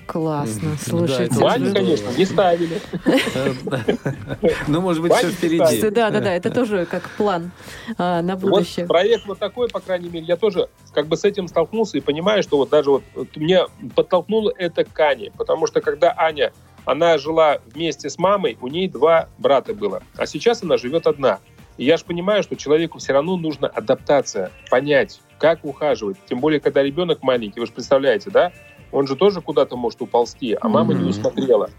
Классно, 0.07 0.75
слушайте. 0.79 1.39
Баню, 1.39 1.73
конечно, 1.73 2.09
не 2.17 2.25
ставили. 2.25 2.79
Ну, 4.67 4.81
может 4.81 5.01
быть, 5.01 5.13
все 5.13 5.29
впереди. 5.29 5.89
Да, 5.89 6.09
да, 6.09 6.19
да, 6.19 6.33
это 6.33 6.49
тоже 6.49 6.85
как 6.85 7.09
план 7.11 7.51
а, 7.97 8.21
на 8.21 8.35
будущее. 8.35 8.85
Проект 8.85 9.25
вот 9.25 9.39
такой, 9.39 9.69
по 9.69 9.79
крайней 9.79 10.09
мере, 10.09 10.25
я 10.25 10.37
тоже 10.37 10.69
как 10.93 11.07
бы 11.07 11.17
с 11.17 11.23
этим 11.23 11.47
столкнулся 11.47 11.97
и 11.97 12.01
понимаю, 12.01 12.43
что 12.43 12.57
вот 12.57 12.69
даже 12.69 12.89
вот 12.91 13.03
меня 13.35 13.65
подтолкнуло 13.95 14.53
это 14.57 14.83
к 14.83 14.99
Ане, 14.99 15.31
потому 15.37 15.67
что 15.67 15.81
когда 15.81 16.13
Аня, 16.17 16.51
она 16.85 17.17
жила 17.17 17.59
вместе 17.65 18.09
с 18.09 18.17
мамой, 18.17 18.57
у 18.61 18.67
ней 18.67 18.87
два 18.87 19.29
брата 19.37 19.73
было, 19.73 20.03
а 20.17 20.25
сейчас 20.25 20.63
она 20.63 20.77
живет 20.77 21.07
одна. 21.07 21.39
И 21.77 21.85
я 21.85 21.97
же 21.97 22.05
понимаю, 22.05 22.43
что 22.43 22.55
человеку 22.55 22.99
все 22.99 23.13
равно 23.13 23.35
нужна 23.35 23.67
адаптация, 23.67 24.51
понять, 24.69 25.19
как 25.37 25.65
ухаживать. 25.65 26.17
Тем 26.27 26.39
более, 26.39 26.59
когда 26.59 26.81
ребенок 26.81 27.21
маленький, 27.21 27.59
вы 27.59 27.65
же 27.65 27.73
представляете, 27.73 28.29
да? 28.29 28.51
Он 28.91 29.07
же 29.07 29.15
тоже 29.15 29.41
куда-то 29.41 29.75
может 29.75 30.01
уползти, 30.01 30.57
а 30.59 30.67
мама 30.67 30.93
mm-hmm. 30.93 31.01
не 31.01 31.09
усмотрела. 31.09 31.69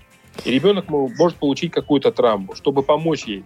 И 0.44 0.50
ребенок 0.52 0.88
может 0.88 1.38
получить 1.38 1.72
какую-то 1.72 2.12
травму, 2.12 2.54
чтобы 2.54 2.82
помочь 2.82 3.24
ей. 3.24 3.44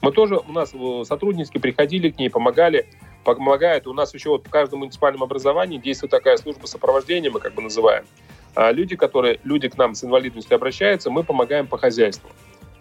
Мы 0.00 0.10
тоже, 0.12 0.36
у 0.36 0.52
нас 0.52 0.72
э, 0.74 1.04
сотрудники 1.04 1.58
приходили 1.58 2.10
к 2.10 2.18
ней, 2.18 2.28
помогали, 2.28 2.86
помогают. 3.24 3.86
У 3.86 3.92
нас 3.92 4.12
еще 4.14 4.30
вот 4.30 4.46
в 4.46 4.50
каждом 4.50 4.80
муниципальном 4.80 5.22
образовании 5.22 5.78
действует 5.78 6.10
такая 6.10 6.36
служба 6.36 6.66
сопровождения, 6.66 7.30
мы 7.30 7.40
как 7.40 7.54
бы 7.54 7.62
называем. 7.62 8.04
А 8.54 8.70
люди, 8.72 8.96
которые, 8.96 9.40
люди 9.44 9.68
к 9.68 9.78
нам 9.78 9.94
с 9.94 10.04
инвалидностью 10.04 10.56
обращаются, 10.56 11.10
мы 11.10 11.22
помогаем 11.22 11.66
по 11.66 11.78
хозяйству. 11.78 12.28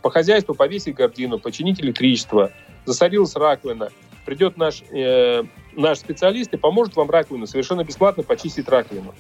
По 0.02 0.10
хозяйству 0.10 0.56
повесить 0.56 0.96
гордину, 0.96 1.38
починить 1.40 1.80
электричество, 1.80 2.52
засорилась 2.86 3.36
раковина. 3.36 3.90
Придет 4.26 4.58
наш, 4.58 4.82
э, 4.92 5.44
наш 5.74 6.00
специалист 6.00 6.52
и 6.54 6.58
поможет 6.58 6.96
вам 6.96 7.10
раковину 7.10 7.46
совершенно 7.46 7.84
бесплатно 7.84 8.24
почистить 8.24 8.68
раковину. 8.68 9.14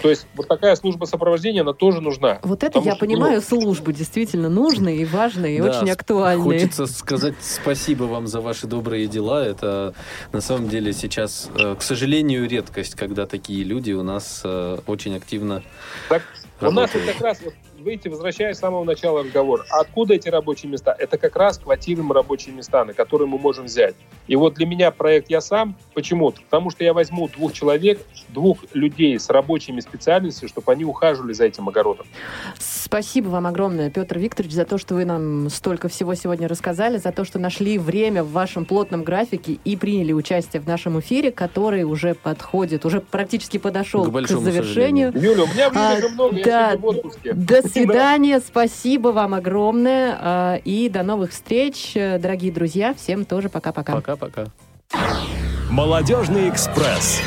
То 0.00 0.10
есть 0.10 0.26
вот 0.34 0.48
такая 0.48 0.74
служба 0.76 1.04
сопровождения, 1.04 1.62
она 1.62 1.72
тоже 1.72 2.00
нужна. 2.00 2.38
Вот 2.42 2.62
это 2.62 2.78
я 2.80 2.92
что, 2.92 3.00
понимаю, 3.00 3.36
ну, 3.36 3.40
службы 3.42 3.92
действительно 3.92 4.48
нужные 4.48 4.98
и 4.98 5.04
важные, 5.04 5.58
и 5.58 5.60
да, 5.60 5.70
очень 5.70 5.90
актуальные. 5.90 6.44
Хочется 6.60 6.86
сказать 6.86 7.34
спасибо 7.40 8.04
вам 8.04 8.26
за 8.26 8.40
ваши 8.40 8.66
добрые 8.66 9.06
дела. 9.06 9.44
Это 9.44 9.94
на 10.32 10.40
самом 10.40 10.68
деле 10.68 10.92
сейчас, 10.92 11.48
э, 11.56 11.76
к 11.76 11.82
сожалению, 11.82 12.48
редкость, 12.48 12.94
когда 12.94 13.26
такие 13.26 13.64
люди 13.64 13.92
у 13.92 14.02
нас 14.02 14.42
э, 14.44 14.78
очень 14.86 15.16
активно 15.16 15.62
так, 16.08 16.22
работают. 16.60 16.94
У 16.94 16.98
нас 16.98 17.06
вот 17.06 17.14
как 17.14 17.22
раз 17.22 17.38
вот 17.44 17.54
выйти, 17.84 18.08
возвращаясь 18.08 18.56
с 18.56 18.60
самого 18.60 18.82
начала 18.82 19.22
разговора, 19.22 19.64
откуда 19.70 20.14
эти 20.14 20.28
рабочие 20.28 20.72
места? 20.72 20.96
Это 20.98 21.18
как 21.18 21.36
раз 21.36 21.58
квартирным 21.58 22.10
рабочие 22.10 22.54
места, 22.54 22.84
на 22.84 22.94
которые 22.94 23.28
мы 23.28 23.38
можем 23.38 23.66
взять. 23.66 23.94
И 24.26 24.34
вот 24.36 24.54
для 24.54 24.66
меня 24.66 24.90
проект 24.90 25.30
«Я 25.30 25.40
сам» 25.40 25.76
почему? 25.92 26.32
Потому 26.32 26.70
что 26.70 26.82
я 26.82 26.94
возьму 26.94 27.28
двух 27.28 27.52
человек, 27.52 28.00
двух 28.30 28.58
людей 28.72 29.18
с 29.18 29.28
рабочими 29.28 29.80
специальностями, 29.80 30.48
чтобы 30.48 30.72
они 30.72 30.84
ухаживали 30.84 31.32
за 31.32 31.44
этим 31.44 31.68
огородом. 31.68 32.06
Спасибо 32.58 33.28
вам 33.28 33.46
огромное, 33.46 33.90
Петр 33.90 34.18
Викторович, 34.18 34.54
за 34.54 34.64
то, 34.64 34.78
что 34.78 34.94
вы 34.94 35.04
нам 35.04 35.50
столько 35.50 35.88
всего 35.88 36.14
сегодня 36.14 36.48
рассказали, 36.48 36.96
за 36.96 37.12
то, 37.12 37.24
что 37.24 37.38
нашли 37.38 37.78
время 37.78 38.24
в 38.24 38.32
вашем 38.32 38.64
плотном 38.64 39.04
графике 39.04 39.58
и 39.64 39.76
приняли 39.76 40.12
участие 40.12 40.60
в 40.62 40.66
нашем 40.66 40.98
эфире, 41.00 41.30
который 41.30 41.84
уже 41.84 42.14
подходит, 42.14 42.86
уже 42.86 43.00
практически 43.00 43.58
подошел 43.58 44.10
к, 44.10 44.22
к 44.22 44.28
завершению. 44.28 45.12
Юля, 45.14 45.44
у 45.44 45.46
меня 45.46 45.70
времени 45.70 46.06
а, 46.06 46.08
много, 46.08 46.44
да, 46.44 46.70
я 46.70 46.76
в 46.76 46.84
отпуске. 46.86 47.32
До 47.32 47.62
свидания, 47.80 48.40
спасибо 48.40 49.08
вам 49.08 49.34
огромное 49.34 50.16
а, 50.20 50.54
и 50.64 50.88
до 50.88 51.02
новых 51.02 51.32
встреч, 51.32 51.92
дорогие 51.94 52.52
друзья. 52.52 52.94
Всем 52.94 53.24
тоже 53.24 53.48
пока-пока. 53.48 53.92
Пока-пока. 53.92 54.46
Молодежный 55.70 56.48
экспресс. 56.48 57.20